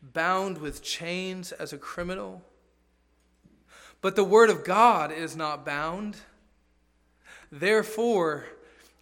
bound 0.03 0.59
with 0.59 0.83
chains 0.83 1.53
as 1.53 1.73
a 1.73 1.79
criminal. 1.79 2.43
But 4.01 4.17
the 4.17 4.25
word 4.25 4.51
of 4.51 4.65
God 4.65 5.13
is 5.13 5.37
not 5.37 5.65
bound. 5.65 6.17
Therefore, 7.53 8.47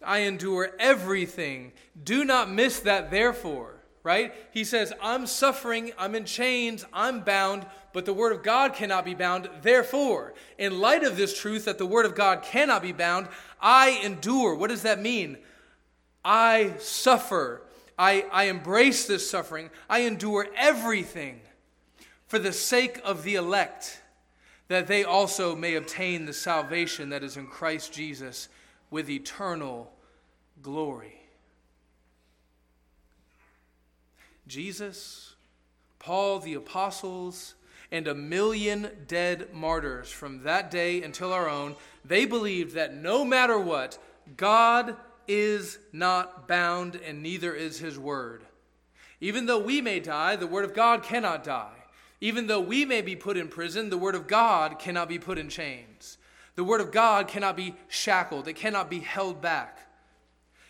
I 0.03 0.19
endure 0.19 0.71
everything. 0.79 1.71
Do 2.03 2.23
not 2.23 2.51
miss 2.51 2.79
that, 2.81 3.09
therefore, 3.09 3.75
right? 4.03 4.33
He 4.51 4.63
says, 4.63 4.93
I'm 5.01 5.25
suffering, 5.25 5.91
I'm 5.97 6.15
in 6.15 6.25
chains, 6.25 6.85
I'm 6.93 7.21
bound, 7.21 7.65
but 7.93 8.05
the 8.05 8.13
word 8.13 8.31
of 8.31 8.43
God 8.43 8.73
cannot 8.73 9.05
be 9.05 9.15
bound. 9.15 9.49
Therefore, 9.61 10.33
in 10.57 10.79
light 10.79 11.03
of 11.03 11.17
this 11.17 11.37
truth 11.37 11.65
that 11.65 11.77
the 11.77 11.85
word 11.85 12.05
of 12.05 12.15
God 12.15 12.43
cannot 12.43 12.81
be 12.81 12.91
bound, 12.91 13.27
I 13.59 14.01
endure. 14.03 14.55
What 14.55 14.69
does 14.69 14.83
that 14.83 15.01
mean? 15.01 15.37
I 16.23 16.75
suffer 16.77 17.63
I, 18.01 18.25
I 18.31 18.43
embrace 18.45 19.05
this 19.05 19.29
suffering. 19.29 19.69
I 19.87 19.99
endure 19.99 20.47
everything 20.57 21.39
for 22.25 22.39
the 22.39 22.51
sake 22.51 22.99
of 23.03 23.21
the 23.21 23.35
elect, 23.35 24.01
that 24.69 24.87
they 24.87 25.03
also 25.03 25.55
may 25.55 25.75
obtain 25.75 26.25
the 26.25 26.33
salvation 26.33 27.09
that 27.09 27.21
is 27.21 27.37
in 27.37 27.45
Christ 27.45 27.93
Jesus 27.93 28.49
with 28.89 29.07
eternal 29.07 29.93
glory. 30.63 31.21
Jesus, 34.47 35.35
Paul, 35.99 36.39
the 36.39 36.55
apostles, 36.55 37.53
and 37.91 38.07
a 38.07 38.15
million 38.15 38.89
dead 39.07 39.53
martyrs 39.53 40.09
from 40.09 40.41
that 40.41 40.71
day 40.71 41.03
until 41.03 41.31
our 41.31 41.47
own, 41.47 41.75
they 42.03 42.25
believed 42.25 42.73
that 42.73 42.95
no 42.95 43.23
matter 43.23 43.59
what, 43.59 43.99
God 44.37 44.95
is 45.27 45.79
not 45.91 46.47
bound, 46.47 46.95
and 46.95 47.21
neither 47.21 47.53
is 47.53 47.79
his 47.79 47.97
word. 47.97 48.43
Even 49.19 49.45
though 49.45 49.59
we 49.59 49.81
may 49.81 49.99
die, 49.99 50.35
the 50.35 50.47
word 50.47 50.65
of 50.65 50.73
God 50.73 51.03
cannot 51.03 51.43
die. 51.43 51.77
Even 52.19 52.47
though 52.47 52.61
we 52.61 52.85
may 52.85 53.01
be 53.01 53.15
put 53.15 53.37
in 53.37 53.47
prison, 53.47 53.89
the 53.89 53.97
word 53.97 54.15
of 54.15 54.27
God 54.27 54.79
cannot 54.79 55.09
be 55.09 55.19
put 55.19 55.37
in 55.37 55.49
chains. 55.49 56.17
The 56.55 56.63
word 56.63 56.81
of 56.81 56.91
God 56.91 57.27
cannot 57.27 57.55
be 57.55 57.75
shackled, 57.87 58.47
it 58.47 58.53
cannot 58.53 58.89
be 58.89 58.99
held 58.99 59.41
back. 59.41 59.79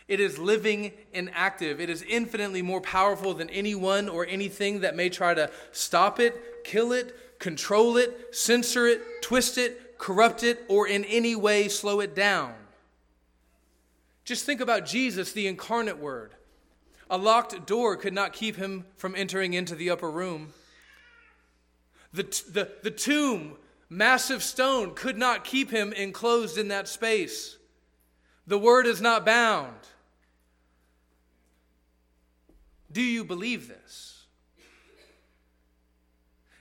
It 0.08 0.20
is 0.20 0.38
living 0.38 0.92
and 1.14 1.32
active. 1.34 1.80
It 1.80 1.90
is 1.90 2.04
infinitely 2.04 2.62
more 2.62 2.82
powerful 2.82 3.34
than 3.34 3.50
anyone 3.50 4.10
or 4.10 4.26
anything 4.28 4.82
that 4.82 4.94
may 4.94 5.08
try 5.08 5.34
to 5.34 5.50
stop 5.72 6.20
it, 6.20 6.66
kill 6.66 6.92
it, 6.92 7.40
control 7.40 7.96
it, 7.96 8.36
censor 8.36 8.88
it, 8.88 9.02
twist 9.22 9.58
it, 9.58 9.98
corrupt 9.98 10.44
it, 10.44 10.66
or 10.68 10.86
in 10.86 11.06
any 11.06 11.34
way 11.34 11.70
slow 11.70 12.02
it 12.02 12.14
down. 12.14 12.54
Just 14.24 14.46
think 14.46 14.62
about 14.62 14.86
Jesus, 14.86 15.32
the 15.32 15.48
incarnate 15.48 15.98
word. 15.98 16.36
A 17.10 17.18
locked 17.18 17.66
door 17.68 17.98
could 17.98 18.14
not 18.14 18.34
keep 18.34 18.56
him 18.56 18.86
from 18.96 19.16
entering 19.16 19.54
into 19.54 19.76
the 19.76 19.90
upper 19.90 20.10
room. 20.10 20.54
The, 22.14 22.24
the, 22.24 22.72
the 22.84 22.92
tomb, 22.92 23.58
massive 23.90 24.44
stone, 24.44 24.94
could 24.96 25.18
not 25.18 25.44
keep 25.44 25.72
him 25.72 25.92
enclosed 25.94 26.58
in 26.58 26.70
that 26.70 26.88
space. 26.88 27.58
The 28.48 28.58
word 28.58 28.86
is 28.86 29.02
not 29.02 29.26
bound. 29.26 29.76
Do 32.92 33.02
you 33.02 33.24
believe 33.24 33.68
this? 33.68 34.26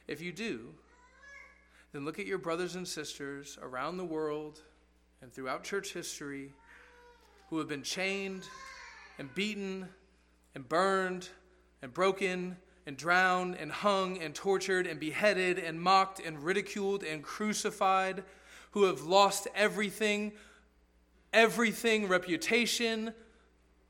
If 0.07 0.21
you 0.21 0.33
do, 0.33 0.75
then 1.93 2.05
look 2.05 2.19
at 2.19 2.27
your 2.27 2.39
brothers 2.39 2.75
and 2.75 2.87
sisters 2.87 3.59
around 3.63 3.97
the 3.97 4.05
world 4.05 4.61
and 5.23 5.33
throughout 5.33 5.63
church 5.65 5.93
history 5.93 6.53
who 7.51 7.59
have 7.59 7.69
been 7.69 7.83
chained 7.83 8.45
and 9.19 9.35
beaten 9.35 9.89
and 10.55 10.69
burned 10.69 11.29
and 11.83 11.93
broken 11.93 12.57
and 12.87 12.97
drowned 12.97 13.57
and 13.57 13.71
hung 13.71 14.19
and 14.23 14.35
tortured 14.35 14.87
and 14.87 14.99
beheaded 14.99 15.59
and 15.59 15.81
mocked 15.81 16.21
and 16.21 16.43
ridiculed 16.43 17.03
and 17.03 17.23
crucified, 17.23 18.23
who 18.71 18.85
have 18.85 19.03
lost 19.03 19.49
everything 19.55 20.33
everything 21.33 22.09
reputation, 22.09 23.15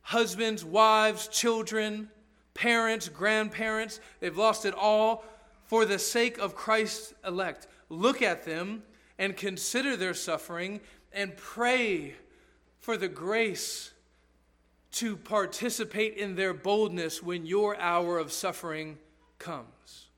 husbands, 0.03 0.65
wives, 0.65 1.29
children, 1.29 2.11
parents, 2.55 3.09
grandparents. 3.09 4.01
They've 4.21 4.37
lost 4.37 4.65
it 4.65 4.75
all 4.75 5.25
for 5.65 5.85
the 5.85 5.99
sake 5.99 6.39
of 6.39 6.55
Christ's 6.55 7.15
elect. 7.27 7.67
Look 7.89 8.23
at 8.23 8.45
them 8.45 8.83
and 9.19 9.37
consider 9.37 9.97
their 9.97 10.15
suffering 10.15 10.81
and 11.13 11.37
pray 11.37 12.15
for 12.81 12.97
the 12.97 13.09
grace 13.09 13.93
to 14.93 15.16
participate 15.16 16.16
in 16.16 16.35
their 16.35 16.53
boldness 16.53 17.22
when 17.22 17.47
your 17.47 17.76
hour 17.78 18.18
of 18.18 18.33
suffering 18.33 18.99
comes. 19.39 20.09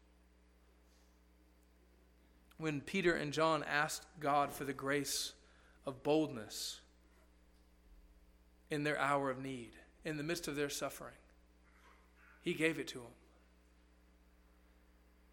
When 2.56 2.80
Peter 2.80 3.14
and 3.14 3.32
John 3.32 3.64
asked 3.64 4.06
God 4.20 4.52
for 4.52 4.64
the 4.64 4.72
grace 4.72 5.32
of 5.84 6.02
boldness 6.02 6.80
in 8.70 8.84
their 8.84 8.98
hour 8.98 9.28
of 9.28 9.42
need, 9.42 9.72
in 10.04 10.16
the 10.16 10.22
midst 10.22 10.48
of 10.48 10.56
their 10.56 10.70
suffering, 10.70 11.14
He 12.40 12.54
gave 12.54 12.78
it 12.78 12.86
to 12.88 12.98
them. 12.98 13.08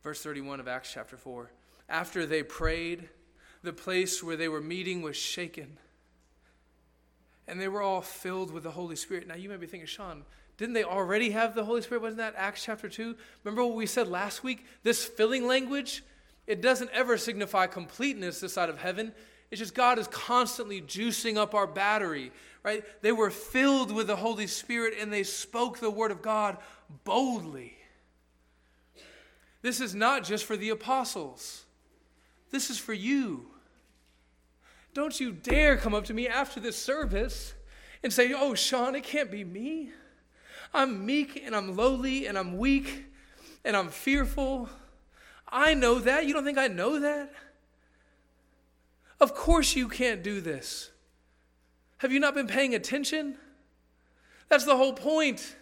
Verse 0.01 0.21
31 0.21 0.59
of 0.59 0.67
Acts 0.67 0.91
chapter 0.91 1.17
4. 1.17 1.51
After 1.87 2.25
they 2.25 2.41
prayed, 2.41 3.09
the 3.61 3.73
place 3.73 4.23
where 4.23 4.35
they 4.35 4.47
were 4.47 4.61
meeting 4.61 5.01
was 5.01 5.15
shaken 5.15 5.77
and 7.49 7.59
they 7.59 7.67
were 7.67 7.81
all 7.81 8.01
filled 8.01 8.51
with 8.51 8.63
the 8.63 8.71
Holy 8.71 8.95
Spirit. 8.95 9.27
Now 9.27 9.35
you 9.35 9.49
may 9.49 9.57
be 9.57 9.67
thinking, 9.67 9.87
Sean, 9.87 10.23
didn't 10.57 10.73
they 10.73 10.83
already 10.83 11.31
have 11.31 11.55
the 11.55 11.63
Holy 11.63 11.81
Spirit? 11.81 12.01
Wasn't 12.01 12.17
that 12.17 12.35
Acts 12.37 12.63
chapter 12.63 12.89
2? 12.89 13.15
Remember 13.43 13.65
what 13.65 13.75
we 13.75 13.85
said 13.85 14.07
last 14.07 14.43
week? 14.43 14.65
This 14.83 15.05
filling 15.05 15.47
language, 15.47 16.03
it 16.47 16.61
doesn't 16.61 16.91
ever 16.91 17.17
signify 17.17 17.67
completeness 17.67 18.39
this 18.41 18.53
side 18.53 18.69
of 18.69 18.77
heaven. 18.77 19.13
It's 19.51 19.59
just 19.59 19.73
God 19.73 19.97
is 19.97 20.07
constantly 20.07 20.81
juicing 20.81 21.37
up 21.37 21.55
our 21.55 21.65
battery, 21.65 22.31
right? 22.63 22.83
They 23.01 23.11
were 23.11 23.29
filled 23.29 23.91
with 23.91 24.07
the 24.07 24.15
Holy 24.15 24.47
Spirit 24.47 24.95
and 24.99 25.11
they 25.11 25.23
spoke 25.23 25.79
the 25.79 25.89
word 25.89 26.11
of 26.11 26.21
God 26.21 26.57
boldly. 27.03 27.75
This 29.61 29.81
is 29.81 29.95
not 29.95 30.23
just 30.23 30.45
for 30.45 30.55
the 30.55 30.69
apostles, 30.69 31.65
this 32.51 32.69
is 32.69 32.77
for 32.77 32.93
you. 32.93 33.47
Don't 34.99 35.17
you 35.17 35.31
dare 35.31 35.77
come 35.77 35.95
up 35.95 36.03
to 36.05 36.13
me 36.13 36.27
after 36.27 36.59
this 36.59 36.75
service 36.75 37.53
and 38.03 38.11
say, 38.11 38.33
Oh, 38.33 38.53
Sean, 38.53 38.95
it 38.95 39.05
can't 39.05 39.31
be 39.31 39.45
me. 39.45 39.91
I'm 40.73 41.05
meek 41.05 41.41
and 41.41 41.55
I'm 41.55 41.77
lowly 41.77 42.27
and 42.27 42.37
I'm 42.37 42.57
weak 42.57 43.05
and 43.63 43.77
I'm 43.77 43.87
fearful. 43.87 44.67
I 45.47 45.73
know 45.73 45.99
that. 45.99 46.25
You 46.25 46.33
don't 46.33 46.43
think 46.43 46.57
I 46.57 46.67
know 46.67 46.99
that? 46.99 47.31
Of 49.21 49.33
course 49.33 49.73
you 49.73 49.87
can't 49.87 50.21
do 50.21 50.41
this. 50.41 50.91
Have 51.99 52.11
you 52.11 52.19
not 52.19 52.35
been 52.35 52.47
paying 52.47 52.75
attention? 52.75 53.37
That's 54.49 54.65
the 54.65 54.75
whole 54.75 54.93
point. 54.93 55.55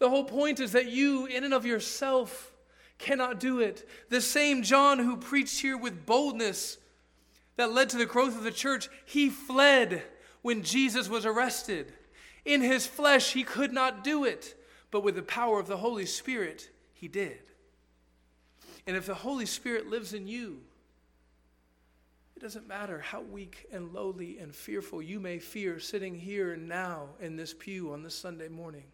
The 0.00 0.10
whole 0.10 0.24
point 0.24 0.60
is 0.60 0.72
that 0.72 0.90
you, 0.90 1.24
in 1.24 1.44
and 1.44 1.54
of 1.54 1.64
yourself, 1.64 2.52
cannot 2.98 3.40
do 3.40 3.60
it. 3.60 3.88
The 4.10 4.20
same 4.20 4.62
John 4.62 4.98
who 4.98 5.16
preached 5.16 5.62
here 5.62 5.78
with 5.78 6.04
boldness 6.04 6.76
that 7.58 7.72
led 7.72 7.90
to 7.90 7.98
the 7.98 8.06
growth 8.06 8.36
of 8.38 8.44
the 8.44 8.50
church, 8.50 8.88
he 9.04 9.28
fled 9.28 10.02
when 10.42 10.62
Jesus 10.62 11.08
was 11.08 11.26
arrested. 11.26 11.92
In 12.44 12.62
his 12.62 12.86
flesh, 12.86 13.32
he 13.32 13.42
could 13.42 13.72
not 13.72 14.04
do 14.04 14.24
it, 14.24 14.54
but 14.90 15.02
with 15.02 15.16
the 15.16 15.22
power 15.22 15.60
of 15.60 15.66
the 15.66 15.76
Holy 15.76 16.06
Spirit, 16.06 16.70
he 16.94 17.08
did. 17.08 17.40
And 18.86 18.96
if 18.96 19.06
the 19.06 19.14
Holy 19.14 19.44
Spirit 19.44 19.88
lives 19.88 20.14
in 20.14 20.26
you, 20.26 20.62
It 22.38 22.42
doesn't 22.42 22.68
matter 22.68 23.00
how 23.00 23.20
weak 23.20 23.66
and 23.72 23.92
lowly 23.92 24.38
and 24.38 24.54
fearful 24.54 25.02
you 25.02 25.18
may 25.18 25.40
fear 25.40 25.80
sitting 25.80 26.14
here 26.14 26.54
now 26.54 27.08
in 27.18 27.34
this 27.34 27.52
pew 27.52 27.92
on 27.92 28.04
this 28.04 28.14
Sunday 28.14 28.46
morning. 28.46 28.84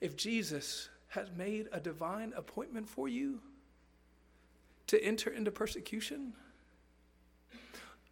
If 0.00 0.16
Jesus 0.16 0.90
has 1.08 1.28
made 1.36 1.66
a 1.72 1.80
divine 1.80 2.34
appointment 2.36 2.88
for 2.88 3.08
you 3.08 3.40
to 4.86 5.02
enter 5.02 5.28
into 5.28 5.50
persecution, 5.50 6.34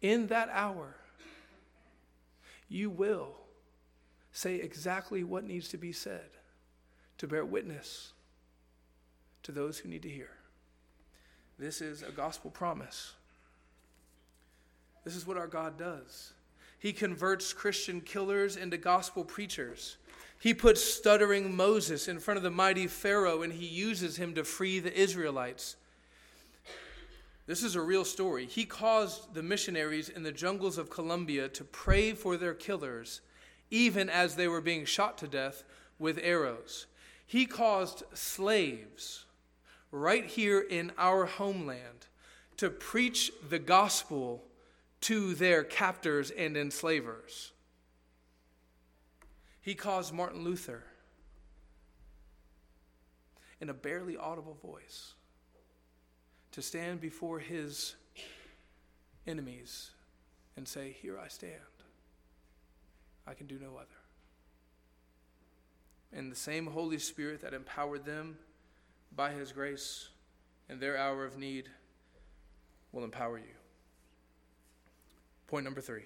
in 0.01 0.27
that 0.27 0.49
hour, 0.51 0.95
you 2.69 2.89
will 2.89 3.35
say 4.31 4.55
exactly 4.55 5.23
what 5.23 5.43
needs 5.43 5.69
to 5.69 5.77
be 5.77 5.91
said 5.91 6.29
to 7.17 7.27
bear 7.27 7.45
witness 7.45 8.13
to 9.43 9.51
those 9.51 9.79
who 9.79 9.89
need 9.89 10.03
to 10.03 10.09
hear. 10.09 10.29
This 11.57 11.81
is 11.81 12.03
a 12.03 12.11
gospel 12.11 12.51
promise. 12.51 13.13
This 15.03 15.15
is 15.15 15.25
what 15.25 15.37
our 15.37 15.47
God 15.47 15.79
does. 15.79 16.33
He 16.79 16.93
converts 16.93 17.53
Christian 17.53 18.01
killers 18.01 18.55
into 18.57 18.77
gospel 18.77 19.23
preachers. 19.23 19.97
He 20.39 20.53
puts 20.53 20.83
stuttering 20.83 21.55
Moses 21.55 22.07
in 22.07 22.19
front 22.19 22.37
of 22.37 22.43
the 22.43 22.51
mighty 22.51 22.85
Pharaoh 22.85 23.41
and 23.41 23.53
he 23.53 23.65
uses 23.65 24.17
him 24.17 24.35
to 24.35 24.43
free 24.43 24.79
the 24.79 24.95
Israelites. 24.95 25.77
This 27.47 27.63
is 27.63 27.75
a 27.75 27.81
real 27.81 28.03
story. 28.03 28.45
He 28.45 28.65
caused 28.65 29.33
the 29.33 29.41
missionaries 29.41 30.09
in 30.09 30.23
the 30.23 30.33
jungles 30.33 30.77
of 30.77 30.89
Colombia 30.89 31.47
to 31.49 31.63
pray 31.63 32.11
for 32.11 32.35
their 32.35 32.53
killers, 32.53 33.21
even 33.71 34.09
as 34.09 34.35
they 34.35 34.49
were 34.49 34.61
being 34.61 34.83
shot 34.83 35.17
to 35.19 35.27
death 35.27 35.63
with 35.97 36.19
arrows. 36.21 36.87
He 37.25 37.45
caused 37.45 38.03
slaves 38.13 39.25
right 39.91 40.25
here 40.25 40.59
in 40.59 40.91
our 40.97 41.25
homeland 41.25 42.07
to 42.57 42.69
preach 42.69 43.31
the 43.49 43.59
gospel 43.59 44.43
to 45.01 45.33
their 45.33 45.63
captors 45.63 46.31
and 46.31 46.57
enslavers. 46.57 47.53
He 49.61 49.73
caused 49.73 50.13
Martin 50.13 50.43
Luther, 50.43 50.83
in 53.59 53.69
a 53.69 53.73
barely 53.73 54.17
audible 54.17 54.57
voice, 54.61 55.13
to 56.57 56.63
stand 56.63 56.99
before 56.99 57.37
his 57.37 57.93
enemies 59.27 59.91
and 60.55 60.67
say, 60.67 60.95
Here 61.03 61.15
I 61.23 61.27
stand. 61.27 61.53
I 63.27 63.35
can 63.35 63.45
do 63.45 63.59
no 63.61 63.75
other. 63.75 63.85
And 66.11 66.31
the 66.31 66.35
same 66.35 66.65
Holy 66.65 66.97
Spirit 66.97 67.43
that 67.43 67.53
empowered 67.53 68.05
them 68.05 68.39
by 69.15 69.33
his 69.33 69.51
grace 69.51 70.09
in 70.67 70.79
their 70.79 70.97
hour 70.97 71.25
of 71.25 71.37
need 71.37 71.69
will 72.91 73.03
empower 73.03 73.37
you. 73.37 73.53
Point 75.45 75.63
number 75.63 75.79
three 75.79 76.05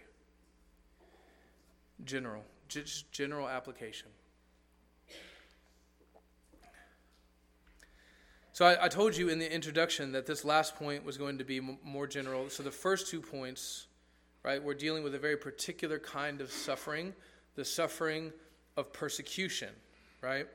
general, 2.03 2.43
just 2.67 3.09
general 3.13 3.47
application. 3.47 4.09
So 8.53 8.65
I, 8.65 8.85
I, 8.85 8.87
told 8.89 9.15
you 9.15 9.29
in 9.29 9.39
the 9.39 9.51
introduction 9.51 10.11
that 10.11 10.25
this 10.25 10.43
last 10.43 10.75
point 10.75 11.05
was 11.05 11.17
going 11.17 11.37
to 11.37 11.45
be 11.45 11.57
m- 11.59 11.77
more 11.83 12.05
general. 12.05 12.49
So 12.49 12.63
the 12.63 12.71
first 12.71 13.07
two 13.07 13.21
points, 13.21 13.87
right, 14.43 14.61
we're 14.61 14.73
dealing 14.73 15.03
with 15.03 15.15
a 15.15 15.19
very 15.19 15.37
particular 15.37 15.97
kind 15.97 16.41
of 16.41 16.51
suffering, 16.51 17.13
the 17.55 17.63
suffering 17.63 18.33
of 18.75 18.91
persecution, 18.91 19.69
right? 20.21 20.47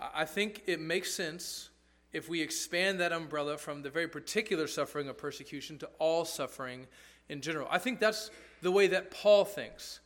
I 0.00 0.24
think 0.24 0.62
it 0.66 0.80
makes 0.80 1.12
sense 1.12 1.70
if 2.12 2.28
we 2.28 2.40
expand 2.40 3.00
that 3.00 3.12
umbrella 3.12 3.58
from 3.58 3.82
the 3.82 3.90
very 3.90 4.08
particular 4.08 4.68
suffering 4.68 5.08
of 5.08 5.18
persecution 5.18 5.78
to 5.78 5.88
all 5.98 6.24
suffering 6.24 6.86
in 7.28 7.40
general. 7.40 7.66
I 7.70 7.78
think 7.78 7.98
that's 7.98 8.30
the 8.62 8.70
way 8.70 8.86
that 8.88 9.10
Paul 9.10 9.44
thinks. 9.44 9.98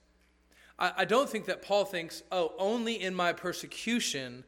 I, 0.78 0.92
I 0.98 1.04
don't 1.04 1.28
think 1.28 1.46
that 1.46 1.60
Paul 1.60 1.84
thinks, 1.84 2.22
oh, 2.32 2.54
only 2.58 2.94
in 2.94 3.14
my 3.14 3.34
persecution 3.34 4.44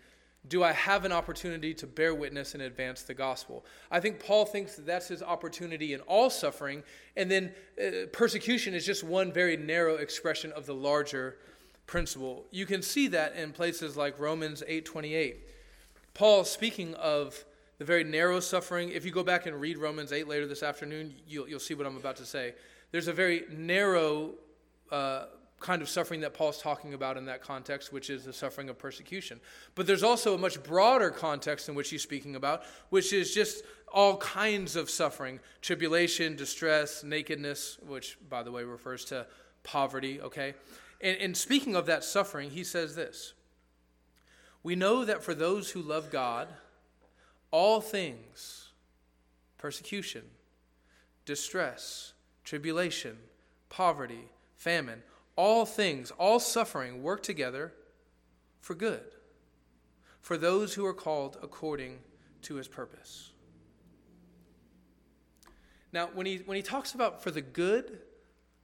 do 0.48 0.62
I 0.64 0.72
have 0.72 1.04
an 1.04 1.12
opportunity 1.12 1.72
to 1.74 1.86
bear 1.86 2.14
witness 2.14 2.54
and 2.54 2.62
advance 2.62 3.02
the 3.02 3.14
gospel? 3.14 3.64
I 3.90 4.00
think 4.00 4.18
Paul 4.18 4.44
thinks 4.44 4.76
that 4.76 4.86
that's 4.86 5.08
his 5.08 5.22
opportunity 5.22 5.94
in 5.94 6.00
all 6.00 6.30
suffering, 6.30 6.82
and 7.16 7.30
then 7.30 7.54
uh, 7.80 8.06
persecution 8.12 8.74
is 8.74 8.84
just 8.84 9.04
one 9.04 9.32
very 9.32 9.56
narrow 9.56 9.96
expression 9.96 10.50
of 10.52 10.66
the 10.66 10.74
larger 10.74 11.38
principle. 11.86 12.46
You 12.50 12.66
can 12.66 12.82
see 12.82 13.08
that 13.08 13.36
in 13.36 13.52
places 13.52 13.96
like 13.96 14.18
Romans 14.18 14.62
8:28. 14.68 15.36
Paul 16.14 16.44
speaking 16.44 16.94
of 16.94 17.44
the 17.82 17.86
very 17.86 18.04
narrow 18.04 18.38
suffering. 18.38 18.90
If 18.90 19.04
you 19.04 19.10
go 19.10 19.24
back 19.24 19.46
and 19.46 19.60
read 19.60 19.76
Romans 19.76 20.12
8 20.12 20.28
later 20.28 20.46
this 20.46 20.62
afternoon, 20.62 21.14
you'll, 21.26 21.48
you'll 21.48 21.58
see 21.58 21.74
what 21.74 21.84
I'm 21.84 21.96
about 21.96 22.14
to 22.18 22.24
say. 22.24 22.54
There's 22.92 23.08
a 23.08 23.12
very 23.12 23.42
narrow 23.50 24.34
uh, 24.92 25.24
kind 25.62 25.80
of 25.80 25.88
suffering 25.88 26.20
that 26.20 26.34
Paul's 26.34 26.60
talking 26.60 26.92
about 26.92 27.16
in 27.16 27.24
that 27.26 27.40
context, 27.42 27.92
which 27.92 28.10
is 28.10 28.24
the 28.24 28.32
suffering 28.32 28.68
of 28.68 28.78
persecution. 28.78 29.40
But 29.74 29.86
there's 29.86 30.02
also 30.02 30.34
a 30.34 30.38
much 30.38 30.62
broader 30.62 31.10
context 31.10 31.68
in 31.68 31.74
which 31.74 31.90
he's 31.90 32.02
speaking 32.02 32.36
about, 32.36 32.64
which 32.90 33.12
is 33.12 33.32
just 33.32 33.64
all 33.92 34.16
kinds 34.16 34.76
of 34.76 34.90
suffering 34.90 35.40
tribulation, 35.60 36.36
distress, 36.36 37.04
nakedness, 37.04 37.78
which, 37.86 38.18
by 38.28 38.42
the 38.42 38.50
way, 38.50 38.64
refers 38.64 39.04
to 39.06 39.26
poverty, 39.62 40.20
okay? 40.20 40.54
And, 41.00 41.16
and 41.18 41.36
speaking 41.36 41.76
of 41.76 41.86
that 41.86 42.04
suffering, 42.04 42.50
he 42.50 42.64
says 42.64 42.94
this 42.94 43.34
We 44.62 44.74
know 44.74 45.04
that 45.04 45.22
for 45.22 45.34
those 45.34 45.70
who 45.70 45.80
love 45.80 46.10
God, 46.10 46.48
all 47.50 47.80
things, 47.80 48.70
persecution, 49.58 50.22
distress, 51.24 52.14
tribulation, 52.44 53.16
poverty, 53.68 54.28
famine, 54.56 55.02
all 55.36 55.64
things, 55.64 56.10
all 56.12 56.40
suffering 56.40 57.02
work 57.02 57.22
together 57.22 57.72
for 58.60 58.74
good, 58.74 59.04
for 60.20 60.36
those 60.36 60.74
who 60.74 60.84
are 60.86 60.94
called 60.94 61.38
according 61.42 61.98
to 62.42 62.56
his 62.56 62.68
purpose. 62.68 63.32
Now, 65.92 66.08
when 66.14 66.26
he, 66.26 66.38
when 66.38 66.56
he 66.56 66.62
talks 66.62 66.94
about 66.94 67.22
for 67.22 67.30
the 67.30 67.42
good 67.42 67.98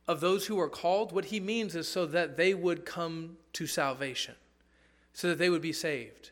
of 0.07 0.21
those 0.21 0.47
who 0.47 0.59
are 0.59 0.69
called, 0.69 1.13
what 1.13 1.27
he 1.27 1.41
means 1.41 1.77
is 1.77 1.87
so 1.87 2.07
that 2.07 2.37
they 2.37 2.55
would 2.55 2.87
come 2.87 3.37
to 3.53 3.67
salvation, 3.67 4.35
so 5.13 5.29
that 5.29 5.39
they 5.39 5.51
would 5.51 5.61
be 5.61 5.73
saved. 5.73 6.31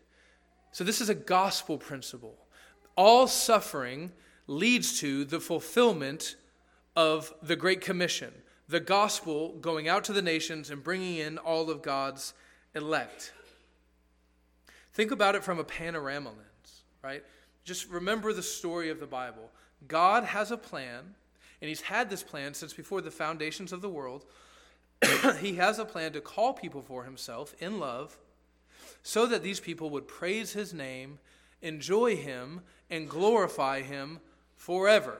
So, 0.72 0.84
this 0.84 1.00
is 1.00 1.08
a 1.08 1.14
gospel 1.14 1.76
principle 1.76 2.38
all 2.96 3.26
suffering 3.26 4.12
leads 4.46 5.00
to 5.00 5.24
the 5.24 5.40
fulfillment 5.40 6.36
of 6.94 7.32
the 7.42 7.56
Great 7.56 7.82
Commission, 7.82 8.32
the 8.68 8.80
gospel 8.80 9.52
going 9.60 9.88
out 9.88 10.04
to 10.04 10.12
the 10.12 10.22
nations 10.22 10.70
and 10.70 10.82
bringing 10.82 11.16
in 11.16 11.38
all 11.38 11.70
of 11.70 11.82
God's 11.82 12.34
elect. 12.74 13.32
Think 14.92 15.10
about 15.10 15.34
it 15.34 15.44
from 15.44 15.58
a 15.58 15.64
panorama 15.64 16.30
lens, 16.30 16.82
right? 17.02 17.22
Just 17.64 17.88
remember 17.88 18.32
the 18.32 18.42
story 18.42 18.90
of 18.90 19.00
the 19.00 19.06
Bible. 19.06 19.50
God 19.86 20.24
has 20.24 20.50
a 20.50 20.56
plan, 20.56 21.14
and 21.60 21.68
He's 21.68 21.82
had 21.82 22.10
this 22.10 22.22
plan 22.22 22.54
since 22.54 22.72
before 22.72 23.00
the 23.00 23.10
foundations 23.10 23.72
of 23.72 23.82
the 23.82 23.88
world. 23.88 24.24
he 25.40 25.56
has 25.56 25.78
a 25.78 25.84
plan 25.84 26.12
to 26.12 26.20
call 26.20 26.54
people 26.54 26.82
for 26.82 27.04
Himself 27.04 27.54
in 27.58 27.78
love 27.78 28.16
so 29.02 29.26
that 29.26 29.42
these 29.42 29.60
people 29.60 29.90
would 29.90 30.08
praise 30.08 30.52
His 30.52 30.72
name, 30.72 31.18
enjoy 31.60 32.16
Him, 32.16 32.62
and 32.90 33.08
glorify 33.08 33.82
Him 33.82 34.20
forever. 34.56 35.18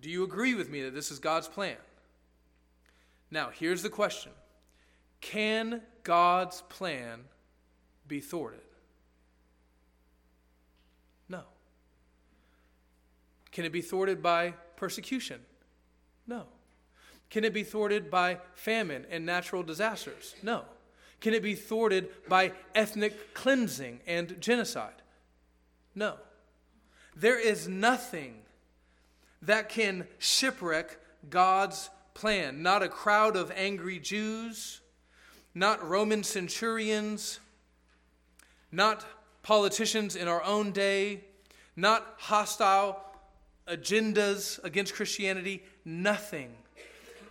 Do 0.00 0.10
you 0.10 0.24
agree 0.24 0.54
with 0.54 0.68
me 0.68 0.82
that 0.82 0.94
this 0.94 1.10
is 1.10 1.18
God's 1.18 1.48
plan? 1.48 1.76
Now, 3.36 3.50
here's 3.50 3.82
the 3.82 3.90
question 3.90 4.32
Can 5.20 5.82
God's 6.04 6.62
plan 6.70 7.24
be 8.08 8.18
thwarted? 8.20 8.62
No. 11.28 11.42
Can 13.52 13.66
it 13.66 13.72
be 13.72 13.82
thwarted 13.82 14.22
by 14.22 14.54
persecution? 14.76 15.42
No. 16.26 16.44
Can 17.28 17.44
it 17.44 17.52
be 17.52 17.62
thwarted 17.62 18.10
by 18.10 18.38
famine 18.54 19.04
and 19.10 19.26
natural 19.26 19.62
disasters? 19.62 20.34
No. 20.42 20.64
Can 21.20 21.34
it 21.34 21.42
be 21.42 21.54
thwarted 21.54 22.08
by 22.30 22.52
ethnic 22.74 23.34
cleansing 23.34 24.00
and 24.06 24.40
genocide? 24.40 25.02
No. 25.94 26.14
There 27.14 27.38
is 27.38 27.68
nothing 27.68 28.36
that 29.42 29.68
can 29.68 30.06
shipwreck 30.18 30.98
God's 31.28 31.90
plan. 32.16 32.62
Not 32.62 32.82
a 32.82 32.88
crowd 32.88 33.36
of 33.36 33.52
angry 33.54 33.98
Jews, 34.00 34.80
not 35.54 35.86
Roman 35.86 36.24
centurions, 36.24 37.38
not 38.72 39.04
politicians 39.42 40.16
in 40.16 40.26
our 40.26 40.42
own 40.42 40.72
day, 40.72 41.24
not 41.76 42.16
hostile 42.18 43.00
agendas 43.68 44.62
against 44.64 44.94
Christianity, 44.94 45.62
nothing. 45.84 46.50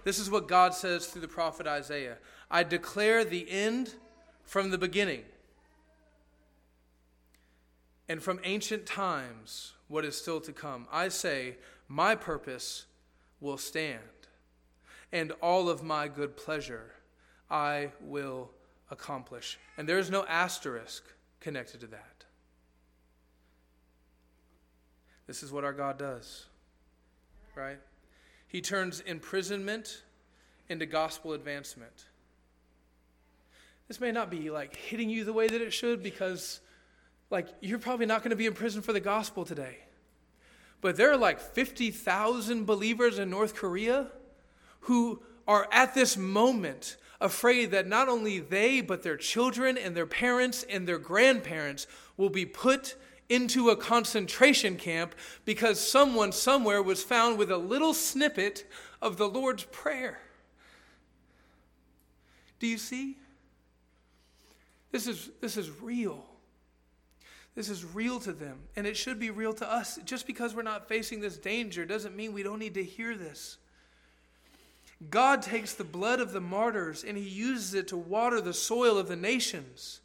This 0.04 0.20
is 0.20 0.30
what 0.30 0.48
God 0.48 0.74
says 0.74 1.08
through 1.08 1.22
the 1.22 1.28
prophet 1.28 1.68
Isaiah 1.68 2.18
I 2.50 2.64
declare 2.64 3.26
the 3.26 3.50
end 3.50 3.96
from 4.44 4.70
the 4.70 4.78
beginning 4.78 5.24
and 8.08 8.22
from 8.22 8.40
ancient 8.44 8.86
times, 8.86 9.74
what 9.88 10.06
is 10.06 10.16
still 10.16 10.40
to 10.42 10.54
come. 10.54 10.88
I 10.92 11.10
say, 11.10 11.58
My 11.88 12.16
purpose 12.16 12.86
will 13.40 13.58
stand, 13.58 14.02
and 15.16 15.32
all 15.42 15.70
of 15.70 15.82
my 15.82 16.10
good 16.10 16.36
pleasure 16.36 16.92
I 17.50 17.92
will 18.02 18.52
accomplish. 18.92 19.58
And 19.78 19.88
there 19.88 19.98
is 19.98 20.12
no 20.12 20.26
asterisk 20.26 21.06
connected 21.40 21.80
to 21.80 21.88
that. 21.88 22.26
This 25.26 25.42
is 25.42 25.54
what 25.54 25.64
our 25.64 25.72
God 25.72 25.98
does, 25.98 26.48
right? 27.56 27.80
He 28.50 28.60
turns 28.60 29.00
imprisonment 29.00 30.04
into 30.68 30.86
gospel 30.86 31.32
advancement. 31.32 32.04
This 33.88 34.02
may 34.02 34.12
not 34.12 34.30
be 34.30 34.50
like 34.50 34.76
hitting 34.76 35.10
you 35.10 35.24
the 35.24 35.32
way 35.32 35.48
that 35.48 35.62
it 35.62 35.72
should 35.72 36.04
because, 36.04 36.60
like, 37.30 37.48
you're 37.62 37.80
probably 37.80 38.06
not 38.06 38.20
going 38.20 38.32
to 38.32 38.36
be 38.36 38.48
in 38.48 38.54
prison 38.54 38.82
for 38.82 38.92
the 38.92 39.00
gospel 39.00 39.46
today. 39.46 39.78
But 40.82 40.98
there 40.98 41.10
are 41.10 41.18
like 41.18 41.40
50,000 41.40 42.66
believers 42.66 43.18
in 43.18 43.30
North 43.30 43.56
Korea 43.56 44.08
who 44.86 45.22
are 45.48 45.68
at 45.72 45.94
this 45.94 46.18
moment 46.18 46.98
afraid 47.22 47.72
that 47.72 47.88
not 47.88 48.10
only 48.10 48.40
they, 48.40 48.82
but 48.82 49.04
their 49.04 49.18
children 49.18 49.78
and 49.78 49.96
their 49.96 50.06
parents 50.06 50.64
and 50.70 50.88
their 50.88 50.98
grandparents 50.98 51.88
will 52.18 52.30
be 52.30 52.46
put 52.46 52.96
into 53.28 53.70
a 53.70 53.76
concentration 53.76 54.76
camp 54.76 55.16
because 55.44 55.80
someone 55.80 56.32
somewhere 56.32 56.82
was 56.84 57.02
found 57.02 57.38
with 57.38 57.50
a 57.52 57.58
little 57.58 57.94
snippet 57.94 58.70
of 59.02 59.18
the 59.18 59.28
Lord's 59.28 59.64
Prayer. 59.66 60.20
Do 62.60 62.68
you 62.68 62.78
see? 62.78 63.18
This 64.92 65.08
is, 65.08 65.32
this 65.42 65.58
is 65.58 65.70
real. 65.82 66.24
This 67.56 67.70
is 67.70 67.84
real 67.84 68.20
to 68.20 68.34
them, 68.34 68.60
and 68.76 68.86
it 68.86 68.96
should 68.98 69.20
be 69.20 69.32
real 69.32 69.54
to 69.54 69.72
us. 69.72 69.98
Just 70.06 70.28
because 70.28 70.54
we're 70.54 70.62
not 70.62 70.88
facing 70.88 71.22
this 71.22 71.38
danger 71.38 71.86
doesn't 71.86 72.16
mean 72.16 72.34
we 72.34 72.44
don't 72.44 72.60
need 72.60 72.76
to 72.76 72.84
hear 72.84 73.16
this. 73.16 73.58
God 75.10 75.42
takes 75.42 75.74
the 75.74 75.84
blood 75.84 76.20
of 76.20 76.32
the 76.32 76.42
martyrs 76.42 77.04
and 77.04 77.18
he 77.18 77.24
uses 77.24 77.74
it 77.74 77.88
to 77.90 77.98
water 77.98 78.40
the 78.40 78.54
soil 78.54 78.98
of 78.98 79.08
the 79.08 79.16
nations. 79.16 80.00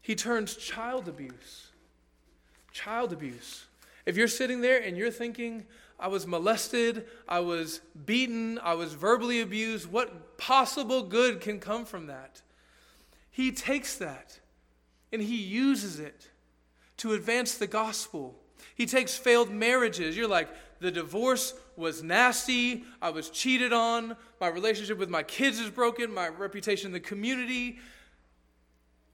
He 0.00 0.14
turns 0.14 0.56
child 0.56 1.08
abuse. 1.08 1.68
Child 2.72 3.12
abuse. 3.12 3.66
If 4.06 4.16
you're 4.16 4.28
sitting 4.28 4.60
there 4.60 4.80
and 4.80 4.96
you're 4.96 5.10
thinking, 5.10 5.66
I 5.98 6.08
was 6.08 6.26
molested, 6.26 7.06
I 7.28 7.40
was 7.40 7.80
beaten, 8.06 8.58
I 8.60 8.74
was 8.74 8.94
verbally 8.94 9.40
abused, 9.40 9.90
what 9.90 10.38
possible 10.38 11.02
good 11.02 11.40
can 11.40 11.60
come 11.60 11.84
from 11.84 12.06
that? 12.06 12.42
He 13.30 13.52
takes 13.52 13.96
that 13.98 14.38
and 15.12 15.20
he 15.20 15.36
uses 15.36 15.98
it 15.98 16.30
to 16.98 17.12
advance 17.12 17.54
the 17.54 17.66
gospel. 17.66 18.36
He 18.74 18.86
takes 18.86 19.16
failed 19.16 19.50
marriages. 19.50 20.16
You're 20.16 20.28
like, 20.28 20.48
the 20.80 20.90
divorce 20.90 21.54
was 21.80 22.02
nasty. 22.02 22.84
I 23.02 23.10
was 23.10 23.30
cheated 23.30 23.72
on. 23.72 24.16
My 24.40 24.48
relationship 24.48 24.98
with 24.98 25.10
my 25.10 25.24
kids 25.24 25.58
is 25.58 25.70
broken. 25.70 26.14
My 26.14 26.28
reputation 26.28 26.88
in 26.88 26.92
the 26.92 27.00
community. 27.00 27.78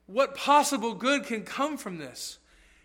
What 0.07 0.35
possible 0.35 0.93
good 0.93 1.25
can 1.25 1.45
come 1.45 1.79
from 1.79 1.99
this? 1.99 2.39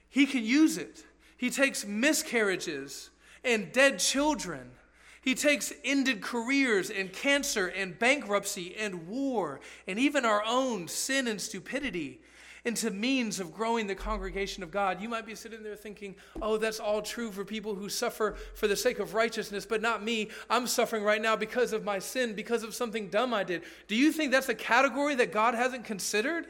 He 0.08 0.26
can 0.26 0.46
use 0.46 0.78
it. 0.78 1.04
He 1.36 1.50
takes 1.50 1.86
miscarriages 1.86 3.10
and 3.44 3.72
dead 3.72 4.00
children. 4.00 4.72
He 5.22 5.36
takes 5.36 5.72
ended 5.84 6.22
careers 6.22 6.90
and 6.90 7.12
cancer 7.12 7.68
and 7.68 7.98
bankruptcy 7.98 8.76
and 8.78 9.08
war 9.08 9.60
and 9.88 10.00
even 10.00 10.26
our 10.26 10.44
own 10.46 10.88
sin 10.88 11.28
and 11.28 11.40
stupidity 11.40 12.22
into 12.64 12.92
means 12.92 13.40
of 13.40 13.54
growing 13.54 13.88
the 13.88 13.96
congregation 13.96 14.62
of 14.62 14.70
God. 14.70 15.02
You 15.02 15.10
might 15.10 15.26
be 15.26 15.34
sitting 15.34 15.64
there 15.64 15.76
thinking, 15.76 16.16
oh, 16.42 16.58
that's 16.58 16.80
all 16.80 17.02
true 17.02 17.32
for 17.32 17.44
people 17.44 17.74
who 17.74 17.90
suffer 17.90 18.36
for 18.54 18.68
the 18.68 18.76
sake 18.76 19.00
of 19.00 19.16
righteousness, 19.16 19.66
but 19.66 19.82
not 19.82 20.04
me. 20.04 20.30
I'm 20.50 20.68
suffering 20.68 21.04
right 21.04 21.22
now 21.22 21.36
because 21.36 21.74
of 21.74 21.84
my 21.84 21.98
sin, 22.00 22.36
because 22.36 22.64
of 22.64 22.76
something 22.76 23.10
dumb 23.10 23.34
I 23.34 23.44
did. 23.44 23.64
Do 23.88 23.96
you 23.96 24.12
think 24.12 24.32
that's 24.32 24.50
a 24.50 24.56
category 24.56 25.16
that 25.16 25.32
God 25.32 25.56
hasn't 25.56 25.86
considered? 25.86 26.46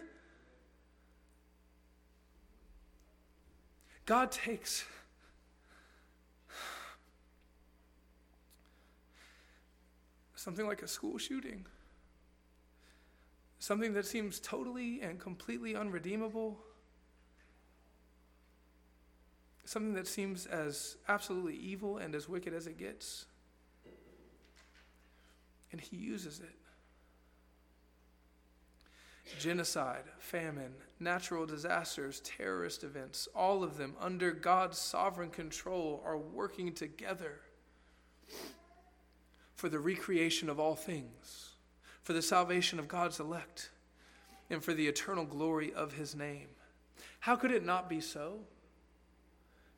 God 4.05 4.31
takes. 4.31 4.83
Something 10.35 10.67
like 10.67 10.81
a 10.81 10.87
school 10.87 11.17
shooting 11.17 11.65
something 13.61 13.93
that 13.93 14.07
seems 14.07 14.39
totally 14.39 15.01
and 15.01 15.19
completely 15.19 15.75
unredeemable, 15.75 16.57
something 19.65 19.93
that 19.93 20.07
seems 20.07 20.47
as 20.47 20.97
absolutely 21.07 21.55
evil 21.57 21.99
and 21.99 22.15
as 22.15 22.27
wicked 22.27 22.55
as 22.55 22.65
it 22.65 22.79
gets. 22.79 23.27
And 25.71 25.79
he 25.79 25.95
uses 25.95 26.39
it. 26.39 26.55
Genocide, 29.39 30.05
famine, 30.17 30.73
natural 30.99 31.45
disasters, 31.45 32.19
terrorist 32.21 32.83
events, 32.83 33.27
all 33.35 33.63
of 33.63 33.77
them 33.77 33.93
under 34.01 34.31
God's 34.31 34.79
sovereign 34.79 35.29
control 35.29 36.01
are 36.03 36.17
working 36.17 36.73
together 36.73 37.41
for 39.55 39.69
the 39.69 39.79
recreation 39.79 40.49
of 40.49 40.59
all 40.59 40.75
things 40.75 41.50
for 42.03 42.13
the 42.13 42.21
salvation 42.21 42.79
of 42.79 42.87
God's 42.87 43.19
elect 43.19 43.69
and 44.49 44.63
for 44.63 44.73
the 44.73 44.87
eternal 44.87 45.25
glory 45.25 45.73
of 45.73 45.93
his 45.93 46.15
name. 46.15 46.47
How 47.21 47.35
could 47.35 47.51
it 47.51 47.65
not 47.65 47.89
be 47.89 48.01
so? 48.01 48.39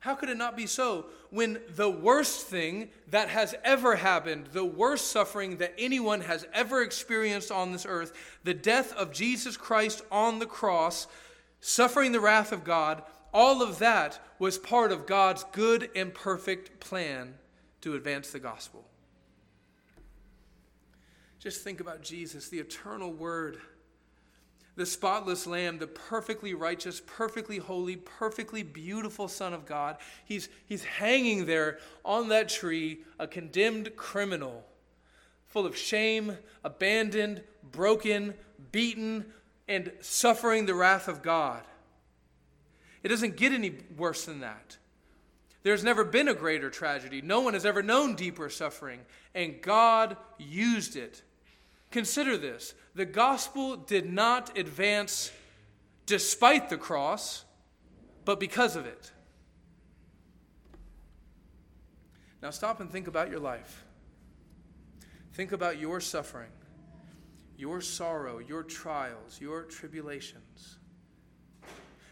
How 0.00 0.14
could 0.14 0.28
it 0.28 0.36
not 0.36 0.54
be 0.54 0.66
so 0.66 1.06
when 1.30 1.60
the 1.76 1.88
worst 1.88 2.46
thing 2.46 2.90
that 3.08 3.28
has 3.28 3.54
ever 3.64 3.96
happened, 3.96 4.48
the 4.52 4.64
worst 4.64 5.10
suffering 5.10 5.56
that 5.56 5.74
anyone 5.78 6.20
has 6.20 6.46
ever 6.52 6.82
experienced 6.82 7.50
on 7.50 7.72
this 7.72 7.86
earth, 7.88 8.12
the 8.44 8.52
death 8.52 8.94
of 8.96 9.12
Jesus 9.12 9.56
Christ 9.56 10.02
on 10.12 10.40
the 10.40 10.46
cross, 10.46 11.06
suffering 11.60 12.12
the 12.12 12.20
wrath 12.20 12.52
of 12.52 12.64
God, 12.64 13.02
all 13.32 13.62
of 13.62 13.78
that 13.78 14.20
was 14.38 14.58
part 14.58 14.92
of 14.92 15.06
God's 15.06 15.44
good 15.52 15.90
and 15.96 16.12
perfect 16.12 16.80
plan 16.80 17.34
to 17.80 17.94
advance 17.94 18.30
the 18.30 18.38
gospel? 18.38 18.84
Just 21.44 21.60
think 21.60 21.80
about 21.80 22.00
Jesus, 22.00 22.48
the 22.48 22.58
eternal 22.58 23.12
Word, 23.12 23.58
the 24.76 24.86
spotless 24.86 25.46
Lamb, 25.46 25.78
the 25.78 25.86
perfectly 25.86 26.54
righteous, 26.54 27.02
perfectly 27.06 27.58
holy, 27.58 27.96
perfectly 27.96 28.62
beautiful 28.62 29.28
Son 29.28 29.52
of 29.52 29.66
God. 29.66 29.98
He's, 30.24 30.48
he's 30.64 30.84
hanging 30.84 31.44
there 31.44 31.80
on 32.02 32.30
that 32.30 32.48
tree, 32.48 33.00
a 33.18 33.26
condemned 33.26 33.94
criminal, 33.94 34.64
full 35.48 35.66
of 35.66 35.76
shame, 35.76 36.38
abandoned, 36.64 37.42
broken, 37.70 38.32
beaten, 38.72 39.26
and 39.68 39.92
suffering 40.00 40.64
the 40.64 40.74
wrath 40.74 41.08
of 41.08 41.20
God. 41.20 41.60
It 43.02 43.08
doesn't 43.08 43.36
get 43.36 43.52
any 43.52 43.74
worse 43.98 44.24
than 44.24 44.40
that. 44.40 44.78
There's 45.62 45.84
never 45.84 46.04
been 46.04 46.28
a 46.28 46.34
greater 46.34 46.70
tragedy. 46.70 47.20
No 47.20 47.40
one 47.40 47.52
has 47.52 47.66
ever 47.66 47.82
known 47.82 48.14
deeper 48.14 48.48
suffering, 48.48 49.00
and 49.34 49.60
God 49.60 50.16
used 50.38 50.96
it 50.96 51.20
Consider 51.94 52.36
this 52.36 52.74
the 52.96 53.04
gospel 53.04 53.76
did 53.76 54.12
not 54.12 54.58
advance 54.58 55.30
despite 56.06 56.68
the 56.68 56.76
cross, 56.76 57.44
but 58.24 58.40
because 58.40 58.74
of 58.74 58.84
it. 58.84 59.12
Now 62.42 62.50
stop 62.50 62.80
and 62.80 62.90
think 62.90 63.06
about 63.06 63.30
your 63.30 63.38
life. 63.38 63.84
Think 65.34 65.52
about 65.52 65.78
your 65.78 66.00
suffering, 66.00 66.50
your 67.56 67.80
sorrow, 67.80 68.38
your 68.38 68.64
trials, 68.64 69.40
your 69.40 69.62
tribulations. 69.62 70.78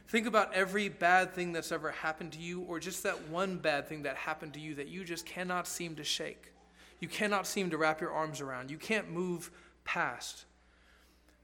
Think 0.06 0.28
about 0.28 0.54
every 0.54 0.90
bad 0.90 1.34
thing 1.34 1.52
that's 1.52 1.72
ever 1.72 1.90
happened 1.90 2.34
to 2.34 2.38
you, 2.38 2.60
or 2.60 2.78
just 2.78 3.02
that 3.02 3.28
one 3.30 3.56
bad 3.56 3.88
thing 3.88 4.04
that 4.04 4.14
happened 4.14 4.54
to 4.54 4.60
you 4.60 4.76
that 4.76 4.86
you 4.86 5.02
just 5.02 5.26
cannot 5.26 5.66
seem 5.66 5.96
to 5.96 6.04
shake. 6.04 6.52
You 7.00 7.08
cannot 7.08 7.48
seem 7.48 7.70
to 7.70 7.76
wrap 7.76 8.00
your 8.00 8.12
arms 8.12 8.40
around. 8.40 8.70
You 8.70 8.78
can't 8.78 9.10
move 9.10 9.50
past. 9.84 10.44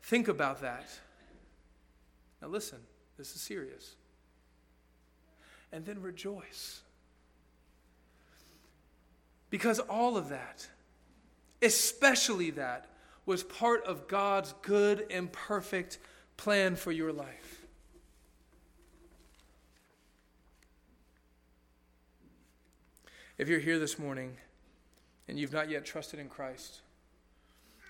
Think 0.02 0.28
about 0.28 0.60
that. 0.62 0.88
Now, 2.40 2.48
listen, 2.48 2.78
this 3.16 3.34
is 3.34 3.40
serious. 3.40 3.94
And 5.72 5.84
then 5.84 6.00
rejoice. 6.00 6.80
Because 9.50 9.78
all 9.80 10.16
of 10.16 10.28
that, 10.28 10.66
especially 11.62 12.50
that, 12.52 12.86
was 13.26 13.42
part 13.42 13.84
of 13.84 14.08
God's 14.08 14.54
good 14.62 15.04
and 15.10 15.30
perfect 15.30 15.98
plan 16.36 16.76
for 16.76 16.92
your 16.92 17.12
life. 17.12 17.66
If 23.36 23.48
you're 23.48 23.60
here 23.60 23.78
this 23.78 23.98
morning 23.98 24.36
and 25.28 25.38
you've 25.38 25.52
not 25.52 25.70
yet 25.70 25.84
trusted 25.84 26.18
in 26.18 26.28
Christ, 26.28 26.80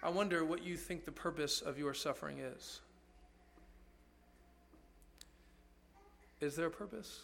I 0.03 0.11
wonder 0.11 0.45
what 0.45 0.63
you 0.63 0.77
think 0.77 1.05
the 1.05 1.13
purpose 1.13 1.61
of 1.61 1.79
your 1.79 1.93
suffering 1.93 2.39
is. 2.39 2.81
Is 6.41 6.55
there 6.55 6.67
a 6.67 6.71
purpose? 6.71 7.23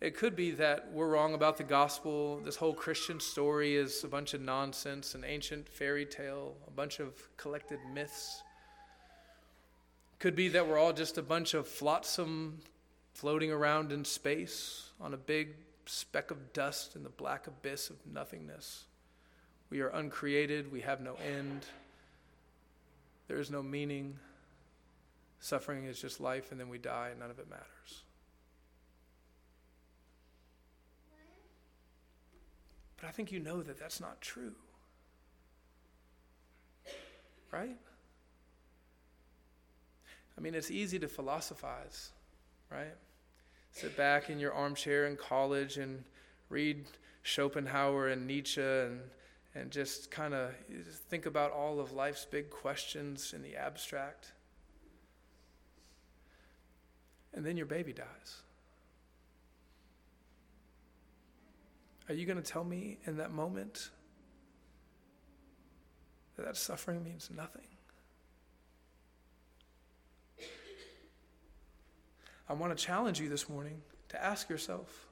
It 0.00 0.16
could 0.16 0.34
be 0.34 0.52
that 0.52 0.92
we're 0.92 1.08
wrong 1.08 1.34
about 1.34 1.56
the 1.56 1.64
gospel. 1.64 2.40
This 2.44 2.56
whole 2.56 2.74
Christian 2.74 3.20
story 3.20 3.76
is 3.76 4.02
a 4.04 4.08
bunch 4.08 4.34
of 4.34 4.40
nonsense, 4.40 5.14
an 5.14 5.24
ancient 5.24 5.68
fairy 5.68 6.06
tale, 6.06 6.56
a 6.66 6.70
bunch 6.70 7.00
of 7.00 7.14
collected 7.36 7.78
myths. 7.92 8.42
Could 10.18 10.36
be 10.36 10.48
that 10.48 10.66
we're 10.66 10.78
all 10.78 10.92
just 10.92 11.18
a 11.18 11.22
bunch 11.22 11.54
of 11.54 11.66
flotsam 11.66 12.60
floating 13.14 13.50
around 13.50 13.92
in 13.92 14.04
space 14.04 14.90
on 15.00 15.14
a 15.14 15.16
big 15.16 15.54
speck 15.86 16.30
of 16.30 16.52
dust 16.52 16.96
in 16.96 17.02
the 17.02 17.08
black 17.08 17.46
abyss 17.46 17.90
of 17.90 17.96
nothingness. 18.06 18.84
We 19.72 19.80
are 19.80 19.88
uncreated, 19.88 20.70
we 20.70 20.82
have 20.82 21.00
no 21.00 21.14
end, 21.14 21.64
there 23.26 23.38
is 23.38 23.50
no 23.50 23.62
meaning. 23.62 24.18
Suffering 25.40 25.86
is 25.86 25.98
just 25.98 26.20
life, 26.20 26.52
and 26.52 26.60
then 26.60 26.68
we 26.68 26.76
die, 26.76 27.08
and 27.12 27.20
none 27.20 27.30
of 27.30 27.38
it 27.38 27.48
matters. 27.48 28.02
But 33.00 33.08
I 33.08 33.12
think 33.12 33.32
you 33.32 33.40
know 33.40 33.62
that 33.62 33.80
that's 33.80 33.98
not 33.98 34.20
true. 34.20 34.52
Right? 37.50 37.78
I 40.36 40.40
mean, 40.42 40.54
it's 40.54 40.70
easy 40.70 40.98
to 40.98 41.08
philosophize, 41.08 42.10
right? 42.70 42.94
Sit 43.70 43.96
back 43.96 44.28
in 44.28 44.38
your 44.38 44.52
armchair 44.52 45.06
in 45.06 45.16
college 45.16 45.78
and 45.78 46.04
read 46.50 46.84
Schopenhauer 47.22 48.08
and 48.08 48.26
Nietzsche 48.26 48.60
and, 48.60 49.00
and 49.54 49.70
just 49.70 50.10
kind 50.10 50.32
of 50.32 50.54
think 51.10 51.26
about 51.26 51.52
all 51.52 51.78
of 51.78 51.92
life's 51.92 52.24
big 52.24 52.50
questions 52.50 53.32
in 53.34 53.42
the 53.42 53.56
abstract. 53.56 54.32
And 57.34 57.44
then 57.44 57.56
your 57.56 57.66
baby 57.66 57.92
dies. 57.92 58.42
Are 62.08 62.14
you 62.14 62.26
going 62.26 62.40
to 62.40 62.42
tell 62.42 62.64
me 62.64 62.98
in 63.04 63.16
that 63.18 63.30
moment 63.30 63.90
that 66.36 66.44
that 66.44 66.56
suffering 66.56 67.04
means 67.04 67.30
nothing? 67.34 67.62
I 72.48 72.54
want 72.54 72.76
to 72.76 72.84
challenge 72.84 73.20
you 73.20 73.28
this 73.28 73.48
morning 73.48 73.80
to 74.08 74.22
ask 74.22 74.50
yourself 74.50 75.08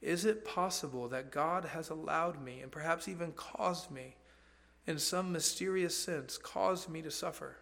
is 0.00 0.24
it 0.24 0.44
possible 0.44 1.08
that 1.08 1.30
God 1.30 1.66
has 1.66 1.90
allowed 1.90 2.42
me 2.42 2.60
and 2.60 2.72
perhaps 2.72 3.08
even 3.08 3.32
caused 3.32 3.90
me, 3.90 4.16
in 4.86 4.98
some 4.98 5.32
mysterious 5.32 5.96
sense, 5.96 6.38
caused 6.38 6.88
me 6.88 7.02
to 7.02 7.10
suffer? 7.10 7.56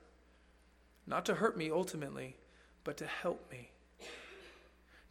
Not 1.07 1.24
to 1.26 1.34
hurt 1.34 1.57
me 1.57 1.70
ultimately, 1.70 2.36
but 2.84 2.97
to 2.99 3.07
help 3.07 3.51
me, 3.51 3.70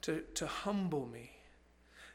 to, 0.02 0.22
to 0.36 0.48
humble 0.48 1.06
me 1.06 1.32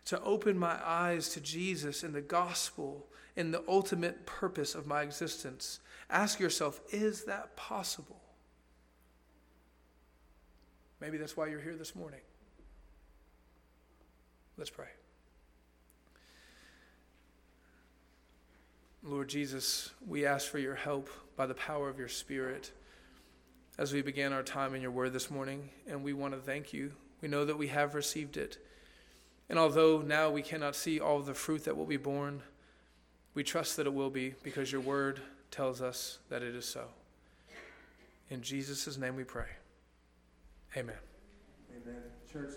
to 0.07 0.21
open 0.23 0.59
my 0.59 0.79
eyes 0.85 1.29
to 1.31 1.41
Jesus 1.41 2.03
and 2.03 2.15
the 2.15 2.21
gospel 2.21 3.07
and 3.37 3.53
the 3.53 3.63
ultimate 3.69 4.27
purpose 4.27 4.75
of 4.75 4.87
my 4.87 5.03
existence. 5.03 5.81
Ask 6.11 6.41
yourself, 6.41 6.81
is 6.91 7.25
that 7.25 7.57
possible? 7.57 8.21
Maybe 11.01 11.19
that's 11.19 11.37
why 11.37 11.47
you're 11.47 11.61
here 11.61 11.77
this 11.77 11.97
morning. 11.97 12.21
Let's 14.57 14.71
pray. 14.71 14.89
Lord 19.05 19.29
Jesus, 19.29 19.91
we 20.07 20.25
ask 20.25 20.49
for 20.49 20.59
your 20.59 20.77
help 20.77 21.11
by 21.35 21.47
the 21.47 21.55
power 21.55 21.89
of 21.89 21.99
your 21.99 22.09
Spirit 22.09 22.71
as 23.77 23.93
we 23.93 24.01
began 24.01 24.33
our 24.33 24.45
time 24.45 24.77
in 24.77 24.83
your 24.83 24.93
word 24.93 25.13
this 25.13 25.29
morning, 25.29 25.71
and 25.89 26.05
we 26.05 26.13
want 26.13 26.35
to 26.35 26.41
thank 26.41 26.73
you. 26.73 26.93
We 27.21 27.27
know 27.27 27.45
that 27.45 27.59
we 27.59 27.67
have 27.69 27.97
received 27.97 28.37
it. 28.37 28.59
And 29.49 29.59
although 29.59 30.03
now 30.03 30.31
we 30.31 30.41
cannot 30.41 30.77
see 30.77 31.01
all 31.01 31.19
the 31.19 31.35
fruit 31.35 31.65
that 31.65 31.77
will 31.77 31.87
be 31.87 31.97
borne, 31.97 32.43
we 33.35 33.43
trust 33.43 33.77
that 33.77 33.87
it 33.87 33.95
will 33.95 34.11
be 34.11 34.35
because 34.45 34.71
your 34.71 34.81
word 34.81 35.21
tells 35.51 35.83
us 35.83 36.21
that 36.29 36.43
it 36.43 36.55
is 36.55 36.65
so. 36.65 36.85
In 38.31 38.41
Jesus' 38.41 38.97
name 38.97 39.17
we 39.17 39.25
pray. 39.25 39.49
Amen. 40.77 40.95
Amen. 41.71 42.03
Church, 42.33 42.53